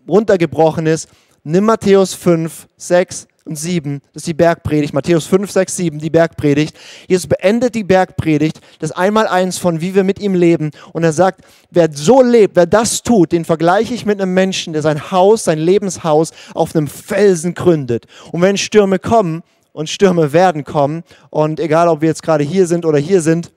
Runtergebrochen 0.08 0.86
ist, 0.86 1.08
nimm 1.44 1.64
Matthäus 1.64 2.14
5, 2.14 2.68
6, 2.76 3.26
und 3.46 3.56
7, 3.56 4.00
das 4.12 4.22
ist 4.22 4.26
die 4.26 4.34
Bergpredigt, 4.34 4.92
Matthäus 4.92 5.26
5, 5.26 5.50
6, 5.50 5.76
7, 5.76 5.98
die 6.00 6.10
Bergpredigt. 6.10 6.76
Jesus 7.06 7.28
beendet 7.28 7.74
die 7.76 7.84
Bergpredigt, 7.84 8.60
das 8.80 8.90
Einmaleins 8.92 9.56
von 9.58 9.80
wie 9.80 9.94
wir 9.94 10.02
mit 10.04 10.18
ihm 10.18 10.34
leben. 10.34 10.72
Und 10.92 11.04
er 11.04 11.12
sagt, 11.12 11.42
wer 11.70 11.88
so 11.92 12.22
lebt, 12.22 12.56
wer 12.56 12.66
das 12.66 13.02
tut, 13.02 13.32
den 13.32 13.44
vergleiche 13.44 13.94
ich 13.94 14.04
mit 14.04 14.20
einem 14.20 14.34
Menschen, 14.34 14.72
der 14.72 14.82
sein 14.82 15.12
Haus, 15.12 15.44
sein 15.44 15.58
Lebenshaus 15.58 16.32
auf 16.54 16.74
einem 16.74 16.88
Felsen 16.88 17.54
gründet. 17.54 18.06
Und 18.32 18.42
wenn 18.42 18.56
Stürme 18.56 18.98
kommen, 18.98 19.42
und 19.76 19.90
Stürme 19.90 20.32
werden 20.32 20.64
kommen, 20.64 21.02
und 21.28 21.60
egal 21.60 21.88
ob 21.88 22.00
wir 22.00 22.08
jetzt 22.08 22.22
gerade 22.22 22.42
hier 22.42 22.66
sind 22.66 22.86
oder 22.86 22.96
hier 22.96 23.20
sind, 23.20 23.52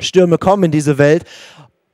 Stürme 0.00 0.38
kommen 0.38 0.64
in 0.64 0.70
diese 0.72 0.98
Welt, 0.98 1.24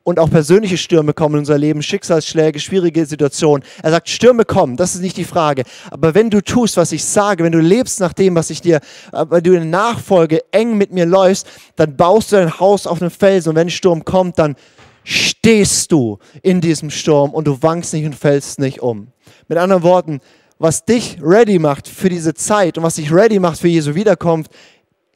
und 0.04 0.18
auch 0.18 0.30
persönliche 0.30 0.78
Stürme 0.78 1.12
kommen 1.12 1.34
in 1.34 1.40
unser 1.40 1.58
Leben, 1.58 1.82
Schicksalsschläge, 1.82 2.58
schwierige 2.58 3.04
Situationen. 3.04 3.62
Er 3.82 3.90
sagt, 3.90 4.08
Stürme 4.08 4.46
kommen, 4.46 4.78
das 4.78 4.94
ist 4.94 5.02
nicht 5.02 5.18
die 5.18 5.24
Frage. 5.24 5.64
Aber 5.90 6.14
wenn 6.14 6.30
du 6.30 6.42
tust, 6.42 6.78
was 6.78 6.92
ich 6.92 7.04
sage, 7.04 7.44
wenn 7.44 7.52
du 7.52 7.60
lebst 7.60 8.00
nach 8.00 8.14
dem, 8.14 8.34
was 8.34 8.48
ich 8.48 8.62
dir, 8.62 8.76
äh, 9.12 9.26
weil 9.28 9.42
du 9.42 9.52
in 9.52 9.68
Nachfolge 9.68 10.40
eng 10.50 10.78
mit 10.78 10.90
mir 10.90 11.04
läufst, 11.04 11.46
dann 11.76 11.94
baust 11.94 12.32
du 12.32 12.36
dein 12.36 12.58
Haus 12.58 12.86
auf 12.86 13.02
einem 13.02 13.10
Felsen 13.10 13.50
und 13.50 13.56
wenn 13.56 13.68
ein 13.68 13.70
Sturm 13.70 14.04
kommt, 14.04 14.38
dann 14.38 14.56
stehst 15.04 15.92
du 15.92 16.18
in 16.42 16.62
diesem 16.62 16.90
Sturm 16.90 17.30
und 17.30 17.46
du 17.46 17.62
wankst 17.62 17.92
nicht 17.92 18.06
und 18.06 18.16
fällst 18.16 18.58
nicht 18.58 18.80
um. 18.80 19.08
Mit 19.46 19.58
anderen 19.58 19.82
Worten, 19.82 20.20
was 20.62 20.84
dich 20.84 21.18
ready 21.20 21.58
macht 21.58 21.88
für 21.88 22.08
diese 22.08 22.34
Zeit 22.34 22.78
und 22.78 22.84
was 22.84 22.94
dich 22.94 23.12
ready 23.12 23.40
macht 23.40 23.58
für 23.58 23.66
Jesu 23.66 23.96
Wiederkunft, 23.96 24.52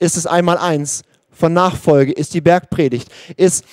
ist 0.00 0.16
es 0.16 0.26
einmal 0.26 0.58
eins. 0.58 1.02
Von 1.30 1.52
Nachfolge, 1.52 2.12
ist 2.12 2.32
die 2.34 2.40
Bergpredigt, 2.40 3.08
ist 3.36 3.64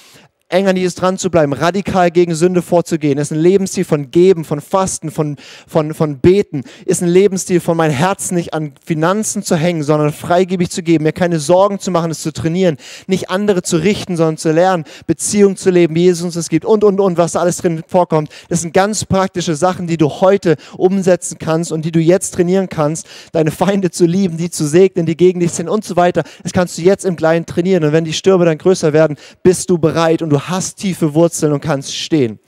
eng 0.53 0.67
an 0.67 0.77
Jesus 0.77 0.95
dran 0.95 1.17
zu 1.17 1.31
bleiben, 1.31 1.51
radikal 1.51 2.11
gegen 2.11 2.35
Sünde 2.35 2.61
vorzugehen, 2.61 3.17
ist 3.17 3.31
ein 3.31 3.39
Lebensstil 3.39 3.83
von 3.83 4.11
Geben, 4.11 4.45
von 4.45 4.61
Fasten, 4.61 5.09
von, 5.09 5.35
von, 5.67 5.95
von 5.95 6.19
Beten, 6.19 6.63
ist 6.85 7.01
ein 7.01 7.09
Lebensstil 7.09 7.59
von 7.59 7.75
mein 7.75 7.89
Herz 7.89 8.31
nicht 8.31 8.53
an 8.53 8.73
Finanzen 8.85 9.41
zu 9.41 9.55
hängen, 9.55 9.81
sondern 9.81 10.13
freigebig 10.13 10.69
zu 10.69 10.83
geben, 10.83 11.05
mir 11.05 11.11
keine 11.11 11.39
Sorgen 11.39 11.79
zu 11.79 11.89
machen, 11.89 12.11
es 12.11 12.21
zu 12.21 12.31
trainieren, 12.31 12.77
nicht 13.07 13.31
andere 13.31 13.63
zu 13.63 13.77
richten, 13.77 14.15
sondern 14.15 14.37
zu 14.37 14.51
lernen, 14.51 14.83
Beziehung 15.07 15.57
zu 15.57 15.71
leben, 15.71 15.95
wie 15.95 16.03
Jesus 16.03 16.23
uns 16.23 16.35
es 16.35 16.49
gibt 16.49 16.65
und, 16.65 16.83
und, 16.83 16.99
und, 16.99 17.17
was 17.17 17.31
da 17.31 17.39
alles 17.39 17.57
drin 17.57 17.81
vorkommt. 17.87 18.29
Das 18.49 18.61
sind 18.61 18.75
ganz 18.75 19.05
praktische 19.05 19.55
Sachen, 19.55 19.87
die 19.87 19.97
du 19.97 20.07
heute 20.07 20.57
umsetzen 20.77 21.37
kannst 21.39 21.71
und 21.71 21.83
die 21.83 21.91
du 21.91 21.99
jetzt 21.99 22.35
trainieren 22.35 22.69
kannst, 22.69 23.07
deine 23.31 23.49
Feinde 23.49 23.89
zu 23.89 24.05
lieben, 24.05 24.37
die 24.37 24.51
zu 24.51 24.67
segnen, 24.67 25.07
die 25.07 25.17
gegen 25.17 25.39
dich 25.39 25.51
sind 25.51 25.67
und 25.67 25.83
so 25.83 25.95
weiter. 25.95 26.23
Das 26.43 26.53
kannst 26.53 26.77
du 26.77 26.83
jetzt 26.83 27.05
im 27.05 27.15
Kleinen 27.15 27.47
trainieren 27.47 27.83
und 27.83 27.91
wenn 27.91 28.05
die 28.05 28.13
Stürme 28.13 28.45
dann 28.45 28.59
größer 28.59 28.93
werden, 28.93 29.17
bist 29.41 29.71
du 29.71 29.79
bereit 29.79 30.21
und 30.21 30.29
du 30.29 30.42
hast 30.49 30.77
tiefe 30.77 31.13
Wurzeln 31.13 31.53
und 31.53 31.61
kannst 31.61 31.95
stehen. 31.95 32.39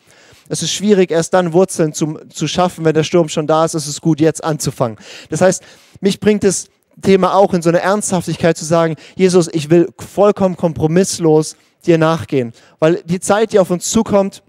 Es 0.47 0.62
ist 0.62 0.71
schwierig, 0.71 1.12
erst 1.12 1.34
dann 1.34 1.53
Wurzeln 1.53 1.93
zu, 1.93 2.19
zu 2.29 2.47
schaffen, 2.47 2.86
wenn 2.86 2.93
der 2.93 3.03
Sturm 3.03 3.29
schon 3.29 3.47
da 3.47 3.65
ist. 3.65 3.73
Es 3.73 3.88
ist 3.88 4.01
gut, 4.01 4.19
jetzt 4.19 4.43
anzufangen. 4.43 4.97
Das 5.29 5.41
heißt, 5.41 5.63
mich 6.01 6.19
bringt 6.19 6.43
das 6.43 6.67
Thema 7.01 7.34
auch 7.34 7.53
in 7.53 7.62
so 7.62 7.69
eine 7.69 7.81
Ernsthaftigkeit 7.81 8.55
zu 8.55 8.65
sagen, 8.65 8.95
Jesus, 9.15 9.49
ich 9.51 9.69
will 9.69 9.89
vollkommen 9.97 10.55
kompromisslos 10.55 11.55
dir 11.86 11.97
nachgehen. 11.97 12.53
Weil 12.79 13.01
die 13.05 13.19
Zeit, 13.19 13.53
die 13.53 13.60
auf 13.60 13.71
uns 13.71 13.89
zukommt, 13.89 14.43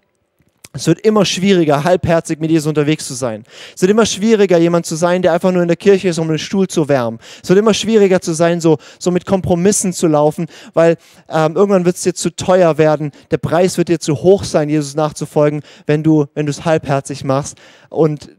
es 0.76 0.86
wird 0.86 1.00
immer 1.00 1.24
schwieriger, 1.24 1.84
halbherzig 1.84 2.38
mit 2.40 2.50
Jesus 2.50 2.68
unterwegs 2.68 3.06
zu 3.06 3.14
sein. 3.14 3.44
Es 3.74 3.82
wird 3.82 3.90
immer 3.90 4.06
schwieriger, 4.06 4.58
jemand 4.58 4.86
zu 4.86 4.94
sein, 4.94 5.22
der 5.22 5.32
einfach 5.32 5.52
nur 5.52 5.62
in 5.62 5.68
der 5.68 5.76
Kirche 5.76 6.08
ist, 6.08 6.18
um 6.18 6.28
den 6.28 6.38
Stuhl 6.38 6.68
zu 6.68 6.88
wärmen. 6.88 7.18
Es 7.42 7.48
wird 7.48 7.58
immer 7.58 7.74
schwieriger 7.74 8.20
zu 8.20 8.32
sein, 8.32 8.60
so, 8.60 8.78
so 8.98 9.10
mit 9.10 9.26
Kompromissen 9.26 9.92
zu 9.92 10.06
laufen, 10.06 10.46
weil 10.74 10.96
ähm, 11.28 11.56
irgendwann 11.56 11.84
wird 11.84 11.96
es 11.96 12.02
dir 12.02 12.14
zu 12.14 12.30
teuer 12.30 12.78
werden. 12.78 13.10
Der 13.30 13.38
Preis 13.38 13.78
wird 13.78 13.88
dir 13.88 13.98
zu 13.98 14.22
hoch 14.22 14.44
sein, 14.44 14.68
Jesus 14.68 14.94
nachzufolgen, 14.94 15.62
wenn 15.86 16.02
du 16.02 16.26
wenn 16.34 16.46
es 16.48 16.64
halbherzig 16.64 17.24
machst. 17.24 17.56
Und 17.88 18.30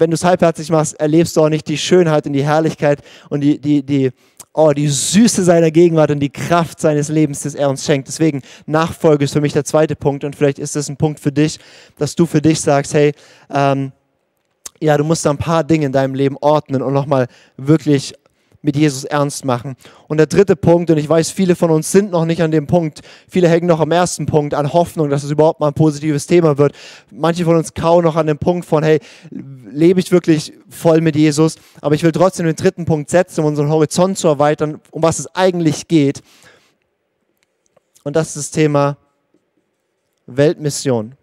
wenn 0.00 0.10
du 0.10 0.14
es 0.14 0.24
halbherzig 0.24 0.70
machst, 0.70 0.98
erlebst 0.98 1.36
du 1.36 1.42
auch 1.42 1.48
nicht 1.48 1.68
die 1.68 1.78
Schönheit 1.78 2.26
und 2.26 2.32
die 2.32 2.44
Herrlichkeit 2.44 3.00
und 3.28 3.42
die, 3.42 3.60
die, 3.60 3.82
die, 3.84 4.10
oh, 4.52 4.72
die 4.72 4.88
Süße 4.88 5.44
seiner 5.44 5.70
Gegenwart 5.70 6.10
und 6.10 6.20
die 6.20 6.30
Kraft 6.30 6.80
seines 6.80 7.08
Lebens, 7.08 7.42
das 7.42 7.54
er 7.54 7.70
uns 7.70 7.84
schenkt. 7.84 8.08
Deswegen 8.08 8.42
Nachfolge 8.66 9.24
ist 9.24 9.32
für 9.32 9.40
mich 9.40 9.52
der 9.52 9.64
zweite 9.64 9.96
Punkt 9.96 10.24
und 10.24 10.34
vielleicht 10.34 10.58
ist 10.58 10.76
das 10.76 10.88
ein 10.88 10.96
Punkt 10.96 11.20
für 11.20 11.32
dich, 11.32 11.58
dass 11.98 12.14
du 12.14 12.26
für 12.26 12.42
dich 12.42 12.60
sagst, 12.60 12.94
hey, 12.94 13.12
ähm, 13.52 13.92
ja, 14.80 14.96
du 14.96 15.04
musst 15.04 15.26
da 15.26 15.30
ein 15.30 15.38
paar 15.38 15.62
Dinge 15.62 15.86
in 15.86 15.92
deinem 15.92 16.14
Leben 16.14 16.36
ordnen 16.40 16.82
und 16.82 16.94
nochmal 16.94 17.26
wirklich 17.56 18.14
mit 18.62 18.76
Jesus 18.76 19.04
ernst 19.04 19.44
machen. 19.44 19.76
Und 20.06 20.18
der 20.18 20.26
dritte 20.26 20.54
Punkt, 20.54 20.90
und 20.90 20.98
ich 20.98 21.08
weiß, 21.08 21.30
viele 21.30 21.56
von 21.56 21.70
uns 21.70 21.90
sind 21.90 22.10
noch 22.10 22.24
nicht 22.24 22.42
an 22.42 22.50
dem 22.50 22.66
Punkt, 22.66 23.00
viele 23.28 23.48
hängen 23.48 23.66
noch 23.66 23.80
am 23.80 23.90
ersten 23.90 24.26
Punkt 24.26 24.54
an 24.54 24.72
Hoffnung, 24.72 25.08
dass 25.08 25.24
es 25.24 25.30
überhaupt 25.30 25.60
mal 25.60 25.68
ein 25.68 25.74
positives 25.74 26.26
Thema 26.26 26.58
wird. 26.58 26.74
Manche 27.10 27.44
von 27.44 27.56
uns 27.56 27.72
kauen 27.72 28.04
noch 28.04 28.16
an 28.16 28.26
dem 28.26 28.38
Punkt 28.38 28.66
von, 28.66 28.82
hey, 28.82 29.00
lebe 29.30 30.00
ich 30.00 30.12
wirklich 30.12 30.52
voll 30.68 31.00
mit 31.00 31.16
Jesus? 31.16 31.56
Aber 31.80 31.94
ich 31.94 32.02
will 32.02 32.12
trotzdem 32.12 32.46
den 32.46 32.56
dritten 32.56 32.84
Punkt 32.84 33.08
setzen, 33.08 33.40
um 33.40 33.46
unseren 33.46 33.70
Horizont 33.70 34.18
zu 34.18 34.28
erweitern, 34.28 34.80
um 34.90 35.02
was 35.02 35.18
es 35.18 35.34
eigentlich 35.34 35.88
geht. 35.88 36.22
Und 38.04 38.16
das 38.16 38.28
ist 38.28 38.36
das 38.36 38.50
Thema 38.50 38.98
Weltmission. 40.26 41.14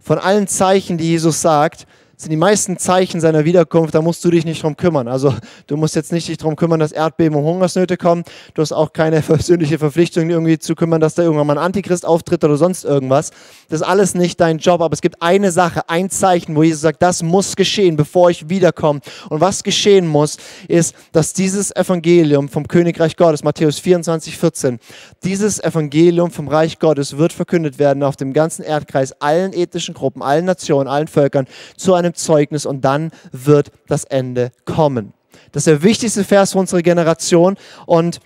Von 0.00 0.18
allen 0.18 0.46
Zeichen, 0.46 0.98
die 0.98 1.10
Jesus 1.10 1.40
sagt, 1.40 1.86
sind 2.16 2.30
die 2.30 2.36
meisten 2.36 2.78
Zeichen 2.78 3.20
seiner 3.20 3.44
Wiederkunft, 3.44 3.94
da 3.94 4.00
musst 4.00 4.24
du 4.24 4.30
dich 4.30 4.44
nicht 4.46 4.62
drum 4.62 4.76
kümmern. 4.76 5.06
Also 5.06 5.34
du 5.66 5.76
musst 5.76 5.94
jetzt 5.94 6.12
nicht 6.12 6.28
dich 6.28 6.38
drum 6.38 6.56
kümmern, 6.56 6.80
dass 6.80 6.92
Erdbeben 6.92 7.36
und 7.36 7.44
Hungersnöte 7.44 7.96
kommen. 7.98 8.24
Du 8.54 8.62
hast 8.62 8.72
auch 8.72 8.92
keine 8.92 9.20
persönliche 9.22 9.78
Verpflichtung, 9.78 10.30
irgendwie 10.30 10.58
zu 10.58 10.74
kümmern, 10.74 11.00
dass 11.00 11.14
da 11.14 11.22
irgendwann 11.22 11.46
mal 11.46 11.58
ein 11.58 11.64
Antichrist 11.64 12.06
auftritt 12.06 12.42
oder 12.42 12.56
sonst 12.56 12.84
irgendwas. 12.84 13.30
Das 13.68 13.80
ist 13.80 13.86
alles 13.86 14.14
nicht 14.14 14.40
dein 14.40 14.58
Job, 14.58 14.80
aber 14.80 14.94
es 14.94 15.02
gibt 15.02 15.20
eine 15.20 15.52
Sache, 15.52 15.88
ein 15.88 16.08
Zeichen, 16.08 16.56
wo 16.56 16.62
Jesus 16.62 16.80
sagt, 16.80 17.02
das 17.02 17.22
muss 17.22 17.54
geschehen, 17.54 17.96
bevor 17.96 18.30
ich 18.30 18.48
wiederkomme. 18.48 19.00
Und 19.28 19.40
was 19.40 19.62
geschehen 19.62 20.06
muss, 20.06 20.38
ist, 20.68 20.94
dass 21.12 21.34
dieses 21.34 21.74
Evangelium 21.76 22.48
vom 22.48 22.66
Königreich 22.66 23.16
Gottes, 23.16 23.44
Matthäus 23.44 23.78
24, 23.78 24.38
14, 24.38 24.78
dieses 25.22 25.62
Evangelium 25.62 26.30
vom 26.30 26.48
Reich 26.48 26.78
Gottes 26.78 27.18
wird 27.18 27.32
verkündet 27.32 27.78
werden 27.78 28.02
auf 28.02 28.16
dem 28.16 28.32
ganzen 28.32 28.62
Erdkreis, 28.62 29.12
allen 29.20 29.52
ethnischen 29.52 29.94
Gruppen, 29.94 30.22
allen 30.22 30.46
Nationen, 30.46 30.88
allen 30.88 31.08
Völkern, 31.08 31.46
zu 31.76 31.94
einem 31.94 32.05
einem 32.06 32.14
Zeugnis 32.14 32.66
und 32.66 32.84
dann 32.84 33.10
wird 33.32 33.70
das 33.86 34.04
Ende 34.04 34.50
kommen. 34.64 35.12
Das 35.52 35.62
ist 35.62 35.66
der 35.66 35.82
wichtigste 35.82 36.24
Vers 36.24 36.52
für 36.52 36.58
unsere 36.58 36.82
Generation 36.82 37.56
und 37.86 38.20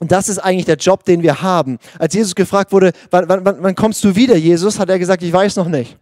das 0.00 0.28
ist 0.28 0.38
eigentlich 0.38 0.66
der 0.66 0.76
Job, 0.76 1.04
den 1.04 1.22
wir 1.22 1.42
haben. 1.42 1.78
Als 1.98 2.14
Jesus 2.14 2.34
gefragt 2.34 2.72
wurde, 2.72 2.92
wann, 3.10 3.28
wann, 3.28 3.44
wann 3.44 3.74
kommst 3.74 4.02
du 4.04 4.14
wieder, 4.14 4.36
Jesus, 4.36 4.78
hat 4.78 4.90
er 4.90 4.98
gesagt, 4.98 5.22
ich 5.22 5.32
weiß 5.32 5.56
noch 5.56 5.68
nicht 5.68 5.96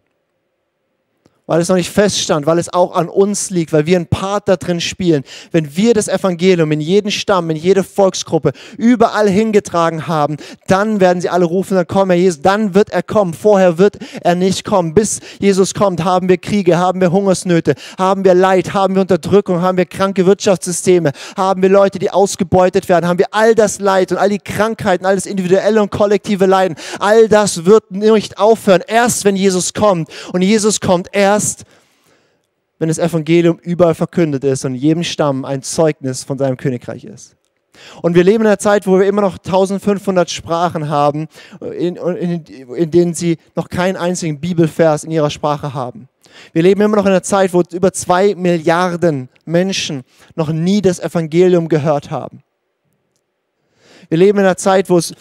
weil 1.53 1.61
es 1.61 1.69
noch 1.69 1.77
nicht 1.77 1.91
feststand, 1.91 2.47
weil 2.47 2.59
es 2.59 2.73
auch 2.73 2.95
an 2.95 3.11
uns 3.11 3.51
liegt, 3.51 3.75
weil 3.75 3.85
wir 3.85 3.97
einen 3.97 4.07
Part 4.07 4.49
da 4.49 4.57
drin 4.57 4.81
spielen. 4.81 5.23
Wenn 5.51 5.77
wir 5.77 5.93
das 5.93 6.09
Evangelium 6.09 6.73
in 6.73 6.81
jeden 6.81 7.11
Stamm, 7.11 7.51
in 7.51 7.59
jede 7.59 7.85
Volksgruppe, 7.85 8.53
überall 8.79 9.29
hingetragen 9.29 10.07
haben, 10.07 10.39
dann 10.67 10.99
werden 10.99 11.21
sie 11.21 11.29
alle 11.29 11.45
rufen, 11.45 11.75
dann 11.75 11.87
komm 11.87 12.09
Herr 12.09 12.19
Jesus, 12.19 12.41
dann 12.41 12.75
wird 12.75 12.89
er 12.89 13.03
kommen. 13.03 13.35
Vorher 13.35 13.77
wird 13.77 13.99
er 14.23 14.35
nicht 14.35 14.65
kommen. 14.65 14.95
Bis 14.95 15.21
Jesus 15.41 15.75
kommt, 15.75 16.03
haben 16.03 16.31
wir 16.31 16.39
Kriege, 16.39 16.79
haben 16.79 17.03
wir 17.03 17.13
Hungersnöte, 17.13 17.75
haben 17.99 18.25
wir 18.25 18.33
Leid, 18.33 18.73
haben 18.73 18.95
wir 18.95 19.03
Unterdrückung, 19.03 19.61
haben 19.61 19.77
wir 19.77 19.85
kranke 19.85 20.25
Wirtschaftssysteme, 20.25 21.13
haben 21.37 21.61
wir 21.61 21.69
Leute, 21.69 21.99
die 21.99 22.11
ausgebeutet 22.11 22.89
werden, 22.89 23.07
haben 23.07 23.19
wir 23.19 23.29
all 23.31 23.55
das 23.55 23.79
Leid 23.79 24.11
und 24.11 24.17
all 24.17 24.31
die 24.31 24.39
Krankheiten, 24.39 25.05
all 25.05 25.17
das 25.17 25.27
individuelle 25.27 25.83
und 25.83 25.91
kollektive 25.91 26.47
Leiden. 26.47 26.79
All 26.99 27.29
das 27.29 27.67
wird 27.67 27.91
nicht 27.91 28.39
aufhören, 28.39 28.83
erst 28.87 29.27
wenn 29.27 29.37
Jesus 29.37 29.75
kommt. 29.75 30.09
Und 30.33 30.41
Jesus 30.41 30.81
kommt 30.81 31.09
erst 31.13 31.42
erst, 31.43 31.65
wenn 32.79 32.89
das 32.89 32.99
Evangelium 32.99 33.59
überall 33.63 33.95
verkündet 33.95 34.45
ist 34.45 34.65
und 34.65 34.75
jedem 34.75 35.05
Stamm 35.05 35.45
ein 35.45 35.63
Zeugnis 35.63 36.25
von 36.25 36.39
seinem 36.39 36.57
Königreich 36.57 37.05
ist. 37.05 37.37
Und 38.03 38.15
wir 38.15 38.23
leben 38.23 38.43
in 38.43 38.49
einer 38.49 38.59
Zeit, 38.59 38.87
wo 38.87 38.99
wir 38.99 39.07
immer 39.07 39.23
noch 39.23 39.39
1500 39.39 40.31
Sprachen 40.31 40.89
haben, 40.89 41.27
in, 41.61 41.97
in, 41.97 42.45
in, 42.45 42.91
denen 42.91 43.15
sie 43.15 43.39
noch 43.57 43.69
keinen 43.69 43.97
einzigen 43.97 44.41
Bibelvers 44.41 45.05
in 45.05 45.11
ihrer 45.11 45.31
Sprache 45.31 45.75
haben. 45.75 46.09
Wir 46.53 46.63
leben 46.63 46.81
immer 46.81 46.97
noch 46.97 47.07
in 47.07 47.13
einer 47.13 47.23
Zeit, 47.23 47.55
wo 47.55 47.63
über 47.73 47.93
zwei 47.93 48.35
Milliarden 48.35 49.29
Menschen 49.45 50.03
noch 50.35 50.51
nie 50.51 50.83
das 50.83 51.01
Evangelium 51.01 51.69
gehört 51.69 52.11
haben. 52.11 52.43
Wir 54.09 54.19
leben 54.19 54.39
in 54.39 54.45
einer 54.45 54.57
Zeit, 54.57 54.91
wo 54.91 54.99
es 54.99 55.15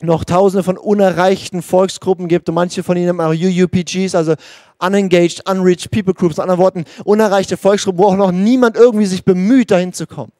noch 0.00 0.24
tausende 0.24 0.62
von 0.62 0.76
unerreichten 0.76 1.62
Volksgruppen 1.62 2.28
gibt 2.28 2.48
und 2.48 2.54
manche 2.54 2.82
von 2.82 2.96
ihnen 2.96 3.20
auch 3.20 3.34
UUPGs, 3.34 4.14
also 4.14 4.34
Unengaged, 4.78 5.48
Unreached 5.48 5.90
People 5.90 6.12
Groups, 6.12 6.36
in 6.36 6.42
anderen 6.42 6.60
Worten, 6.60 6.84
unerreichte 7.04 7.56
Volksgruppen, 7.56 8.02
wo 8.02 8.08
auch 8.08 8.16
noch 8.16 8.32
niemand 8.32 8.76
irgendwie 8.76 9.06
sich 9.06 9.24
bemüht, 9.24 9.70
dahin 9.70 9.92
zu 9.92 10.06
kommen. 10.06 10.32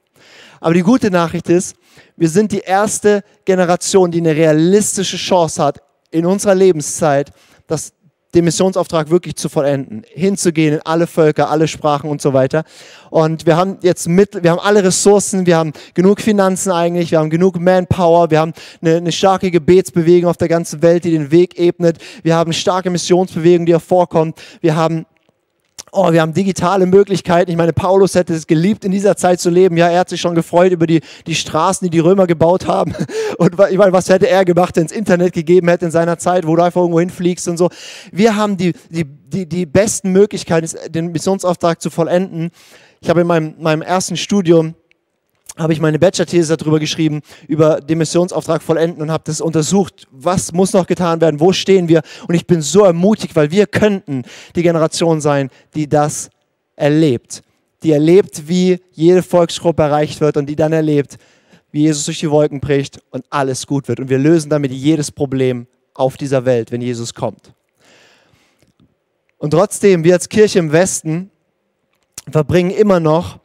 Aber 0.61 0.75
die 0.75 0.83
gute 0.83 1.11
Nachricht 1.11 1.49
ist, 1.49 1.77
wir 2.17 2.29
sind 2.29 2.53
die 2.53 2.61
erste 2.61 3.23
Generation, 3.45 4.11
die 4.11 4.19
eine 4.19 4.35
realistische 4.35 5.17
Chance 5.17 5.63
hat, 5.63 5.83
in 6.11 6.27
unserer 6.27 6.55
Lebenszeit, 6.55 7.33
dass 7.67 7.93
den 8.37 8.45
Missionsauftrag 8.45 9.11
wirklich 9.11 9.35
zu 9.37 9.49
vollenden, 9.49 10.05
hinzugehen 10.15 10.75
in 10.75 10.81
alle 10.85 11.07
Völker, 11.07 11.51
alle 11.51 11.67
Sprachen 11.67 12.11
und 12.11 12.21
so 12.21 12.35
weiter. 12.35 12.65
Und 13.11 13.47
wir 13.47 13.57
haben 13.57 13.79
jetzt 13.81 14.09
mit, 14.09 14.43
wir 14.43 14.51
haben 14.51 14.61
alle 14.61 14.85
Ressourcen, 14.85 15.47
wir 15.47 15.57
haben 15.57 15.73
genug 15.95 16.21
Finanzen 16.21 16.71
eigentlich, 16.71 17.11
wir 17.11 17.19
haben 17.19 17.31
genug 17.31 17.59
Manpower, 17.59 18.31
wir 18.31 18.41
haben 18.41 18.53
eine, 18.83 18.97
eine 18.97 19.13
starke 19.13 19.51
Gebetsbewegung 19.51 20.29
auf 20.29 20.37
der 20.37 20.49
ganzen 20.49 20.83
Welt, 20.83 21.05
die 21.05 21.13
den 21.13 21.31
Weg 21.31 21.59
ebnet, 21.59 21.99
wir 22.23 22.37
haben 22.37 22.53
starke 22.53 22.91
Missionsbewegung, 22.91 23.65
die 23.65 23.73
hervorkommt, 23.73 24.39
wir 24.61 24.77
haben 24.77 25.07
oh, 25.97 26.13
wir 26.13 26.21
haben 26.21 26.35
digitale 26.35 26.87
Möglichkeiten. 26.87 27.51
Ich 27.51 27.57
meine, 27.57 27.73
Paulus 27.73 28.15
hätte 28.15 28.35
es 28.35 28.47
geliebt, 28.47 28.85
in 28.85 28.93
dieser 28.93 29.17
Zeit 29.17 29.41
zu 29.41 29.51
leben. 29.51 29.77
Ja, 29.77 29.89
er 29.89 30.01
hat 30.01 30.09
sich 30.09 30.21
schon 30.21 30.35
gefreut 30.35 30.73
über 30.73 30.87
die, 30.87 31.01
die 31.27 31.35
Straßen, 31.35 31.87
die 31.87 31.91
die 31.91 31.99
Römer 31.99 32.27
gebaut 32.27 32.67
haben. 32.67 32.95
Und 33.39 33.55
ich 33.71 33.79
meine, 33.79 33.93
was 33.93 34.09
hätte 34.09 34.29
er 34.29 34.45
gemacht, 34.45 34.77
wenn 34.77 34.87
es 34.87 34.93
Internet 34.93 35.33
gegeben 35.33 35.69
hätte 35.69 35.87
in 35.87 35.91
seiner 35.91 36.19
Zeit, 36.19 36.47
wo 36.47 36.55
du 36.55 36.63
einfach 36.63 36.81
irgendwo 36.81 37.01
hinfliegst 37.01 37.49
und 37.49 37.57
so. 37.57 37.71
Wir 38.13 38.37
haben 38.37 38.57
die, 38.57 38.73
die, 38.91 39.05
die, 39.05 39.47
die 39.47 39.67
besten 39.67 40.13
Möglichkeiten, 40.13 40.69
den 40.91 41.13
Missionsauftrag 41.13 41.81
zu 41.81 41.91
vollenden. 41.91 42.51
Ich 43.01 43.09
habe 43.09 43.23
in 43.23 43.27
meinem, 43.27 43.55
meinem 43.59 43.83
ersten 43.83 44.17
Studium 44.17 44.75
habe 45.57 45.73
ich 45.73 45.81
meine 45.81 45.99
Bachelor-These 45.99 46.57
darüber 46.57 46.79
geschrieben, 46.79 47.23
über 47.49 47.81
den 47.81 47.99
Missionsauftrag 47.99 48.63
vollenden 48.63 49.03
und 49.03 49.11
habe 49.11 49.25
das 49.27 49.41
untersucht, 49.41 50.07
was 50.11 50.53
muss 50.53 50.73
noch 50.73 50.87
getan 50.87 51.21
werden, 51.21 51.41
wo 51.41 51.53
stehen 51.53 51.89
wir. 51.89 52.03
Und 52.29 52.35
ich 52.35 52.47
bin 52.47 52.61
so 52.61 52.85
ermutigt, 52.85 53.35
weil 53.35 53.51
wir 53.51 53.67
könnten 53.67 54.23
die 54.55 54.63
Generation 54.63 55.21
sein, 55.21 55.51
die 55.75 55.89
das 55.89 56.31
erlebt. 56.77 57.43
Die 57.83 57.93
erlebt, 57.93 58.49
wie 58.49 58.81
jede 58.93 59.23
Volksgruppe 59.23 59.83
erreicht 59.83 60.21
wird 60.21 60.37
und 60.37 60.47
die 60.47 60.57
dann 60.57 60.73
erlebt, 60.73 61.17
wie 61.73 61.83
Jesus 61.83 62.05
durch 62.05 62.21
die 62.21 62.31
Wolken 62.31 62.61
bricht 62.61 63.01
und 63.11 63.25
alles 63.31 63.67
gut 63.67 63.89
wird. 63.89 64.01
Und 64.01 64.11
wir 64.11 64.19
lösen 64.19 64.51
damit 64.51 64.73
jedes 64.73 65.11
Problem 65.11 65.67
auf 65.95 66.17
dieser 66.17 66.45
Welt, 66.45 66.71
wenn 66.73 66.83
Jesus 66.83 67.15
kommt. 67.15 67.53
Und 69.39 69.51
trotzdem, 69.51 70.05
wir 70.05 70.15
als 70.15 70.29
Kirche 70.29 70.59
im 70.59 70.73
Westen 70.73 71.31
verbringen 72.31 72.71
immer 72.71 73.01
noch 73.01 73.39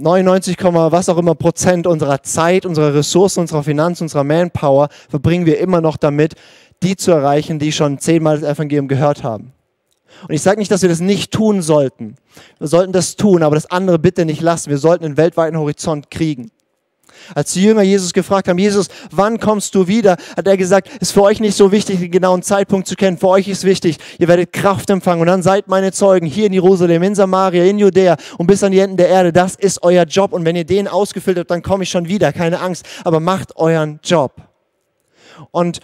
99, 0.00 0.56
was 0.58 1.08
auch 1.08 1.18
immer 1.18 1.34
Prozent 1.34 1.86
unserer 1.86 2.22
Zeit, 2.22 2.64
unserer 2.64 2.94
Ressourcen, 2.94 3.40
unserer 3.40 3.62
Finanzen, 3.62 4.04
unserer 4.04 4.24
Manpower 4.24 4.88
verbringen 5.08 5.46
wir 5.46 5.58
immer 5.58 5.80
noch 5.80 5.96
damit, 5.96 6.34
die 6.82 6.96
zu 6.96 7.10
erreichen, 7.10 7.58
die 7.58 7.72
schon 7.72 7.98
zehnmal 7.98 8.40
das 8.40 8.50
Evangelium 8.50 8.88
gehört 8.88 9.22
haben. 9.22 9.52
Und 10.26 10.34
ich 10.34 10.42
sage 10.42 10.58
nicht, 10.58 10.70
dass 10.70 10.82
wir 10.82 10.88
das 10.88 11.00
nicht 11.00 11.32
tun 11.32 11.62
sollten. 11.62 12.16
Wir 12.58 12.68
sollten 12.68 12.92
das 12.92 13.16
tun, 13.16 13.42
aber 13.42 13.54
das 13.54 13.70
andere 13.70 13.98
bitte 13.98 14.24
nicht 14.24 14.40
lassen. 14.40 14.70
Wir 14.70 14.78
sollten 14.78 15.04
einen 15.04 15.16
weltweiten 15.16 15.58
Horizont 15.58 16.10
kriegen. 16.10 16.50
Als 17.34 17.52
die 17.52 17.62
Jünger 17.62 17.82
Jesus 17.82 18.12
gefragt 18.12 18.48
haben, 18.48 18.58
Jesus, 18.58 18.88
wann 19.10 19.38
kommst 19.38 19.74
du 19.74 19.86
wieder, 19.86 20.16
hat 20.36 20.46
er 20.46 20.56
gesagt, 20.56 20.88
ist 21.00 21.12
für 21.12 21.22
euch 21.22 21.40
nicht 21.40 21.56
so 21.56 21.72
wichtig, 21.72 22.00
den 22.00 22.10
genauen 22.10 22.42
Zeitpunkt 22.42 22.86
zu 22.86 22.96
kennen. 22.96 23.18
Für 23.18 23.28
euch 23.28 23.48
ist 23.48 23.64
wichtig, 23.64 23.98
ihr 24.18 24.28
werdet 24.28 24.52
Kraft 24.52 24.90
empfangen 24.90 25.20
und 25.20 25.26
dann 25.26 25.42
seid 25.42 25.68
meine 25.68 25.92
Zeugen 25.92 26.26
hier 26.26 26.46
in 26.46 26.52
Jerusalem, 26.52 27.02
in 27.02 27.14
Samaria, 27.14 27.64
in 27.64 27.78
Judäa 27.78 28.16
und 28.38 28.46
bis 28.46 28.62
an 28.62 28.72
die 28.72 28.78
Enden 28.78 28.96
der 28.96 29.08
Erde. 29.08 29.32
Das 29.32 29.54
ist 29.54 29.82
euer 29.82 30.04
Job 30.04 30.32
und 30.32 30.44
wenn 30.44 30.56
ihr 30.56 30.64
den 30.64 30.88
ausgefüllt 30.88 31.38
habt, 31.38 31.50
dann 31.50 31.62
komme 31.62 31.84
ich 31.84 31.90
schon 31.90 32.08
wieder, 32.08 32.32
keine 32.32 32.60
Angst, 32.60 32.86
aber 33.04 33.20
macht 33.20 33.56
euren 33.56 34.00
Job. 34.02 34.32
Und 35.50 35.80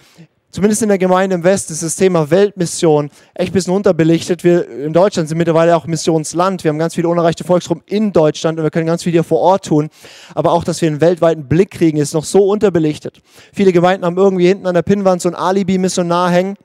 zumindest 0.56 0.80
in 0.80 0.88
der 0.88 0.96
Gemeinde 0.96 1.36
im 1.36 1.44
Westen 1.44 1.74
ist 1.74 1.82
das 1.82 1.96
Thema 1.96 2.30
Weltmission 2.30 3.10
echt 3.34 3.50
ein 3.50 3.52
bisschen 3.52 3.74
unterbelichtet. 3.74 4.42
Wir 4.42 4.66
in 4.66 4.94
Deutschland 4.94 5.28
sind 5.28 5.36
mittlerweile 5.36 5.76
auch 5.76 5.86
Missionsland. 5.86 6.64
Wir 6.64 6.70
haben 6.70 6.78
ganz 6.78 6.94
viele 6.94 7.08
unerreichte 7.08 7.44
Volksgruppen 7.44 7.84
in 7.84 8.10
Deutschland 8.10 8.58
und 8.58 8.64
wir 8.64 8.70
können 8.70 8.86
ganz 8.86 9.02
viel 9.02 9.12
hier 9.12 9.22
vor 9.22 9.40
Ort 9.40 9.66
tun. 9.66 9.90
Aber 10.34 10.52
auch, 10.52 10.64
dass 10.64 10.80
wir 10.80 10.88
einen 10.88 11.02
weltweiten 11.02 11.46
Blick 11.46 11.72
kriegen, 11.72 11.98
ist 11.98 12.14
noch 12.14 12.24
so 12.24 12.48
unterbelichtet. 12.48 13.20
Viele 13.52 13.70
Gemeinden 13.70 14.06
haben 14.06 14.16
irgendwie 14.16 14.48
hinten 14.48 14.66
an 14.66 14.72
der 14.72 14.80
Pinnwand 14.80 15.20
so 15.20 15.28
ein 15.28 15.34
Alibi-Missionar 15.34 16.30
hängen. 16.30 16.56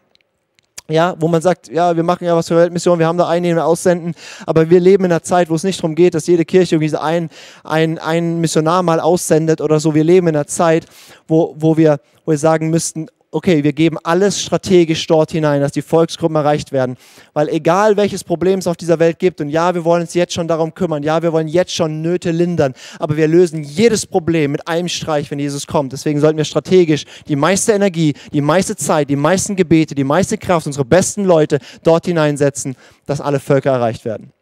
Ja, 0.87 1.15
wo 1.19 1.27
man 1.27 1.41
sagt, 1.41 1.69
ja, 1.69 1.93
wir 1.93 2.03
machen 2.03 2.23
ja 2.23 2.33
was 2.35 2.47
für 2.47 2.55
Weltmission, 2.55 2.97
wir 2.97 3.07
haben 3.07 3.17
da 3.17 3.27
einen, 3.27 3.43
den 3.43 3.55
wir 3.55 3.65
aussenden, 3.65 4.13
aber 4.45 4.69
wir 4.69 4.79
leben 4.79 5.05
in 5.05 5.11
einer 5.11 5.23
Zeit, 5.23 5.49
wo 5.49 5.55
es 5.55 5.63
nicht 5.63 5.79
darum 5.79 5.95
geht, 5.95 6.15
dass 6.15 6.27
jede 6.27 6.43
Kirche 6.43 6.75
irgendwie 6.75 6.97
einen, 6.97 7.29
einen, 7.63 7.97
einen 7.97 8.41
Missionar 8.41 8.83
mal 8.83 8.99
aussendet 8.99 9.61
oder 9.61 9.79
so. 9.79 9.95
Wir 9.95 10.03
leben 10.03 10.27
in 10.27 10.35
einer 10.35 10.47
Zeit, 10.47 10.85
wo, 11.27 11.55
wo, 11.57 11.77
wir, 11.77 11.99
wo 12.25 12.31
wir 12.31 12.37
sagen 12.37 12.69
müssten, 12.69 13.07
okay, 13.31 13.63
wir 13.63 13.71
geben 13.71 13.97
alles 14.03 14.41
strategisch 14.41 15.07
dort 15.07 15.31
hinein, 15.31 15.61
dass 15.61 15.71
die 15.71 15.81
Volksgruppen 15.81 16.35
erreicht 16.35 16.71
werden. 16.73 16.97
Weil 17.33 17.47
egal 17.49 17.95
welches 17.95 18.23
Problem 18.23 18.59
es 18.59 18.67
auf 18.67 18.75
dieser 18.75 18.99
Welt 18.99 19.19
gibt, 19.19 19.39
und 19.39 19.49
ja, 19.49 19.73
wir 19.73 19.85
wollen 19.85 20.01
uns 20.01 20.13
jetzt 20.13 20.33
schon 20.33 20.47
darum 20.47 20.73
kümmern, 20.73 21.01
ja, 21.01 21.21
wir 21.23 21.31
wollen 21.31 21.47
jetzt 21.47 21.73
schon 21.73 22.01
Nöte 22.01 22.31
lindern, 22.31 22.73
aber 22.99 23.15
wir 23.15 23.27
lösen 23.27 23.63
jedes 23.63 24.05
Problem 24.05 24.51
mit 24.51 24.67
einem 24.67 24.89
Streich, 24.89 25.31
wenn 25.31 25.39
Jesus 25.39 25.65
kommt. 25.65 25.93
Deswegen 25.93 26.19
sollten 26.19 26.37
wir 26.37 26.45
strategisch 26.45 27.05
die 27.27 27.37
meiste 27.37 27.71
Energie, 27.71 28.13
die 28.33 28.41
meiste 28.41 28.75
Zeit, 28.75 29.09
die 29.09 29.15
meisten 29.15 29.55
Gebete, 29.55 29.95
die 29.95 30.03
meiste 30.03 30.37
Kraft, 30.37 30.67
unsere 30.67 30.85
besten 30.85 31.23
Leute 31.23 31.59
dort 31.83 32.05
hineinsetzen, 32.05 32.75
dass 33.05 33.21
alle 33.21 33.39
Völker 33.39 33.71
erreicht 33.71 34.03
werden. 34.03 34.33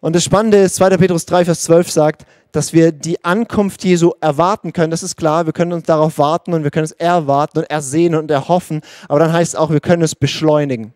Und 0.00 0.16
das 0.16 0.24
Spannende 0.24 0.56
ist, 0.56 0.76
2. 0.76 0.96
Petrus 0.96 1.26
3, 1.26 1.44
Vers 1.44 1.62
12 1.62 1.90
sagt, 1.90 2.24
dass 2.52 2.72
wir 2.72 2.92
die 2.92 3.24
Ankunft 3.24 3.84
Jesu 3.84 4.12
erwarten 4.20 4.72
können. 4.72 4.90
Das 4.90 5.02
ist 5.02 5.16
klar, 5.16 5.46
wir 5.46 5.52
können 5.52 5.72
uns 5.72 5.84
darauf 5.84 6.18
warten 6.18 6.52
und 6.52 6.64
wir 6.64 6.70
können 6.70 6.84
es 6.84 6.92
erwarten 6.92 7.58
und 7.58 7.70
ersehen 7.70 8.14
und 8.14 8.30
erhoffen. 8.30 8.80
Aber 9.08 9.20
dann 9.20 9.32
heißt 9.32 9.54
es 9.54 9.58
auch, 9.58 9.70
wir 9.70 9.80
können 9.80 10.02
es 10.02 10.14
beschleunigen. 10.14 10.92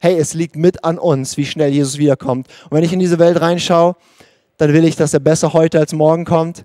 Hey, 0.00 0.18
es 0.18 0.34
liegt 0.34 0.56
mit 0.56 0.84
an 0.84 0.98
uns, 0.98 1.36
wie 1.36 1.46
schnell 1.46 1.72
Jesus 1.72 1.98
wiederkommt. 1.98 2.48
Und 2.64 2.72
wenn 2.72 2.84
ich 2.84 2.92
in 2.92 2.98
diese 2.98 3.18
Welt 3.18 3.40
reinschaue, 3.40 3.96
dann 4.58 4.72
will 4.72 4.84
ich, 4.84 4.96
dass 4.96 5.14
er 5.14 5.20
besser 5.20 5.52
heute 5.52 5.78
als 5.78 5.92
morgen 5.92 6.24
kommt. 6.24 6.64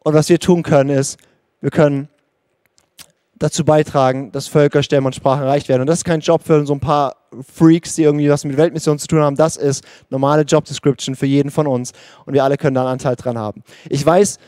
Und 0.00 0.14
was 0.14 0.28
wir 0.28 0.38
tun 0.38 0.62
können, 0.62 0.90
ist, 0.90 1.18
wir 1.60 1.70
können 1.70 2.08
dazu 3.44 3.62
beitragen, 3.62 4.32
dass 4.32 4.48
Völker, 4.48 4.82
Stämme 4.82 5.06
und 5.06 5.14
Sprachen 5.14 5.42
erreicht 5.42 5.68
werden. 5.68 5.82
Und 5.82 5.86
das 5.86 5.98
ist 5.98 6.04
kein 6.04 6.20
Job 6.20 6.42
für 6.42 6.64
so 6.64 6.72
ein 6.72 6.80
paar 6.80 7.16
Freaks, 7.54 7.94
die 7.94 8.02
irgendwie 8.02 8.30
was 8.30 8.44
mit 8.44 8.56
Weltmission 8.56 8.98
zu 8.98 9.06
tun 9.06 9.20
haben. 9.20 9.36
Das 9.36 9.56
ist 9.56 9.84
normale 10.08 10.42
Job 10.42 10.64
Description 10.64 11.14
für 11.14 11.26
jeden 11.26 11.50
von 11.50 11.66
uns. 11.66 11.92
Und 12.24 12.32
wir 12.32 12.42
alle 12.42 12.56
können 12.56 12.74
da 12.74 12.80
einen 12.80 12.92
Anteil 12.92 13.16
dran 13.16 13.36
haben. 13.36 13.62
Ich 13.90 14.04
weiß, 14.04 14.38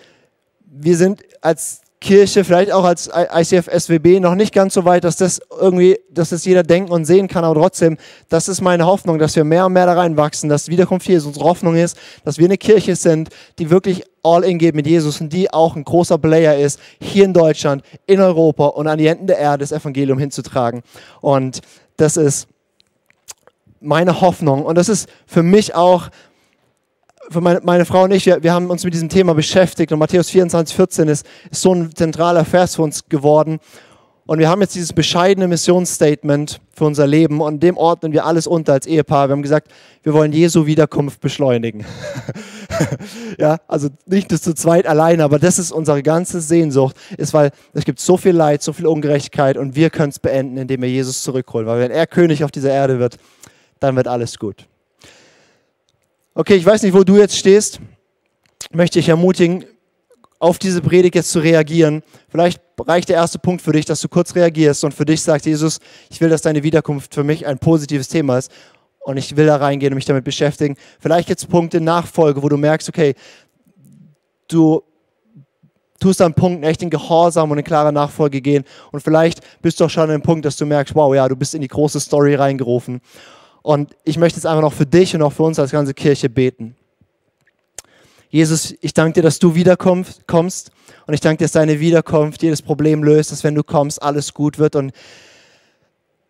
wir 0.65 0.97
sind 0.97 1.23
als 1.43 1.83
Kirche, 2.01 2.45
vielleicht 2.45 2.73
auch 2.73 2.85
als 2.85 3.11
ICF 3.15 3.69
SWB 3.69 4.21
noch 4.21 4.35
nicht 4.35 4.55
ganz 4.55 4.75
so 4.75 4.85
weit, 4.85 5.05
dass 5.05 5.17
das 5.17 5.41
irgendwie, 5.61 5.99
dass 6.11 6.31
das 6.31 6.45
jeder 6.45 6.63
denken 6.63 6.93
und 6.93 7.05
sehen 7.05 7.27
kann, 7.27 7.43
aber 7.45 7.61
trotzdem, 7.61 7.97
das 8.29 8.49
ist 8.49 8.61
meine 8.61 8.87
Hoffnung, 8.87 9.19
dass 9.19 9.35
wir 9.35 9.45
mehr 9.45 9.67
und 9.67 9.73
mehr 9.73 9.87
da 9.87 9.95
reinwachsen, 9.95 10.49
dass 10.49 10.69
Wiederkunft 10.69 11.07
hier 11.07 11.19
ist. 11.19 11.25
Unsere 11.25 11.45
Hoffnung 11.45 11.75
ist, 11.75 11.97
dass 12.25 12.39
wir 12.39 12.45
eine 12.45 12.59
Kirche 12.59 12.97
sind, 12.97 13.31
die 13.59 13.71
wirklich 13.71 14.05
all 14.27 14.45
in 14.45 14.59
geht 14.59 14.75
mit 14.75 14.87
Jesus 14.87 15.21
und 15.21 15.33
die 15.33 15.53
auch 15.53 15.77
ein 15.77 15.85
großer 15.85 16.19
Player 16.19 16.57
ist, 16.59 16.81
hier 17.01 17.25
in 17.25 17.33
Deutschland, 17.33 17.83
in 18.07 18.21
Europa 18.21 18.67
und 18.67 18.89
an 18.89 18.99
die 18.99 19.07
Enden 19.07 19.27
der 19.27 19.39
Erde 19.39 19.63
das 19.63 19.73
Evangelium 19.73 20.19
hinzutragen. 20.19 20.83
Und 21.21 21.61
das 21.97 22.17
ist 22.17 22.49
meine 23.81 24.21
Hoffnung 24.21 24.65
und 24.65 24.77
das 24.77 24.89
ist 24.89 25.09
für 25.27 25.43
mich 25.43 25.75
auch 25.75 26.09
für 27.29 27.41
meine, 27.41 27.61
meine, 27.65 27.85
Frau 27.85 28.05
und 28.05 28.13
ich, 28.13 28.25
wir, 28.27 28.43
wir, 28.45 28.53
haben 28.53 28.71
uns 28.71 28.85
mit 28.85 28.95
diesem 28.95 29.09
Thema 29.09 29.35
beschäftigt 29.35 29.91
und 29.91 29.99
Matthäus 29.99 30.31
24, 30.31 30.77
14 30.77 31.09
ist, 31.09 31.27
ist 31.51 31.61
so 31.61 31.75
ein 31.75 31.93
zentraler 31.93 32.45
Vers 32.45 32.77
für 32.77 32.83
uns 32.83 33.09
geworden. 33.09 33.59
Und 34.27 34.41
wir 34.41 34.49
haben 34.49 34.61
jetzt 34.61 34.75
dieses 34.75 34.93
bescheidene 34.93 35.47
Missionsstatement 35.47 36.61
für 36.75 36.85
unser 36.85 37.07
Leben 37.07 37.41
und 37.41 37.63
dem 37.63 37.77
ordnen 37.77 38.13
wir 38.13 38.27
alles 38.27 38.49
unter 38.49 38.73
als 38.73 38.87
Ehepaar. 38.87 39.29
Wir 39.29 39.33
haben 39.33 39.43
gesagt, 39.43 39.69
wir 40.03 40.15
wollen 40.15 40.33
Jesu 40.33 40.67
Wiederkunft 40.67 41.21
beschleunigen. 41.21 41.87
ja, 43.39 43.59
also 43.69 43.89
nicht 44.05 44.33
das 44.33 44.43
zu 44.43 44.53
zweit 44.53 44.89
alleine, 44.89 45.23
aber 45.23 45.39
das 45.39 45.61
ist 45.61 45.71
unsere 45.71 46.03
ganze 46.03 46.41
Sehnsucht, 46.41 46.97
ist, 47.17 47.35
weil 47.35 47.53
es 47.73 47.85
gibt 47.85 48.01
so 48.01 48.17
viel 48.17 48.35
Leid, 48.35 48.65
so 48.65 48.73
viel 48.73 48.89
Ungerechtigkeit 48.89 49.57
und 49.57 49.77
wir 49.77 49.91
können 49.91 50.11
es 50.11 50.19
beenden, 50.19 50.57
indem 50.57 50.83
wir 50.83 50.91
Jesus 50.91 51.23
zurückholen. 51.23 51.69
Weil 51.69 51.79
wenn 51.79 51.93
er 51.93 52.09
König 52.09 52.43
auf 52.43 52.51
dieser 52.51 52.73
Erde 52.73 52.99
wird, 52.99 53.19
dann 53.79 53.95
wird 53.95 54.09
alles 54.09 54.41
gut. 54.41 54.67
Okay, 56.35 56.57
ich 56.57 56.67
weiß 56.67 56.83
nicht, 56.83 56.95
wo 56.95 57.05
du 57.05 57.17
jetzt 57.17 57.37
stehst. 57.37 57.79
Möchte 58.73 58.99
ich 58.99 59.09
ermutigen, 59.09 59.65
auf 60.41 60.59
diese 60.59 60.83
Predigt 60.83 61.15
jetzt 61.15 61.31
zu 61.31 61.39
reagieren. 61.39 62.03
Vielleicht 62.29 62.61
reicht 62.85 63.09
der 63.09 63.17
erste 63.17 63.39
Punkt 63.39 63.63
für 63.63 63.73
dich, 63.73 63.85
dass 63.85 64.01
du 64.01 64.09
kurz 64.09 64.35
reagierst 64.35 64.85
und 64.85 64.93
für 64.93 65.05
dich 65.05 65.23
sagst, 65.23 65.47
Jesus, 65.47 65.79
ich 66.11 66.21
will, 66.21 66.29
dass 66.29 66.43
deine 66.43 66.63
Wiederkunft 66.63 67.15
für 67.15 67.25
mich 67.25 67.47
ein 67.47 67.59
positives 67.59 68.09
Thema 68.09 68.39
ist 68.39 68.51
und 69.01 69.17
ich 69.17 69.37
will 69.37 69.47
da 69.47 69.57
reingehen 69.57 69.93
und 69.93 69.97
mich 69.97 70.05
damit 70.05 70.25
beschäftigen. 70.25 70.77
Vielleicht 71.01 71.29
jetzt 71.29 71.49
Punkte 71.49 71.81
Nachfolge, 71.81 72.43
wo 72.43 72.49
du 72.49 72.57
merkst, 72.57 72.89
okay, 72.89 73.15
du 74.49 74.83
tust 76.01 76.21
an 76.21 76.35
Punkten 76.35 76.65
echt 76.65 76.83
in 76.83 76.91
Gehorsam 76.91 77.51
und 77.51 77.59
in 77.59 77.65
klare 77.65 77.93
Nachfolge 77.93 78.43
gehen 78.43 78.65
und 78.93 79.01
vielleicht 79.01 79.41
bist 79.63 79.81
du 79.81 79.87
auch 79.87 79.91
schon 79.91 80.05
an 80.05 80.11
dem 80.11 80.23
Punkt, 80.23 80.45
dass 80.45 80.57
du 80.57 80.67
merkst, 80.67 80.95
wow, 80.95 81.15
ja, 81.15 81.27
du 81.29 81.37
bist 81.37 81.55
in 81.55 81.63
die 81.63 81.69
große 81.69 82.01
Story 82.01 82.35
reingerufen 82.35 83.01
und 83.63 83.97
ich 84.05 84.19
möchte 84.19 84.37
jetzt 84.39 84.47
einfach 84.47 84.63
noch 84.63 84.75
für 84.75 84.87
dich 84.87 85.15
und 85.15 85.23
auch 85.23 85.33
für 85.33 85.45
uns 85.45 85.59
als 85.59 85.71
ganze 85.71 85.95
Kirche 85.95 86.29
beten. 86.29 86.77
Jesus, 88.29 88.75
ich 88.81 88.93
danke 88.93 89.15
dir, 89.15 89.23
dass 89.23 89.39
du 89.39 89.55
wiederkommst 89.55 90.71
und 91.07 91.15
ich 91.15 91.21
danke 91.21 91.39
dir, 91.39 91.45
dass 91.45 91.53
deine 91.53 91.81
Wiederkunft 91.81 92.43
jedes 92.43 92.63
Problem 92.63 93.03
löst, 93.05 93.33
dass 93.33 93.45
wenn 93.45 93.55
du 93.55 93.63
kommst, 93.63 94.03
alles 94.03 94.35
gut 94.35 94.59
wird 94.59 94.77
und 94.77 94.93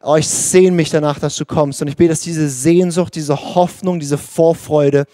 oh, 0.02 0.16
ich 0.16 0.28
sehne 0.28 0.76
mich 0.76 0.90
danach, 0.90 1.18
dass 1.18 1.36
du 1.36 1.44
kommst 1.44 1.82
und 1.82 1.88
ich 1.88 1.96
bete, 1.96 2.10
dass 2.10 2.20
diese 2.20 2.48
Sehnsucht, 2.48 3.14
diese 3.14 3.54
Hoffnung, 3.54 3.98
diese 3.98 4.18
Vorfreude 4.18 5.06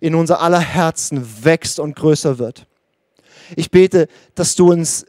in 0.00 0.14
unser 0.14 0.40
aller 0.40 0.60
Herzen 0.60 1.26
wächst 1.42 1.78
und 1.78 1.96
größer 1.96 2.38
wird. 2.38 2.66
Ich 3.56 3.70
bete, 3.70 4.06
dass 4.34 4.54
du 4.54 4.70
uns 4.70 5.04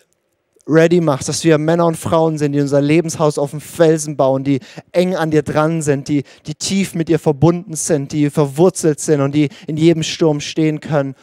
ready 0.67 1.01
machst, 1.01 1.29
dass 1.29 1.43
wir 1.43 1.57
Männer 1.57 1.85
und 1.85 1.97
Frauen 1.97 2.37
sind, 2.37 2.53
die 2.53 2.61
unser 2.61 2.81
Lebenshaus 2.81 3.37
auf 3.37 3.51
dem 3.51 3.61
Felsen 3.61 4.17
bauen, 4.17 4.43
die 4.43 4.59
eng 4.91 5.15
an 5.15 5.31
dir 5.31 5.43
dran 5.43 5.81
sind, 5.81 6.07
die, 6.07 6.23
die 6.45 6.55
tief 6.55 6.93
mit 6.93 7.07
dir 7.07 7.19
verbunden 7.19 7.75
sind, 7.75 8.11
die 8.11 8.29
verwurzelt 8.29 8.99
sind 8.99 9.21
und 9.21 9.33
die 9.33 9.49
in 9.67 9.77
jedem 9.77 10.03
Sturm 10.03 10.39
stehen 10.39 10.79
können. 10.79 11.15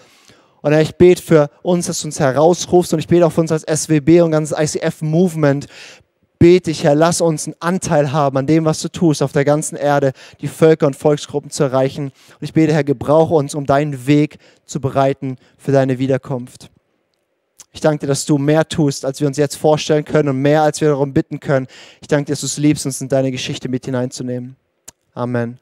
Und 0.63 0.73
Herr, 0.73 0.81
ich 0.81 0.97
bete 0.97 1.23
für 1.23 1.51
uns, 1.63 1.87
dass 1.87 2.01
du 2.01 2.09
uns 2.09 2.21
herausrufst 2.21 2.93
und 2.93 2.99
ich 2.99 3.09
bete 3.09 3.27
auch 3.27 3.33
für 3.33 3.41
uns 3.41 3.53
als 3.53 3.63
SWB 3.63 4.23
und 4.23 4.31
ganzes 4.31 4.59
ICF-Movement. 4.59 5.67
Bete 6.39 6.71
ich, 6.71 6.85
Herr, 6.85 6.95
lass 6.95 7.21
uns 7.21 7.47
einen 7.47 7.57
Anteil 7.61 8.13
haben 8.13 8.37
an 8.39 8.47
dem, 8.47 8.65
was 8.65 8.81
du 8.81 8.89
tust, 8.89 9.23
auf 9.23 9.33
der 9.33 9.45
ganzen 9.45 9.77
Erde, 9.77 10.13
die 10.41 10.47
Völker 10.49 10.87
und 10.87 10.95
Volksgruppen 10.95 11.51
zu 11.51 11.65
erreichen. 11.65 12.05
Und 12.05 12.43
ich 12.43 12.53
bete, 12.53 12.73
Herr, 12.73 12.85
gebrauche 12.85 13.35
uns, 13.35 13.55
um 13.55 13.67
deinen 13.67 14.07
Weg 14.07 14.39
zu 14.65 14.81
bereiten 14.81 15.37
für 15.57 15.73
deine 15.73 15.99
Wiederkunft. 15.99 16.71
Ich 17.73 17.81
danke 17.81 18.01
dir, 18.01 18.07
dass 18.09 18.25
du 18.25 18.39
mehr 18.39 18.69
tust, 18.69 19.05
als 19.05 19.21
wir 19.21 19.29
uns 19.29 19.37
jetzt 19.37 19.57
vorstellen 19.57 20.05
können 20.05 20.31
und 20.31 20.43
mehr, 20.43 20.63
als 20.63 20.81
wir 20.81 20.89
darum 20.89 21.13
bitten 21.13 21.39
können. 21.39 21.67
Ich 22.01 22.09
danke 22.09 22.27
dir, 22.27 22.33
dass 22.33 22.41
du 22.41 22.47
es 22.47 22.57
liebst, 22.57 22.87
uns 22.87 23.01
in 23.01 23.09
deine 23.09 23.31
Geschichte 23.31 23.69
mit 23.69 23.85
hineinzunehmen. 23.85 24.57
Amen. 25.15 25.59